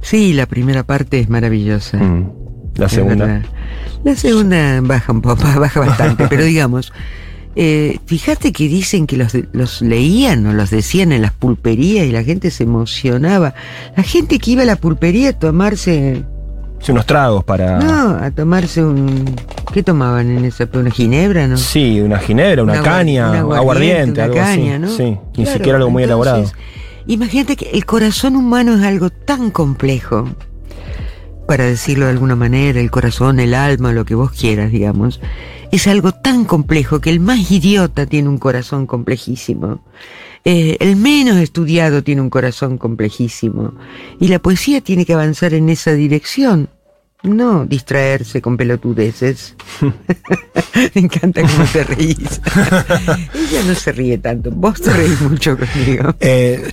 Sí, 0.00 0.32
la 0.32 0.46
primera 0.46 0.82
parte 0.84 1.20
es 1.20 1.28
maravillosa. 1.28 1.98
Mm. 1.98 2.32
La 2.76 2.88
segunda. 2.88 3.42
La 4.02 4.16
segunda 4.16 4.80
baja 4.80 5.12
un 5.12 5.20
poco, 5.20 5.42
baja 5.60 5.80
bastante, 5.80 6.26
pero 6.28 6.44
digamos, 6.44 6.90
eh, 7.56 7.98
fíjate 8.06 8.52
que 8.52 8.68
dicen 8.68 9.06
que 9.06 9.16
los, 9.16 9.32
los 9.52 9.82
leían 9.82 10.46
o 10.46 10.52
los 10.52 10.70
decían 10.70 11.12
en 11.12 11.22
las 11.22 11.32
pulperías 11.32 12.06
y 12.06 12.12
la 12.12 12.22
gente 12.22 12.50
se 12.50 12.62
emocionaba. 12.64 13.54
La 13.96 14.02
gente 14.02 14.38
que 14.38 14.52
iba 14.52 14.62
a 14.62 14.66
la 14.66 14.76
pulpería 14.76 15.30
a 15.30 15.32
tomarse, 15.32 16.24
Sí, 16.80 16.92
unos 16.92 17.04
tragos 17.04 17.44
para. 17.44 17.78
no, 17.78 18.16
a 18.16 18.30
tomarse 18.30 18.82
un, 18.82 19.36
¿qué 19.72 19.82
tomaban 19.82 20.30
en 20.30 20.46
esa? 20.46 20.66
¿Una 20.72 20.90
ginebra, 20.90 21.46
no? 21.46 21.58
Sí, 21.58 22.00
una 22.00 22.18
ginebra, 22.18 22.62
una, 22.62 22.72
Una 22.74 22.82
caña, 22.82 23.44
un 23.44 23.52
aguardiente, 23.54 24.12
una 24.12 24.24
algo 24.24 24.36
caña, 24.36 24.76
así. 24.76 24.80
¿no? 24.82 24.88
Sí, 24.88 25.18
ni 25.36 25.44
Claro, 25.44 25.58
siquiera 25.58 25.76
algo 25.78 25.90
muy 25.90 26.04
elaborado. 26.04 26.50
Imagínate 27.06 27.56
que 27.56 27.70
el 27.72 27.84
corazón 27.84 28.34
humano 28.36 28.76
es 28.78 28.82
algo 28.82 29.10
tan 29.10 29.50
complejo, 29.50 30.28
para 31.46 31.64
decirlo 31.64 32.06
de 32.06 32.12
alguna 32.12 32.36
manera, 32.36 32.80
el 32.80 32.90
corazón, 32.90 33.40
el 33.40 33.52
alma, 33.54 33.92
lo 33.92 34.04
que 34.04 34.14
vos 34.14 34.30
quieras, 34.30 34.70
digamos, 34.70 35.20
es 35.72 35.86
algo 35.86 36.12
tan 36.12 36.44
complejo 36.44 37.00
que 37.00 37.10
el 37.10 37.20
más 37.20 37.50
idiota 37.50 38.06
tiene 38.06 38.28
un 38.28 38.38
corazón 38.38 38.86
complejísimo. 38.86 39.82
Eh, 40.44 40.76
el 40.80 40.96
menos 40.96 41.36
estudiado 41.36 42.02
tiene 42.02 42.22
un 42.22 42.30
corazón 42.30 42.78
complejísimo. 42.78 43.74
Y 44.18 44.28
la 44.28 44.38
poesía 44.38 44.80
tiene 44.80 45.04
que 45.04 45.14
avanzar 45.14 45.54
en 45.54 45.68
esa 45.68 45.92
dirección. 45.92 46.68
No 47.22 47.66
distraerse 47.66 48.40
con 48.40 48.56
pelotudeces. 48.56 49.54
Me 50.94 51.00
encanta 51.02 51.42
cómo 51.42 51.64
te 51.72 51.84
reís. 51.84 52.40
Ella 53.34 53.62
no 53.66 53.74
se 53.74 53.92
ríe 53.92 54.18
tanto. 54.18 54.50
Vos 54.50 54.80
te 54.80 54.90
reís 54.92 55.20
mucho 55.20 55.56
conmigo. 55.58 56.14
Eh, 56.20 56.70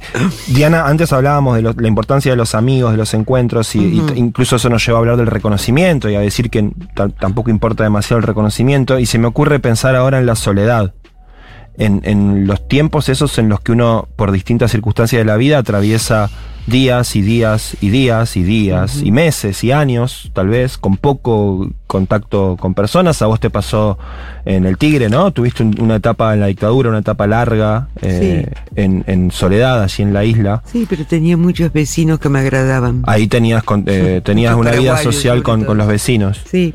Diana, 0.48 0.88
antes 0.88 1.12
hablábamos 1.12 1.56
de 1.58 1.64
lo- 1.64 1.74
la 1.74 1.88
importancia 1.88 2.32
de 2.32 2.38
los 2.38 2.56
amigos, 2.56 2.92
de 2.92 2.98
los 2.98 3.14
encuentros, 3.14 3.76
y, 3.76 4.02
incluso 4.16 4.56
eso 4.56 4.70
nos 4.70 4.86
lleva 4.86 5.00
a 5.00 5.02
hablar 5.02 5.18
del 5.18 5.28
reconocimiento 5.28 6.10
y 6.10 6.16
a 6.16 6.22
decir 6.22 6.50
que 6.50 6.70
ta- 6.96 7.10
tampoco 7.10 7.50
importa 7.50 7.84
demasiado 7.84 8.20
el 8.20 8.24
reconocimiento. 8.24 9.00
Y 9.00 9.06
se 9.06 9.20
me 9.20 9.28
ocurre 9.28 9.60
pensar 9.60 9.96
ahora 9.96 10.20
en 10.20 10.26
la 10.26 10.36
soledad. 10.36 10.94
En, 11.80 12.02
en 12.06 12.48
los 12.48 12.68
tiempos 12.68 13.08
esos 13.10 13.38
en 13.38 13.50
los 13.50 13.60
que 13.60 13.72
uno, 13.74 14.08
por 14.16 14.32
distintas 14.32 14.72
circunstancias 14.72 15.20
de 15.20 15.26
la 15.26 15.38
vida, 15.38 15.60
atraviesa 15.60 16.30
días 16.68 17.16
y 17.16 17.22
días 17.22 17.76
y 17.82 17.90
días 17.90 18.36
y 18.38 18.44
días 18.44 19.02
y 19.04 19.12
meses 19.12 19.64
y 19.64 19.72
años, 19.72 20.30
tal 20.34 20.50
vez, 20.50 20.78
con 20.78 20.98
poco 20.98 21.70
contacto 21.88 22.58
con 22.60 22.74
personas. 22.74 23.22
A 23.22 23.28
vos 23.28 23.40
te 23.40 23.50
pasó 23.50 23.98
en 24.44 24.66
el 24.66 24.78
Tigre, 24.78 25.10
¿no? 25.10 25.32
Tuviste 25.32 25.64
un- 25.64 25.80
una 25.80 25.96
etapa 25.96 26.34
en 26.34 26.42
la 26.42 26.48
dictadura, 26.48 26.90
una 26.90 27.00
etapa 27.00 27.26
larga, 27.28 27.88
eh, 28.02 28.52
en, 28.76 29.06
en 29.08 29.32
soledad, 29.32 29.82
allí 29.82 30.04
en 30.04 30.14
la 30.14 30.26
isla. 30.26 30.62
Sí, 30.66 30.86
pero 30.90 31.06
tenía 31.06 31.38
muchos 31.38 31.72
vecinos 31.72 32.20
que 32.20 32.28
me 32.28 32.40
agradaban. 32.40 33.04
Ahí 33.08 33.28
tenías, 33.28 33.64
con- 33.64 33.86
eh, 33.88 34.20
tenías 34.24 34.54
una 34.56 34.72
vida 34.72 34.98
social 34.98 35.44
con, 35.44 35.64
con 35.64 35.78
los 35.78 35.88
vecinos. 35.88 36.42
Sí. 36.52 36.74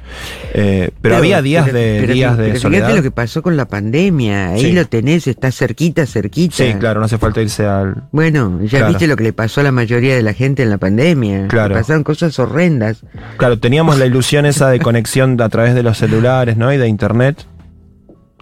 Eh, 0.54 0.90
pero, 1.02 1.16
había 1.18 1.42
días 1.42 1.66
pero- 1.66 1.78
de 1.78 1.98
pero- 2.00 2.14
días 2.14 2.38
de 2.38 2.44
pero 2.48 2.60
soledad. 2.60 2.80
Fíjate 2.86 2.96
lo 2.96 3.02
que 3.02 3.10
pasó 3.10 3.42
con 3.42 3.56
la 3.58 3.66
pandemia. 3.66 4.48
Ahí 4.50 4.62
Sí. 4.62 4.72
lo 4.72 4.86
tenés, 4.86 5.26
está 5.26 5.52
cerquita, 5.52 6.06
cerquita. 6.06 6.56
Sí, 6.56 6.72
claro, 6.80 7.00
no 7.00 7.06
hace 7.06 7.18
falta 7.18 7.42
irse 7.42 7.66
al. 7.66 8.04
Bueno, 8.12 8.60
ya 8.62 8.78
Claro. 8.78 8.88
viste 8.88 9.06
lo 9.06 9.16
que 9.16 9.24
le 9.24 9.32
pasó 9.34 9.60
a 9.60 9.64
la 9.64 9.72
mayoría 9.82 10.14
de 10.14 10.22
la 10.22 10.32
gente 10.32 10.62
en 10.62 10.70
la 10.70 10.78
pandemia. 10.78 11.48
Claro. 11.48 11.74
Pasaron 11.74 12.04
cosas 12.04 12.38
horrendas. 12.38 13.04
Claro, 13.36 13.58
teníamos 13.58 13.98
la 13.98 14.06
ilusión 14.06 14.46
esa 14.46 14.70
de 14.70 14.80
conexión 14.80 15.40
a 15.40 15.48
través 15.48 15.74
de 15.74 15.82
los 15.82 15.98
celulares, 15.98 16.56
¿no? 16.56 16.72
Y 16.72 16.76
de 16.76 16.88
internet, 16.88 17.44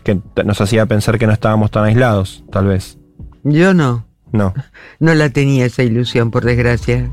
que 0.05 0.21
nos 0.45 0.61
hacía 0.61 0.87
pensar 0.87 1.19
que 1.19 1.27
no 1.27 1.33
estábamos 1.33 1.71
tan 1.71 1.85
aislados, 1.85 2.45
tal 2.51 2.67
vez. 2.67 2.99
Yo 3.43 3.75
no. 3.75 4.07
No. 4.33 4.55
No 5.01 5.15
la 5.15 5.31
tenía 5.31 5.67
esa 5.67 5.83
ilusión, 5.83 6.31
por 6.31 6.45
desgracia. 6.45 7.11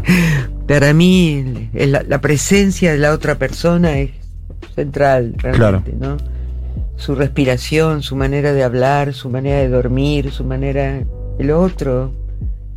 Para 0.66 0.92
mí, 0.92 1.70
la, 1.72 2.02
la 2.02 2.20
presencia 2.20 2.92
de 2.92 2.98
la 2.98 3.12
otra 3.12 3.36
persona 3.36 3.98
es 3.98 4.10
central, 4.74 5.34
realmente, 5.38 5.94
¿no? 5.98 6.16
Su 6.96 7.14
respiración, 7.14 8.02
su 8.02 8.16
manera 8.16 8.52
de 8.52 8.64
hablar, 8.64 9.14
su 9.14 9.30
manera 9.30 9.58
de 9.58 9.68
dormir, 9.68 10.32
su 10.32 10.44
manera. 10.44 11.00
El 11.38 11.52
otro. 11.52 12.12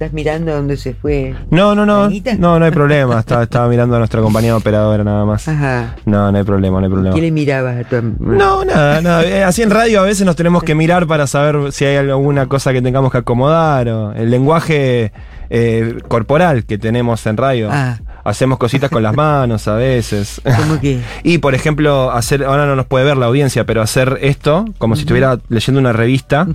Estás 0.02 0.14
mirando 0.14 0.52
dónde 0.52 0.78
se 0.78 0.95
fue. 0.95 1.36
No, 1.52 1.76
no, 1.76 1.86
no. 1.86 2.06
¿Anita? 2.06 2.34
No, 2.34 2.58
no 2.58 2.66
hay 2.66 2.72
problema. 2.72 3.20
Estaba, 3.20 3.43
estaba 3.43 3.68
mirando 3.68 3.97
a 3.97 3.99
nuestra 3.99 4.20
compañía 4.20 4.58
operadora 4.58 5.04
nada 5.04 5.26
más. 5.26 5.47
Ajá. 5.47 5.95
No, 6.06 6.32
no 6.32 6.38
hay 6.39 6.43
problema, 6.43 6.80
no 6.80 6.88
hay 6.88 6.91
problema. 6.91 7.14
¿Qué 7.14 7.22
le 7.22 7.30
mirabas 7.30 7.86
a 7.86 7.88
tu 7.88 8.02
No, 8.18 8.66
nada, 8.66 8.99
nada. 9.02 9.24
Eh, 9.24 9.43
Así 9.43 9.62
en 9.62 9.70
radio 9.70 10.02
a 10.02 10.04
veces 10.04 10.26
nos 10.26 10.36
tenemos 10.36 10.64
que 10.64 10.74
mirar 10.74 11.06
para 11.06 11.28
saber 11.28 11.72
si 11.72 11.86
hay 11.86 11.97
alguna 11.97 12.47
cosa 12.47 12.74
que 12.74 12.82
tengamos 12.82 13.12
que 13.12 13.20
acomodar 13.20 13.89
o 13.89 14.14
el 14.14 14.32
lenguaje 14.32 15.12
eh, 15.52 15.97
corporal 16.08 16.66
que 16.66 16.80
tenemos 16.80 17.24
en 17.28 17.38
radio. 17.38 17.70
Ah. 17.72 17.99
Hacemos 18.24 18.58
cositas 18.58 18.89
con 18.89 19.04
las 19.04 19.16
manos 19.16 19.68
a 19.68 19.76
veces. 19.76 20.41
¿Cómo 20.43 20.82
que? 20.82 20.99
Y 21.24 21.38
por 21.38 21.54
ejemplo, 21.54 22.10
hacer, 22.10 22.43
ahora 22.43 22.66
no 22.66 22.76
nos 22.76 22.88
puede 22.88 23.06
ver 23.06 23.18
la 23.18 23.28
audiencia, 23.28 23.68
pero 23.68 23.84
hacer 23.84 24.18
esto, 24.22 24.66
como 24.80 24.95
si 24.95 25.02
estuviera 25.02 25.38
leyendo 25.49 25.80
una 25.80 25.93
revista, 25.93 26.47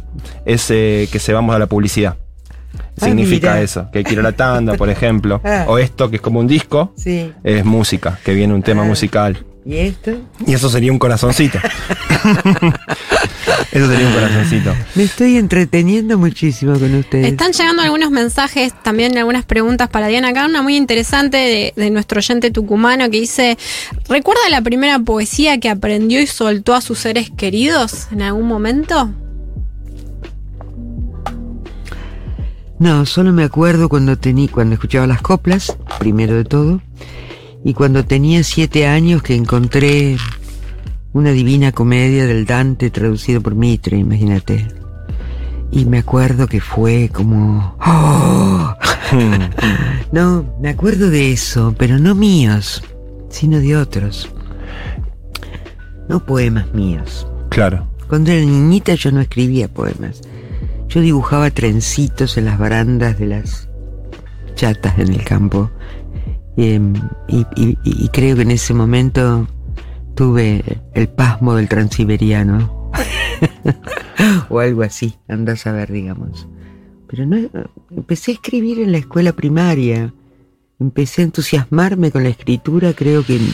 es 0.44 0.68
eh, 0.72 1.08
que 1.12 1.20
se 1.20 1.32
vamos 1.32 1.54
a 1.54 1.60
la 1.60 1.66
publicidad. 1.66 2.16
Significa 2.96 3.60
eso, 3.60 3.88
que 3.92 3.98
hay 3.98 4.04
que 4.04 4.14
ir 4.14 4.20
a 4.20 4.22
la 4.22 4.32
tanda, 4.32 4.74
por 4.74 4.88
ejemplo. 4.90 5.40
Ah. 5.44 5.64
O 5.68 5.78
esto, 5.78 6.08
que 6.10 6.16
es 6.16 6.22
como 6.22 6.40
un 6.40 6.46
disco, 6.46 6.92
Sí. 6.96 7.32
es 7.44 7.64
música, 7.64 8.18
que 8.24 8.34
viene 8.34 8.54
un 8.54 8.62
tema 8.62 8.82
Ah. 8.82 8.86
musical. 8.86 9.44
¿Y 9.64 9.76
esto? 9.78 10.12
Y 10.46 10.54
eso 10.54 10.68
sería 10.70 10.92
un 10.92 10.98
corazoncito. 10.98 11.58
eso 13.72 13.90
sería 13.90 14.06
un 14.06 14.12
corazoncito. 14.14 14.74
Me 14.94 15.04
estoy 15.04 15.36
entreteniendo 15.38 16.18
muchísimo 16.18 16.78
con 16.78 16.94
ustedes. 16.94 17.26
Están 17.26 17.52
llegando 17.52 17.82
algunos 17.82 18.10
mensajes, 18.10 18.72
también 18.82 19.16
algunas 19.18 19.44
preguntas 19.44 19.88
para 19.88 20.06
Diana. 20.08 20.28
Acá 20.28 20.46
una 20.46 20.62
muy 20.62 20.76
interesante 20.76 21.36
de, 21.36 21.72
de 21.76 21.90
nuestro 21.90 22.18
oyente 22.18 22.50
tucumano 22.50 23.04
que 23.10 23.20
dice: 23.20 23.58
¿Recuerda 24.08 24.40
la 24.50 24.62
primera 24.62 24.98
poesía 25.00 25.58
que 25.58 25.68
aprendió 25.68 26.20
y 26.20 26.26
soltó 26.26 26.74
a 26.74 26.80
sus 26.80 26.98
seres 27.00 27.30
queridos 27.36 28.08
en 28.12 28.22
algún 28.22 28.46
momento? 28.46 29.10
No, 32.78 33.06
solo 33.06 33.32
me 33.32 33.44
acuerdo 33.44 33.88
cuando 33.88 34.18
tenía, 34.18 34.48
cuando 34.50 34.74
escuchaba 34.74 35.06
las 35.06 35.22
coplas, 35.22 35.76
primero 35.98 36.34
de 36.34 36.44
todo, 36.44 36.82
y 37.64 37.72
cuando 37.74 38.04
tenía 38.04 38.44
siete 38.44 38.86
años 38.86 39.22
que 39.22 39.34
encontré 39.34 40.16
una 41.12 41.30
divina 41.30 41.72
comedia 41.72 42.26
del 42.26 42.44
Dante 42.44 42.90
traducido 42.90 43.40
por 43.40 43.54
Mitre, 43.54 43.96
imagínate. 43.96 44.68
Y 45.72 45.86
me 45.86 45.98
acuerdo 45.98 46.46
que 46.46 46.60
fue 46.60 47.10
como... 47.12 47.76
¡Oh! 47.84 48.74
No, 50.12 50.54
me 50.60 50.68
acuerdo 50.68 51.10
de 51.10 51.32
eso, 51.32 51.74
pero 51.76 51.98
no 51.98 52.14
míos, 52.14 52.82
sino 53.28 53.58
de 53.58 53.76
otros. 53.76 54.30
No 56.08 56.24
poemas 56.24 56.72
míos. 56.72 57.26
Claro. 57.50 57.88
Cuando 58.08 58.30
era 58.30 58.40
niñita 58.40 58.94
yo 58.94 59.10
no 59.10 59.20
escribía 59.20 59.68
poemas. 59.68 60.22
Yo 60.88 61.00
dibujaba 61.00 61.50
trencitos 61.50 62.36
en 62.36 62.44
las 62.44 62.58
barandas 62.58 63.18
de 63.18 63.26
las 63.26 63.68
chatas 64.54 64.98
en 64.98 65.12
el 65.12 65.24
campo. 65.24 65.70
Em, 66.56 66.94
y, 67.28 68.08
creo 68.08 68.36
que 68.36 68.42
en 68.42 68.50
ese 68.50 68.72
momento 68.72 69.46
tuve 70.14 70.64
el 70.94 71.08
pasmo 71.08 71.54
del 71.54 71.68
transiberiano. 71.68 72.90
o 74.48 74.60
algo 74.60 74.82
así, 74.82 75.16
andás 75.28 75.66
a 75.66 75.72
ver, 75.72 75.92
digamos. 75.92 76.48
Pero 77.08 77.26
no, 77.26 77.36
empecé 77.90 78.32
a 78.32 78.34
escribir 78.34 78.80
en 78.80 78.92
la 78.92 78.98
escuela 78.98 79.32
primaria. 79.32 80.14
Empecé 80.80 81.22
a 81.22 81.26
entusiasmarme 81.26 82.10
con 82.10 82.22
la 82.22 82.30
escritura, 82.30 82.92
creo 82.94 83.24
que 83.24 83.36
en 83.36 83.48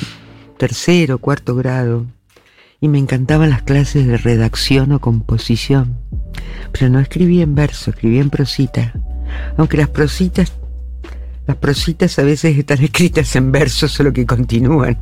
tercero, 0.59 1.19
cuarto 1.19 1.55
grado. 1.57 2.07
Y 2.81 2.89
me 2.89 2.99
encantaban 2.99 3.51
las 3.51 3.63
clases 3.63 4.07
de 4.07 4.17
redacción 4.17 4.93
o 4.93 5.01
composición. 5.01 6.02
Pero 6.73 6.89
no 6.89 7.01
escribía 7.01 7.43
en 7.43 7.55
verso, 7.55 7.91
escribía 7.91 8.21
en 8.21 8.31
prosita. 8.31 8.93
Aunque 9.57 9.77
las 9.77 9.89
prositas, 9.89 10.53
las 11.47 11.57
prositas 11.57 12.19
a 12.19 12.23
veces 12.23 12.57
están 12.57 12.83
escritas 12.83 13.35
en 13.37 13.51
verso, 13.51 13.89
solo 13.89 14.13
que 14.13 14.25
continúan. 14.27 14.99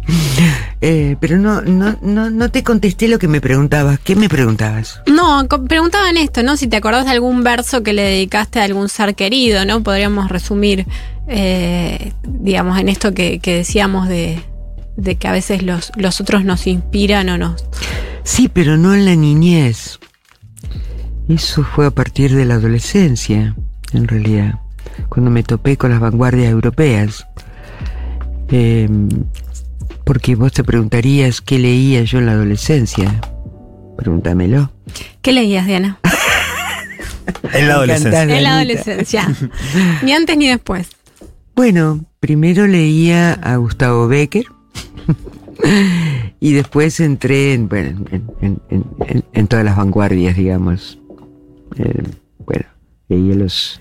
Eh, 0.80 1.16
pero 1.20 1.36
no, 1.36 1.60
no, 1.60 1.98
no, 2.00 2.30
no 2.30 2.50
te 2.50 2.62
contesté 2.62 3.06
lo 3.08 3.18
que 3.18 3.28
me 3.28 3.40
preguntabas. 3.40 3.98
¿Qué 4.00 4.16
me 4.16 4.28
preguntabas? 4.28 5.00
No, 5.06 5.46
preguntaban 5.68 6.16
esto, 6.16 6.42
¿no? 6.42 6.56
Si 6.56 6.68
te 6.68 6.76
acordás 6.76 7.04
de 7.04 7.10
algún 7.10 7.44
verso 7.44 7.82
que 7.82 7.92
le 7.92 8.02
dedicaste 8.02 8.60
a 8.60 8.64
algún 8.64 8.88
ser 8.88 9.14
querido, 9.14 9.64
¿no? 9.66 9.82
Podríamos 9.82 10.30
resumir, 10.30 10.86
eh, 11.28 12.12
digamos, 12.26 12.78
en 12.78 12.88
esto 12.88 13.12
que, 13.12 13.40
que 13.40 13.56
decíamos 13.56 14.08
de, 14.08 14.42
de 14.96 15.16
que 15.16 15.28
a 15.28 15.32
veces 15.32 15.62
los, 15.62 15.92
los 15.96 16.20
otros 16.20 16.44
nos 16.44 16.66
inspiran 16.66 17.28
o 17.28 17.38
nos... 17.38 17.64
Sí, 18.22 18.48
pero 18.52 18.76
no 18.76 18.94
en 18.94 19.04
la 19.04 19.16
niñez. 19.16 19.98
Eso 21.30 21.62
fue 21.64 21.86
a 21.86 21.90
partir 21.90 22.34
de 22.34 22.44
la 22.44 22.54
adolescencia, 22.54 23.54
en 23.92 24.08
realidad, 24.08 24.58
cuando 25.08 25.30
me 25.30 25.42
topé 25.42 25.76
con 25.76 25.90
las 25.90 26.00
vanguardias 26.00 26.50
europeas. 26.50 27.26
Eh, 28.48 28.88
porque 30.04 30.34
vos 30.34 30.52
te 30.52 30.64
preguntarías 30.64 31.40
qué 31.40 31.58
leía 31.58 32.02
yo 32.02 32.18
en 32.18 32.26
la 32.26 32.32
adolescencia. 32.32 33.20
Pregúntamelo. 33.96 34.72
¿Qué 35.22 35.32
leías, 35.32 35.66
Diana? 35.66 35.98
En 37.52 37.68
la 37.68 37.74
adolescencia. 37.74 38.22
En 38.36 38.42
la 38.42 38.54
adolescencia. 38.56 39.28
ni 40.02 40.12
antes 40.12 40.36
ni 40.36 40.48
después. 40.48 40.88
Bueno, 41.54 42.04
primero 42.18 42.66
leía 42.66 43.34
a 43.34 43.56
Gustavo 43.56 44.08
Becker 44.08 44.44
y 46.40 46.52
después 46.52 46.98
entré 47.00 47.54
en, 47.54 47.68
bueno, 47.68 48.04
en, 48.10 48.24
en- 48.40 48.62
en- 48.70 48.84
en- 49.06 49.24
en 49.32 49.46
todas 49.46 49.64
las 49.64 49.76
vanguardias, 49.76 50.36
digamos. 50.36 50.98
Eh, 51.76 52.02
bueno, 52.38 52.64
leí 53.08 53.32
a 53.32 53.34
los, 53.34 53.80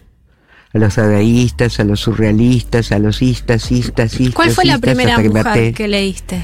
a 0.74 0.78
los 0.78 0.96
dadaístas, 0.96 1.80
a 1.80 1.84
los 1.84 2.02
surrealistas, 2.02 2.92
a 2.92 3.00
los 3.00 3.22
istas, 3.22 3.72
istas, 3.72 4.20
istas. 4.20 4.36
¿Cuál 4.36 4.52
fue 4.52 4.66
la 4.66 4.78
primera 4.78 5.16
que 5.16 5.30
mujer 5.30 5.74
que 5.74 5.88
leíste? 5.88 6.44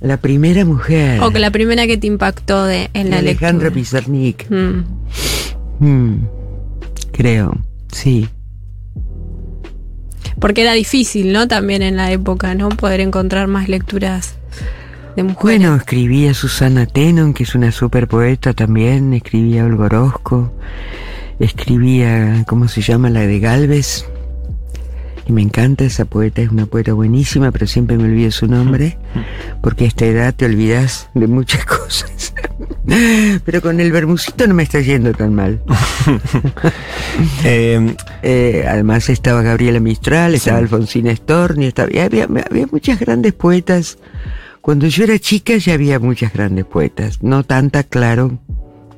La 0.00 0.16
primera 0.16 0.64
mujer. 0.64 1.20
O 1.22 1.30
que 1.30 1.38
la 1.38 1.50
primera 1.50 1.86
que 1.86 1.98
te 1.98 2.06
impactó 2.06 2.64
de, 2.64 2.90
en 2.94 3.10
la 3.10 3.18
Alejandra 3.18 3.70
lectura. 3.70 4.00
Pizarnik. 4.00 4.50
Mm. 4.50 4.84
Mm, 5.80 6.28
creo, 7.12 7.58
sí. 7.92 8.28
Porque 10.40 10.62
era 10.62 10.72
difícil, 10.72 11.32
¿no? 11.32 11.48
También 11.48 11.82
en 11.82 11.96
la 11.96 12.10
época, 12.10 12.54
¿no? 12.54 12.70
Poder 12.70 13.00
encontrar 13.00 13.46
más 13.46 13.68
lecturas 13.68 14.39
de 15.16 15.22
mujeres. 15.22 15.42
Bueno, 15.42 15.76
escribía 15.76 16.34
Susana 16.34 16.86
Tenon, 16.86 17.34
que 17.34 17.42
es 17.44 17.54
una 17.54 17.72
super 17.72 18.08
poeta 18.08 18.52
también, 18.52 19.12
escribía 19.12 19.64
Olga 19.64 19.86
Orozco, 19.86 20.52
escribía, 21.38 22.44
¿cómo 22.46 22.68
se 22.68 22.80
llama? 22.82 23.10
La 23.10 23.20
de 23.20 23.40
Galvez. 23.40 24.04
Y 25.26 25.32
me 25.32 25.42
encanta 25.42 25.84
esa 25.84 26.06
poeta, 26.06 26.42
es 26.42 26.48
una 26.50 26.66
poeta 26.66 26.92
buenísima, 26.92 27.52
pero 27.52 27.66
siempre 27.66 27.96
me 27.96 28.04
olvido 28.04 28.30
su 28.32 28.46
nombre, 28.48 28.98
porque 29.62 29.84
a 29.84 29.88
esta 29.88 30.06
edad 30.06 30.34
te 30.34 30.46
olvidas 30.46 31.08
de 31.14 31.26
muchas 31.28 31.64
cosas. 31.66 32.34
Pero 33.44 33.60
con 33.60 33.78
el 33.78 33.92
bermucito 33.92 34.46
no 34.48 34.54
me 34.54 34.64
está 34.64 34.80
yendo 34.80 35.12
tan 35.12 35.34
mal. 35.34 35.60
Eh, 37.44 37.94
Eh, 38.22 38.64
además 38.66 39.08
estaba 39.10 39.42
Gabriela 39.42 39.78
Mistral, 39.80 40.34
estaba 40.34 40.58
Alfonsina 40.58 41.14
Storni, 41.14 41.66
estaba, 41.66 41.88
había, 42.02 42.24
había 42.24 42.66
muchas 42.70 42.98
grandes 42.98 43.34
poetas. 43.34 43.98
Cuando 44.60 44.86
yo 44.86 45.04
era 45.04 45.18
chica 45.18 45.56
ya 45.56 45.74
había 45.74 45.98
muchas 45.98 46.32
grandes 46.32 46.66
poetas, 46.66 47.22
no 47.22 47.44
tanta, 47.44 47.82
claro, 47.82 48.38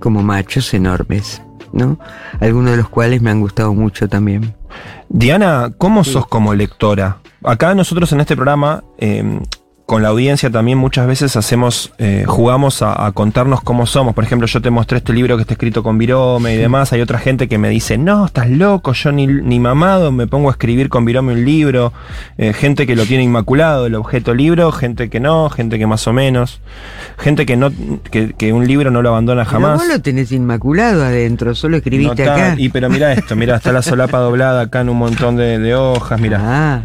como 0.00 0.22
machos 0.22 0.74
enormes, 0.74 1.40
¿no? 1.72 1.98
Algunos 2.40 2.72
de 2.72 2.78
los 2.78 2.88
cuales 2.88 3.22
me 3.22 3.30
han 3.30 3.40
gustado 3.40 3.72
mucho 3.72 4.08
también. 4.08 4.54
Diana, 5.08 5.72
¿cómo 5.78 6.02
sos 6.02 6.26
como 6.26 6.54
lectora? 6.54 7.18
Acá 7.44 7.74
nosotros 7.74 8.10
en 8.12 8.20
este 8.20 8.34
programa, 8.34 8.82
eh, 8.98 9.40
con 9.93 10.03
la 10.03 10.09
audiencia 10.09 10.49
también 10.49 10.78
muchas 10.78 11.07
veces 11.07 11.36
hacemos, 11.36 11.93
eh, 11.99 12.24
jugamos 12.26 12.80
a, 12.80 13.05
a 13.05 13.12
contarnos 13.12 13.61
cómo 13.61 13.84
somos. 13.84 14.14
Por 14.14 14.24
ejemplo, 14.24 14.47
yo 14.47 14.62
te 14.62 14.70
mostré 14.70 14.97
este 14.97 15.12
libro 15.12 15.36
que 15.36 15.43
está 15.43 15.53
escrito 15.53 15.82
con 15.82 15.99
virome 15.99 16.55
y 16.55 16.57
demás. 16.57 16.95
Hay 16.95 17.03
otra 17.03 17.18
gente 17.18 17.47
que 17.47 17.59
me 17.59 17.68
dice, 17.68 17.99
no, 17.99 18.24
estás 18.24 18.49
loco, 18.49 18.95
yo 18.95 19.12
ni, 19.12 19.26
ni 19.26 19.61
mamado 19.61 20.11
me 20.11 20.26
pongo 20.26 20.49
a 20.49 20.53
escribir 20.53 20.88
con 20.88 21.05
virome 21.05 21.34
un 21.34 21.45
libro. 21.45 21.93
Eh, 22.38 22.55
gente 22.55 22.86
que 22.86 22.97
lo 22.97 23.05
tiene 23.05 23.24
inmaculado, 23.24 23.84
el 23.84 23.95
objeto 23.95 24.32
libro, 24.32 24.72
gente 24.72 25.11
que 25.11 25.20
no, 25.20 25.51
gente 25.51 25.78
que 25.78 25.86
más 25.86 26.07
o 26.07 26.14
menos. 26.14 26.62
Gente 27.18 27.45
que 27.45 27.59
no, 27.59 27.70
que, 28.11 28.32
que 28.32 28.55
un 28.55 28.66
libro 28.66 28.90
no 28.90 29.03
lo 29.03 29.11
abandona 29.11 29.45
jamás. 29.45 29.78
vos 29.78 29.88
lo 29.88 30.01
tenés 30.01 30.32
inmaculado 30.32 31.05
adentro, 31.05 31.55
solo 31.55 31.76
escribiste 31.76 32.24
No 32.24 32.32
acá. 32.32 32.55
Y 32.57 32.70
pero 32.70 32.88
mira 32.88 33.12
esto, 33.12 33.36
mira, 33.36 33.57
está 33.57 33.72
la 33.72 33.82
solapa 33.82 34.18
doblada 34.20 34.62
acá 34.62 34.80
en 34.80 34.88
un 34.88 34.97
montón 34.97 35.36
de, 35.36 35.59
de 35.59 35.74
hojas, 35.74 36.18
mira. 36.18 36.40
Ah, 36.40 36.82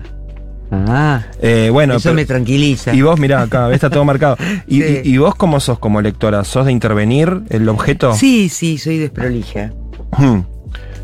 ah, 0.72 1.22
Eh, 1.42 1.70
bueno, 1.72 1.96
eso 1.96 2.04
pero- 2.10 2.16
me 2.16 2.26
tranquiliza. 2.26 2.94
y 2.94 3.02
vos, 3.02 3.20
mirá, 3.20 3.42
acá 3.44 3.72
está 3.72 3.90
todo 3.90 4.04
marcado. 4.06 4.38
Y, 4.68 4.82
Sí. 4.82 5.02
y- 5.04 5.14
y 5.14 5.18
vos 5.18 5.36
cómo 5.36 5.60
sos 5.60 5.80
como 5.80 6.02
lectora? 6.02 6.44
¿Sos 6.44 6.66
de 6.66 6.72
intervenir 6.72 7.44
el 7.50 7.68
objeto? 7.70 8.14
Sí, 8.14 8.50
sí, 8.50 8.78
soy 8.78 8.98
desprolija. 8.98 9.72
Hmm. 10.18 10.42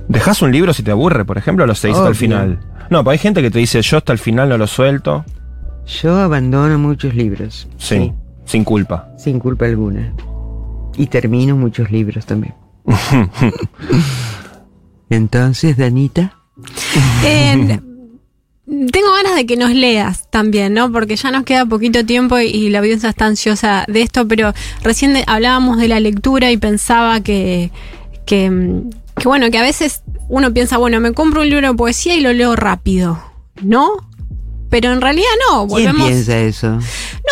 ¿Dejas 0.10 0.42
un 0.42 0.52
libro 0.52 0.74
si 0.74 0.84
te 0.84 0.92
aburre, 0.92 1.24
por 1.26 1.38
ejemplo, 1.38 1.64
o 1.64 1.68
lo 1.68 1.76
seguís 1.76 1.98
hasta 1.98 2.10
el 2.10 2.16
final? 2.16 2.60
No, 2.90 3.04
pues 3.04 3.14
hay 3.14 3.20
gente 3.20 3.42
que 3.42 3.50
te 3.50 3.60
dice, 3.60 3.82
yo 3.82 3.98
hasta 3.98 4.12
el 4.14 4.20
final 4.20 4.50
no 4.50 4.58
lo 4.58 4.68
suelto. 4.68 5.24
Yo 6.02 6.18
abandono 6.20 6.78
muchos 6.78 7.14
libros. 7.16 7.68
Sí, 7.78 8.12
sin 8.46 8.64
culpa. 8.64 9.10
Sin 9.18 9.40
culpa 9.40 9.66
alguna. 9.66 10.14
Y 10.98 11.08
termino 11.08 11.56
muchos 11.56 11.90
libros 11.92 12.26
también. 12.26 12.54
Entonces, 15.10 15.78
Danita. 15.78 16.36
Eh, 17.26 17.80
tengo 18.66 19.12
ganas 19.12 19.36
de 19.36 19.46
que 19.46 19.58
nos 19.58 19.72
leas 19.72 20.30
también, 20.30 20.74
¿no? 20.74 20.92
Porque 20.92 21.16
ya 21.16 21.32
nos 21.32 21.44
queda 21.44 21.66
poquito 21.66 22.06
tiempo 22.06 22.40
y, 22.40 22.70
la 22.70 22.80
audiencia 22.80 23.10
está 23.10 23.26
ansiosa 23.26 23.86
de 23.88 24.02
esto, 24.02 24.28
pero 24.28 24.54
recién 24.84 25.18
hablábamos 25.28 25.78
de 25.78 25.90
la 25.90 26.00
lectura 26.00 26.50
y 26.50 26.58
pensaba 26.58 27.22
que, 27.22 27.72
que, 28.26 28.50
mm, 28.50 28.90
que, 29.18 29.28
bueno, 29.28 29.52
que 29.52 29.58
a 29.58 29.64
veces 29.64 30.02
uno 30.30 30.54
piensa, 30.54 30.78
bueno, 30.78 31.00
me 31.00 31.12
compro 31.12 31.42
un 31.42 31.50
libro 31.50 31.68
de 31.68 31.74
poesía 31.74 32.16
y 32.16 32.22
lo 32.22 32.32
leo 32.32 32.56
rápido, 32.56 33.22
¿no? 33.62 33.92
Pero 34.74 34.92
en 34.92 35.02
realidad 35.02 35.28
no, 35.52 35.68
¿Quién 35.68 35.70
volvemos... 35.70 36.08
piensa 36.08 36.40
eso? 36.40 36.80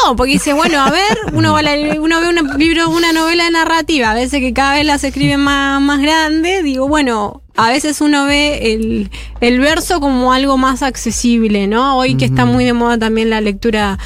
No, 0.06 0.16
porque 0.16 0.34
dice, 0.34 0.54
bueno, 0.54 0.80
a 0.80 0.92
ver, 0.92 1.18
uno, 1.34 1.54
va 1.54 1.60
a 1.60 1.64
la- 1.64 2.00
uno 2.00 2.22
ve 2.22 2.28
un 2.30 2.60
libro, 2.60 2.88
una 2.92 3.14
novela 3.14 3.50
narrativa, 3.50 4.12
a 4.12 4.14
veces 4.14 4.42
que 4.42 4.54
cada 4.54 4.76
vez 4.76 4.86
las 4.86 5.04
escriben 5.04 5.40
más, 5.40 5.82
más 5.82 6.02
grande, 6.02 6.62
digo, 6.62 6.88
bueno, 6.88 7.42
a 7.56 7.70
veces 7.70 8.00
uno 8.00 8.26
ve 8.28 8.74
el, 8.74 9.10
el 9.40 9.60
verso 9.60 10.00
como 10.00 10.34
algo 10.34 10.60
más 10.60 10.84
accesible, 10.84 11.66
¿no? 11.66 11.98
Hoy 11.98 12.14
que 12.14 12.26
está 12.26 12.46
muy 12.46 12.64
de 12.64 12.74
moda 12.74 13.00
también 13.00 13.32
la 13.32 13.42
lectura 13.42 13.98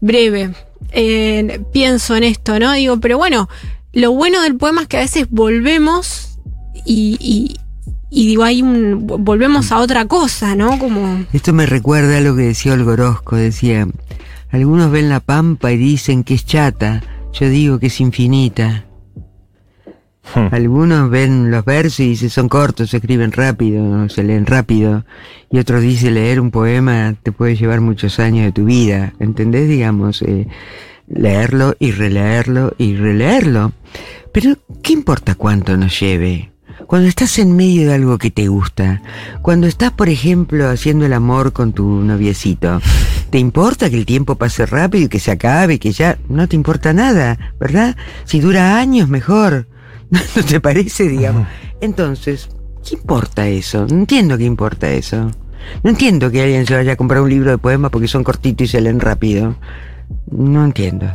breve. 0.00 0.54
Eh, 0.92 1.60
pienso 1.70 2.16
en 2.16 2.24
esto, 2.24 2.58
¿no? 2.58 2.72
Digo, 2.72 2.98
pero 3.00 3.18
bueno, 3.18 3.50
lo 3.92 4.12
bueno 4.12 4.40
del 4.40 4.56
poema 4.56 4.80
es 4.80 4.88
que 4.88 4.96
a 4.96 5.00
veces 5.00 5.26
volvemos 5.28 6.38
y, 6.86 7.18
y, 7.20 7.56
y 8.10 8.26
digo, 8.26 8.42
hay 8.42 8.62
un, 8.62 9.06
volvemos 9.06 9.70
a 9.70 9.78
otra 9.78 10.06
cosa, 10.06 10.54
¿no? 10.54 10.78
Como... 10.78 11.26
Esto 11.32 11.52
me 11.52 11.66
recuerda 11.66 12.18
a 12.18 12.20
lo 12.20 12.34
que 12.34 12.42
decía 12.42 12.72
Olgorosco. 12.72 13.36
Decía, 13.36 13.86
algunos 14.50 14.90
ven 14.90 15.08
la 15.08 15.20
pampa 15.20 15.72
y 15.72 15.76
dicen 15.76 16.24
que 16.24 16.34
es 16.34 16.46
chata. 16.46 17.02
Yo 17.32 17.50
digo 17.50 17.78
que 17.78 17.88
es 17.88 18.00
infinita. 18.00 18.86
Hmm. 20.34 20.48
Algunos 20.52 21.10
ven 21.10 21.50
los 21.50 21.64
versos 21.64 22.00
y 22.00 22.08
dicen 22.10 22.30
son 22.30 22.48
cortos, 22.48 22.90
se 22.90 22.98
escriben 22.98 23.32
rápido, 23.32 24.08
se 24.08 24.24
leen 24.24 24.46
rápido. 24.46 25.04
Y 25.50 25.58
otros 25.58 25.82
dicen 25.82 26.14
leer 26.14 26.40
un 26.40 26.50
poema 26.50 27.14
te 27.22 27.32
puede 27.32 27.56
llevar 27.56 27.80
muchos 27.82 28.18
años 28.20 28.46
de 28.46 28.52
tu 28.52 28.64
vida. 28.64 29.12
¿Entendés? 29.20 29.68
Digamos, 29.68 30.22
eh, 30.22 30.48
leerlo 31.06 31.76
y 31.78 31.92
releerlo 31.92 32.74
y 32.78 32.96
releerlo. 32.96 33.72
Pero, 34.32 34.56
¿qué 34.82 34.94
importa 34.94 35.34
cuánto 35.34 35.76
nos 35.76 35.98
lleve? 36.00 36.52
Cuando 36.88 37.06
estás 37.06 37.38
en 37.38 37.54
medio 37.54 37.86
de 37.86 37.94
algo 37.96 38.16
que 38.16 38.30
te 38.30 38.48
gusta, 38.48 39.02
cuando 39.42 39.66
estás, 39.66 39.92
por 39.92 40.08
ejemplo, 40.08 40.70
haciendo 40.70 41.04
el 41.04 41.12
amor 41.12 41.52
con 41.52 41.74
tu 41.74 41.84
noviecito, 41.84 42.80
¿te 43.28 43.38
importa 43.38 43.90
que 43.90 43.96
el 43.96 44.06
tiempo 44.06 44.36
pase 44.36 44.64
rápido 44.64 45.04
y 45.04 45.08
que 45.08 45.20
se 45.20 45.30
acabe, 45.30 45.78
que 45.78 45.92
ya 45.92 46.16
no 46.30 46.48
te 46.48 46.56
importa 46.56 46.94
nada, 46.94 47.52
verdad? 47.60 47.94
Si 48.24 48.40
dura 48.40 48.78
años, 48.78 49.06
mejor. 49.06 49.68
¿No 50.10 50.42
te 50.42 50.60
parece, 50.60 51.10
digamos? 51.10 51.46
Entonces, 51.82 52.48
¿qué 52.82 52.94
importa 52.94 53.46
eso? 53.46 53.86
No 53.86 53.94
entiendo 53.94 54.38
qué 54.38 54.44
importa 54.44 54.88
eso. 54.90 55.30
No 55.82 55.90
entiendo 55.90 56.30
que 56.30 56.40
alguien 56.40 56.64
se 56.64 56.74
vaya 56.74 56.94
a 56.94 56.96
comprar 56.96 57.20
un 57.20 57.28
libro 57.28 57.50
de 57.50 57.58
poemas 57.58 57.90
porque 57.90 58.08
son 58.08 58.24
cortitos 58.24 58.64
y 58.64 58.68
se 58.68 58.80
leen 58.80 59.00
rápido. 59.00 59.56
No 60.30 60.64
entiendo. 60.64 61.12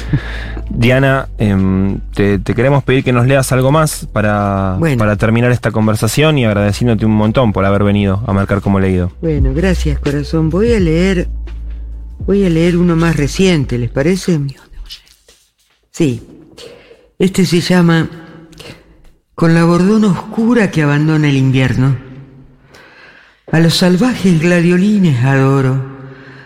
Diana, 0.70 1.28
em, 1.38 1.98
te, 2.14 2.38
te 2.38 2.54
queremos 2.54 2.82
pedir 2.84 3.04
que 3.04 3.12
nos 3.12 3.26
leas 3.26 3.50
algo 3.52 3.70
más 3.70 4.06
para, 4.12 4.76
Bueno. 4.78 4.98
para 4.98 5.16
terminar 5.16 5.50
esta 5.52 5.70
conversación 5.70 6.38
y 6.38 6.44
agradeciéndote 6.44 7.06
un 7.06 7.12
montón 7.14 7.52
por 7.52 7.64
haber 7.64 7.84
venido 7.84 8.22
a 8.26 8.32
marcar 8.32 8.60
como 8.60 8.80
leído. 8.80 9.12
Bueno, 9.20 9.52
gracias, 9.54 9.98
corazón. 10.00 10.50
Voy 10.50 10.72
a 10.72 10.80
leer. 10.80 11.28
Voy 12.26 12.44
a 12.44 12.48
leer 12.50 12.76
uno 12.76 12.96
más 12.96 13.16
reciente, 13.16 13.78
¿les 13.78 13.90
parece? 13.90 14.40
Sí. 15.92 16.22
Este 17.18 17.46
se 17.46 17.60
llama 17.60 18.08
Con 19.34 19.54
la 19.54 19.64
bordona 19.64 20.08
oscura 20.08 20.70
que 20.70 20.82
abandona 20.82 21.28
el 21.28 21.36
invierno. 21.36 21.96
A 23.52 23.60
los 23.60 23.74
salvajes 23.76 24.40
gladiolines 24.40 25.24
adoro, 25.24 25.80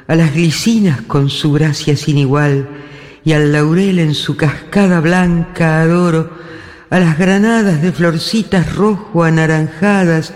a 0.06 0.14
las 0.14 0.34
glicinas 0.34 1.00
con 1.02 1.30
su 1.30 1.52
gracia 1.52 1.96
sin 1.96 2.18
igual, 2.18 2.68
y 3.24 3.32
al 3.32 3.52
laurel 3.52 3.98
en 3.98 4.14
su 4.14 4.36
cascada 4.36 5.00
blanca 5.00 5.82
adoro, 5.82 6.30
a 6.90 6.98
las 6.98 7.18
granadas 7.18 7.82
de 7.82 7.92
florcitas 7.92 8.74
rojo 8.74 9.24
anaranjadas, 9.24 10.32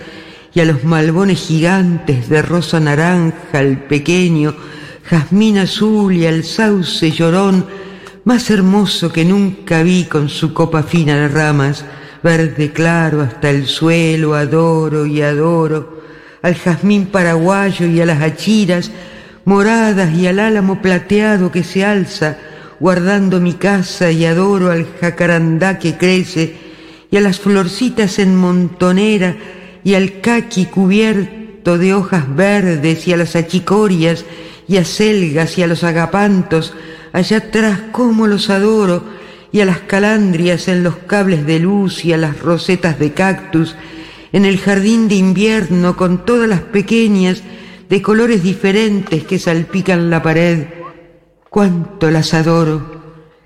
y 0.55 0.61
a 0.61 0.65
los 0.65 0.85
malbones 0.85 1.41
gigantes 1.41 2.29
de 2.29 2.41
rosa 2.41 2.79
naranja, 2.79 3.59
al 3.59 3.79
pequeño 3.87 4.55
jazmín 5.05 5.59
azul 5.59 6.15
y 6.15 6.27
al 6.27 6.45
sauce 6.45 7.11
llorón, 7.11 7.67
más 8.25 8.51
hermoso 8.51 9.13
que 9.13 9.25
nunca 9.25 9.83
vi 9.83 10.05
con 10.05 10.29
su 10.29 10.55
copa 10.55 10.83
fina 10.83 11.17
de 11.17 11.29
ramas, 11.29 11.85
verde 12.23 12.73
claro 12.73 13.21
hasta 13.21 13.51
el 13.51 13.67
suelo, 13.67 14.35
adoro 14.35 15.05
y 15.05 15.21
adoro, 15.21 16.03
al 16.41 16.55
jazmín 16.55 17.07
paraguayo 17.07 17.87
y 17.87 18.01
a 18.01 18.07
las 18.07 18.23
achiras, 18.23 18.91
moradas 19.45 20.15
y 20.15 20.27
al 20.27 20.39
álamo 20.39 20.81
plateado 20.81 21.51
que 21.51 21.65
se 21.65 21.85
alza, 21.85 22.39
guardando 22.85 23.41
mi 23.41 23.55
casa 23.55 24.11
y 24.11 24.27
adoro 24.27 24.71
al 24.71 24.87
jacarandá 25.01 25.79
que 25.79 25.97
crece, 25.97 26.55
y 27.11 27.17
a 27.17 27.23
las 27.23 27.41
florcitas 27.41 28.19
en 28.19 28.37
montonera, 28.37 29.37
y 29.83 29.95
al 29.95 30.21
caqui 30.21 30.67
cubierto 30.67 31.79
de 31.79 31.95
hojas 31.95 32.25
verdes, 32.37 33.09
y 33.09 33.15
a 33.15 33.17
las 33.17 33.37
achicorias, 33.37 34.27
y 34.69 34.77
a 34.77 34.85
selgas 34.85 35.57
y 35.57 35.63
a 35.63 35.67
los 35.67 35.83
agapantos, 35.83 36.75
allá 37.15 37.39
atrás 37.39 37.81
como 37.91 38.27
los 38.27 38.51
adoro, 38.51 39.03
y 39.51 39.63
a 39.63 39.65
las 39.65 39.79
calandrias 39.79 40.69
en 40.69 40.83
los 40.83 40.97
cables 40.97 41.47
de 41.47 41.61
luz 41.61 42.05
y 42.05 42.13
a 42.13 42.19
las 42.19 42.39
rosetas 42.39 42.99
de 42.99 43.15
cactus, 43.15 43.77
en 44.31 44.45
el 44.45 44.59
jardín 44.59 45.09
de 45.09 45.15
invierno 45.15 45.97
con 45.97 46.27
todas 46.27 46.51
las 46.51 46.61
pequeñas 46.61 47.43
de 47.89 48.03
colores 48.03 48.43
diferentes 48.43 49.25
que 49.25 49.39
salpican 49.39 50.11
la 50.11 50.23
pared. 50.23 50.84
Cuánto 51.55 52.11
las 52.11 52.35
adoro, 52.35 52.83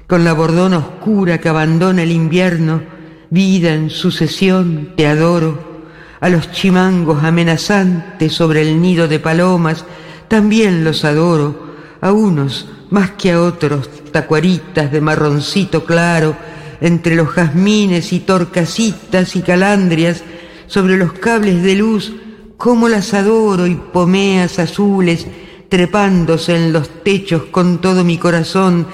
con 0.07 0.25
la 0.25 0.33
bordona 0.33 0.79
oscura 0.79 1.37
que 1.37 1.51
abandona 1.51 2.05
el 2.05 2.11
invierno, 2.11 2.81
vida 3.29 3.75
en 3.75 3.91
sucesión 3.91 4.95
te 4.97 5.07
adoro. 5.07 5.83
A 6.19 6.31
los 6.31 6.51
chimangos 6.51 7.23
amenazantes 7.23 8.33
sobre 8.33 8.63
el 8.63 8.81
nido 8.81 9.09
de 9.09 9.21
palomas, 9.21 9.85
también 10.27 10.85
los 10.85 11.05
adoro. 11.05 11.75
A 12.01 12.13
unos 12.13 12.71
más 12.89 13.11
que 13.11 13.33
a 13.33 13.43
otros, 13.43 13.91
tacuaritas 14.11 14.91
de 14.91 15.03
marroncito 15.03 15.85
claro, 15.85 16.35
entre 16.81 17.15
los 17.15 17.29
jazmines 17.29 18.15
y 18.15 18.21
torcasitas 18.21 19.37
y 19.37 19.43
calandrias, 19.43 20.25
sobre 20.67 20.97
los 20.97 21.13
cables 21.13 21.63
de 21.63 21.77
luz, 21.77 22.15
cómo 22.57 22.89
las 22.89 23.13
adoro 23.13 23.67
y 23.67 23.75
pomeas 23.75 24.59
azules, 24.59 25.27
trepándose 25.69 26.57
en 26.57 26.73
los 26.73 26.89
techos 27.03 27.45
con 27.51 27.81
todo 27.81 28.05
mi 28.05 28.19
corazón, 28.19 28.87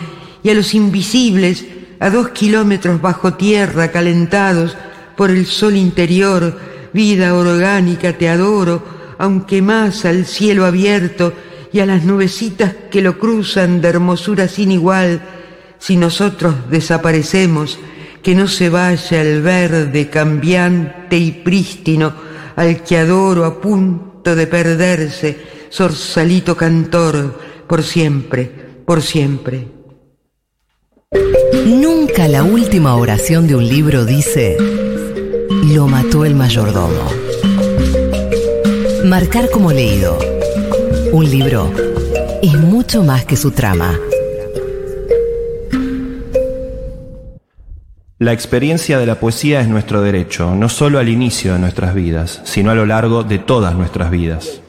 y 0.43 0.51
a 0.51 0.55
los 0.55 0.75
invisibles, 0.75 1.65
a 2.01 2.11
dos 2.11 2.29
kilómetros 2.31 3.01
bajo 3.01 3.35
tierra, 3.35 3.91
calentados 3.91 4.77
por 5.17 5.31
el 5.31 5.47
sol 5.47 5.77
interior, 5.77 6.59
vida 6.93 7.35
orgánica 7.35 8.13
te 8.13 8.29
adoro, 8.29 8.83
aunque 9.19 9.63
más 9.63 10.05
al 10.05 10.27
cielo 10.27 10.67
abierto 10.67 11.33
y 11.73 11.81
a 11.81 11.87
las 11.87 12.05
nubecitas 12.05 12.75
que 12.91 13.03
lo 13.03 13.19
cruzan 13.19 13.81
de 13.81 13.89
hermosura 13.89 14.49
sin 14.49 14.73
igual, 14.73 15.23
si 15.79 15.97
nosotros 15.97 16.55
desaparecemos, 16.71 17.79
que 18.23 18.35
no 18.35 18.49
se 18.49 18.71
vaya 18.71 19.21
el 19.21 19.43
verde 19.43 20.09
cambiante 20.09 21.17
y 21.17 21.31
prístino 21.31 22.13
al 22.57 22.83
que 22.83 22.97
adoro 22.97 23.45
a 23.45 23.61
punto 23.61 24.35
de 24.35 24.47
perderse, 24.47 25.64
sorsalito 25.75 26.57
cantor, 26.57 27.37
por 27.67 27.83
siempre, 27.83 28.45
por 28.87 29.03
siempre. 29.03 29.67
Nunca 31.67 32.29
la 32.29 32.45
última 32.45 32.95
oración 32.95 33.49
de 33.49 33.57
un 33.57 33.67
libro 33.67 34.05
dice, 34.05 34.57
lo 35.65 35.89
mató 35.89 36.25
el 36.25 36.37
mayordomo. 36.37 37.11
Marcar 39.07 39.51
como 39.51 39.73
leído. 39.73 40.17
Un 41.11 41.29
libro 41.29 41.69
es 42.41 42.55
mucho 42.55 43.03
más 43.03 43.25
que 43.25 43.35
su 43.35 43.51
trama. 43.51 43.99
La 48.21 48.33
experiencia 48.33 49.01
de 49.01 49.07
la 49.07 49.19
poesía 49.19 49.61
es 49.61 49.67
nuestro 49.67 50.03
derecho, 50.03 50.55
no 50.55 50.69
solo 50.69 51.01
al 51.01 51.09
inicio 51.09 51.55
de 51.55 51.59
nuestras 51.59 51.97
vidas, 51.97 52.43
sino 52.45 52.71
a 52.71 52.77
lo 52.77 52.87
largo 52.87 53.25
de 53.25 53.41
todas 53.41 53.75
nuestras 53.75 54.13
vidas. 54.13 54.61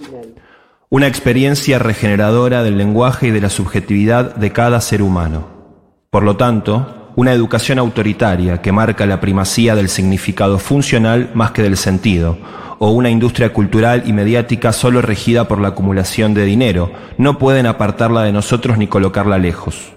Una 0.95 1.07
experiencia 1.07 1.77
regeneradora 1.77 2.63
del 2.63 2.77
lenguaje 2.77 3.27
y 3.27 3.31
de 3.31 3.41
la 3.41 3.49
subjetividad 3.49 4.33
de 4.33 4.53
cada 4.53 4.79
ser 4.79 5.01
humano. 5.01 5.45
Por 6.09 6.23
lo 6.23 6.37
tanto, 6.37 7.11
una 7.17 7.33
educación 7.33 7.79
autoritaria 7.79 8.61
que 8.61 8.71
marca 8.71 9.05
la 9.05 9.19
primacía 9.19 9.75
del 9.75 9.89
significado 9.89 10.57
funcional 10.57 11.31
más 11.33 11.51
que 11.51 11.63
del 11.63 11.75
sentido, 11.75 12.37
o 12.79 12.91
una 12.91 13.09
industria 13.09 13.51
cultural 13.51 14.03
y 14.05 14.13
mediática 14.13 14.71
solo 14.71 15.01
regida 15.01 15.49
por 15.49 15.59
la 15.59 15.67
acumulación 15.67 16.33
de 16.33 16.45
dinero, 16.45 16.93
no 17.17 17.39
pueden 17.39 17.65
apartarla 17.65 18.23
de 18.23 18.31
nosotros 18.31 18.77
ni 18.77 18.87
colocarla 18.87 19.37
lejos. 19.37 19.91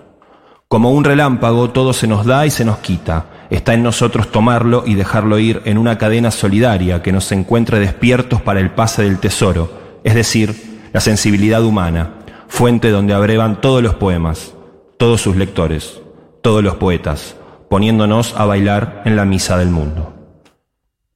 Como 0.67 0.91
un 0.91 1.05
relámpago 1.05 1.71
todo 1.71 1.93
se 1.93 2.09
nos 2.09 2.27
da 2.27 2.45
y 2.45 2.51
se 2.51 2.65
nos 2.65 2.79
quita, 2.79 3.47
está 3.51 3.73
en 3.73 3.85
nosotros 3.85 4.33
tomarlo 4.33 4.83
y 4.85 4.97
dejarlo 4.97 5.39
ir 5.39 5.63
en 5.65 5.79
una 5.79 5.97
cadena 5.97 6.33
solidaria 6.33 7.03
que 7.03 7.13
nos 7.13 7.31
encuentre 7.31 7.79
despiertos 7.79 8.43
para 8.43 8.59
el 8.59 8.73
pase 8.73 9.05
del 9.05 9.21
tesoro, 9.21 9.71
es 10.03 10.17
decir, 10.17 10.68
la 10.93 11.01
sensibilidad 11.01 11.65
humana, 11.65 12.15
fuente 12.49 12.91
donde 12.91 13.15
abrevan 13.15 13.61
todos 13.61 13.83
los 13.83 13.95
poemas, 13.95 14.55
todos 14.99 15.21
sus 15.21 15.37
lectores, 15.37 16.01
todos 16.43 16.63
los 16.63 16.77
poetas, 16.77 17.37
poniéndonos 17.69 18.35
a 18.37 18.45
bailar 18.47 19.03
en 19.05 19.17
la 19.17 19.25
misa 19.25 19.59
del 19.59 19.69
mundo. 19.69 20.15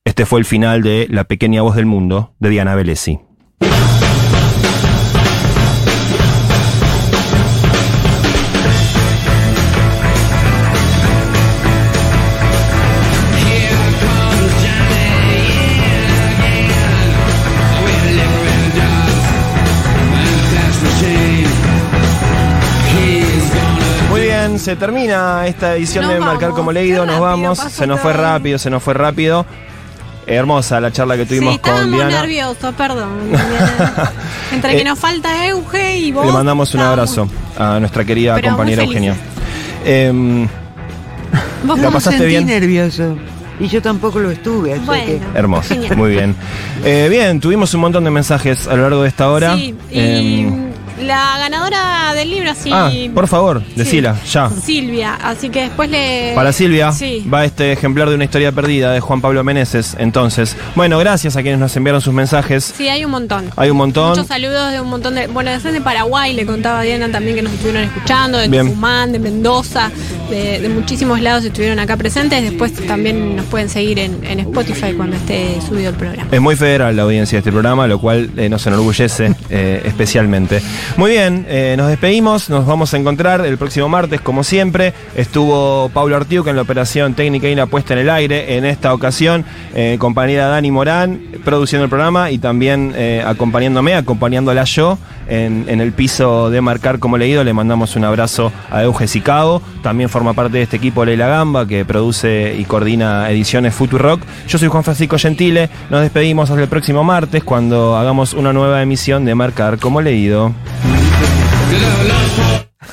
Este 0.04 0.26
fue 0.26 0.40
el 0.40 0.44
final 0.44 0.82
de 0.82 1.06
La 1.10 1.24
pequeña 1.24 1.62
voz 1.62 1.76
del 1.76 1.86
mundo 1.86 2.34
de 2.38 2.50
Diana. 2.50 2.76
Se 24.62 24.76
termina 24.76 25.46
esta 25.46 25.76
edición 25.76 26.04
Nos 26.04 26.14
de 26.14 26.20
Marcar 26.20 26.40
vamos. 26.50 26.56
como 26.56 26.72
leído, 26.72 27.04
nos 27.04 27.16
rápido 27.16 27.26
vamos, 27.26 27.58
se 27.58 27.86
nos 27.86 28.00
fue 28.00 28.12
rápido, 28.12 28.58
se 28.58 28.70
nos 28.70 28.82
fue 28.82 28.94
rápido. 28.94 29.44
Hermosa 30.24 30.80
la 30.80 30.92
charla 30.92 31.16
que 31.16 31.26
tuvimos 31.26 31.54
sí, 31.54 31.58
con 31.58 31.70
estábamos 31.72 31.96
Diana. 31.98 32.20
nerviosos, 32.20 32.74
perdón. 32.76 33.08
Diana. 33.28 34.12
Entre 34.52 34.74
Eh, 34.74 34.76
que 34.78 34.84
nos 34.84 34.98
falta 34.98 35.46
Euge 35.48 35.96
y 35.98 36.12
vos. 36.12 36.24
Le 36.24 36.32
mandamos 36.32 36.72
un 36.74 36.80
abrazo 36.80 37.28
a 37.58 37.80
nuestra 37.80 38.04
querida 38.04 38.36
Pero 38.36 38.48
compañera 38.50 38.84
Eugenia. 38.84 39.16
Em, 39.84 40.46
Vos 41.64 41.78
¿La 41.80 41.90
pasaste 41.90 42.18
sentí 42.18 42.26
bien? 42.28 42.46
nervioso. 42.46 43.16
Y 43.60 43.66
yo 43.68 43.82
tampoco 43.82 44.18
lo 44.18 44.30
estuve, 44.30 44.72
así 44.74 44.82
Bueno. 44.86 45.04
que... 45.06 45.20
hermoso, 45.38 45.68
Genial. 45.74 45.96
muy 45.96 46.10
bien. 46.10 46.34
Eh, 46.84 47.08
bien, 47.10 47.38
tuvimos 47.40 47.72
un 47.74 47.80
montón 47.80 48.02
de 48.04 48.10
mensajes 48.10 48.66
a 48.66 48.74
lo 48.74 48.82
largo 48.82 49.02
de 49.02 49.08
esta 49.08 49.28
hora. 49.28 49.56
Sí, 49.56 49.74
y 49.90 49.98
Em, 49.98 50.71
la 51.02 51.36
ganadora 51.38 52.12
del 52.14 52.30
libro, 52.30 52.52
sí. 52.54 52.70
ah, 52.72 52.90
por 53.14 53.28
favor, 53.28 53.62
sí. 53.66 53.72
decila, 53.76 54.16
ya. 54.30 54.50
Silvia, 54.50 55.14
así 55.22 55.48
que 55.50 55.62
después 55.62 55.88
le. 55.90 56.32
Para 56.34 56.52
Silvia 56.52 56.92
Sí. 56.92 57.26
va 57.32 57.44
este 57.44 57.72
ejemplar 57.72 58.08
de 58.08 58.14
una 58.14 58.24
historia 58.24 58.52
perdida 58.52 58.92
de 58.92 59.00
Juan 59.00 59.20
Pablo 59.20 59.42
Meneses. 59.44 59.96
Entonces, 59.98 60.56
bueno, 60.74 60.98
gracias 60.98 61.36
a 61.36 61.42
quienes 61.42 61.60
nos 61.60 61.76
enviaron 61.76 62.00
sus 62.00 62.12
mensajes. 62.14 62.72
Sí, 62.76 62.88
hay 62.88 63.04
un 63.04 63.10
montón. 63.10 63.50
Hay 63.56 63.70
un 63.70 63.76
montón. 63.76 64.10
Muchos 64.10 64.26
saludos 64.26 64.72
de 64.72 64.80
un 64.80 64.88
montón 64.88 65.14
de. 65.14 65.26
Bueno, 65.26 65.50
desde 65.50 65.72
de 65.72 65.80
Paraguay 65.80 66.32
le 66.34 66.46
contaba 66.46 66.80
a 66.80 66.82
Diana 66.82 67.10
también 67.10 67.36
que 67.36 67.42
nos 67.42 67.52
estuvieron 67.52 67.82
escuchando, 67.84 68.38
de 68.38 68.48
Bien. 68.48 68.66
Tucumán, 68.66 69.12
de 69.12 69.18
Mendoza, 69.18 69.90
de, 70.32 70.68
muchísimos 70.68 71.20
lados 71.20 71.44
estuvieron 71.44 71.78
acá 71.78 71.96
presentes. 71.96 72.42
Después 72.42 72.72
también 72.86 73.36
nos 73.36 73.46
pueden 73.46 73.68
seguir 73.68 73.98
en, 73.98 74.22
Spotify 74.40 74.92
cuando 74.96 75.16
esté 75.16 75.60
subido 75.60 75.90
el 75.90 75.96
programa. 75.96 76.28
Es 76.32 76.40
muy 76.40 76.56
federal 76.56 76.96
la 76.96 77.02
audiencia 77.02 77.36
de 77.36 77.40
este 77.40 77.52
programa, 77.52 77.86
lo 77.86 78.00
cual 78.00 78.30
eh, 78.36 78.48
nos 78.48 78.66
enorgullece 78.66 79.34
eh, 79.50 79.82
especialmente. 79.84 80.60
Muy 80.96 81.10
bien, 81.10 81.46
eh, 81.48 81.74
nos 81.76 81.88
despedimos, 81.88 82.50
nos 82.50 82.66
vamos 82.66 82.92
a 82.94 82.96
encontrar 82.96 83.44
el 83.46 83.58
próximo 83.58 83.88
martes, 83.88 84.20
como 84.20 84.42
siempre. 84.42 84.94
Estuvo 85.14 85.90
Pablo 85.90 86.16
Artiuk 86.16 86.46
en 86.48 86.56
la 86.56 86.62
operación 86.62 87.14
técnica 87.14 87.48
y 87.48 87.54
la 87.54 87.66
puesta 87.66 87.92
en 87.94 88.00
el 88.00 88.10
aire. 88.10 88.56
En 88.56 88.64
esta 88.64 88.94
ocasión, 88.94 89.44
compañera 89.98 90.46
Dani 90.48 90.70
Morán, 90.70 91.20
produciendo 91.44 91.84
el 91.84 91.90
programa 91.90 92.30
y 92.30 92.38
también 92.38 92.94
acompañándome, 93.24 93.94
acompañándola 93.94 94.64
yo 94.64 94.98
en, 95.28 95.80
el 95.80 95.92
piso 95.92 96.50
de 96.50 96.60
Marcar 96.60 96.98
como 96.98 97.18
leído. 97.18 97.44
Le 97.44 97.52
mandamos 97.52 97.96
un 97.96 98.04
abrazo 98.04 98.52
a 98.70 98.82
Euge 98.82 99.08
Sicabo. 99.08 99.62
También 99.82 100.08
forma 100.22 100.34
parte 100.34 100.58
de 100.58 100.62
este 100.62 100.76
equipo 100.76 101.04
Leila 101.04 101.26
Gamba, 101.26 101.66
que 101.66 101.84
produce 101.84 102.54
y 102.56 102.64
coordina 102.64 103.28
ediciones 103.28 103.74
Futurock. 103.74 104.22
Yo 104.46 104.56
soy 104.56 104.68
Juan 104.68 104.84
Francisco 104.84 105.18
Gentile. 105.18 105.68
Nos 105.90 106.02
despedimos 106.02 106.48
hasta 106.48 106.62
el 106.62 106.68
próximo 106.68 107.02
martes 107.02 107.42
cuando 107.42 107.96
hagamos 107.96 108.32
una 108.32 108.52
nueva 108.52 108.80
emisión 108.82 109.24
de 109.24 109.34
Marcar 109.34 109.80
como 109.80 110.00
leído. 110.00 110.52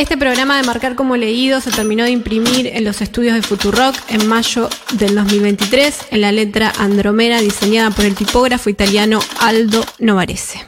Este 0.00 0.16
programa 0.16 0.56
de 0.56 0.62
Marcar 0.62 0.94
como 0.94 1.14
Leído 1.18 1.60
se 1.60 1.70
terminó 1.70 2.04
de 2.04 2.10
imprimir 2.10 2.68
en 2.68 2.84
los 2.84 3.02
estudios 3.02 3.34
de 3.34 3.42
Futurock 3.42 3.94
en 4.08 4.26
mayo 4.28 4.70
del 4.94 5.14
2023 5.14 6.06
en 6.10 6.22
la 6.22 6.32
letra 6.32 6.72
Andromeda 6.78 7.38
diseñada 7.42 7.90
por 7.90 8.06
el 8.06 8.14
tipógrafo 8.14 8.70
italiano 8.70 9.20
Aldo 9.40 9.84
Novarese. 9.98 10.66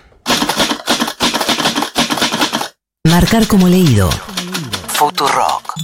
Marcar 3.09 3.47
como 3.47 3.69
leído. 3.69 4.11
Futurock. 4.89 5.77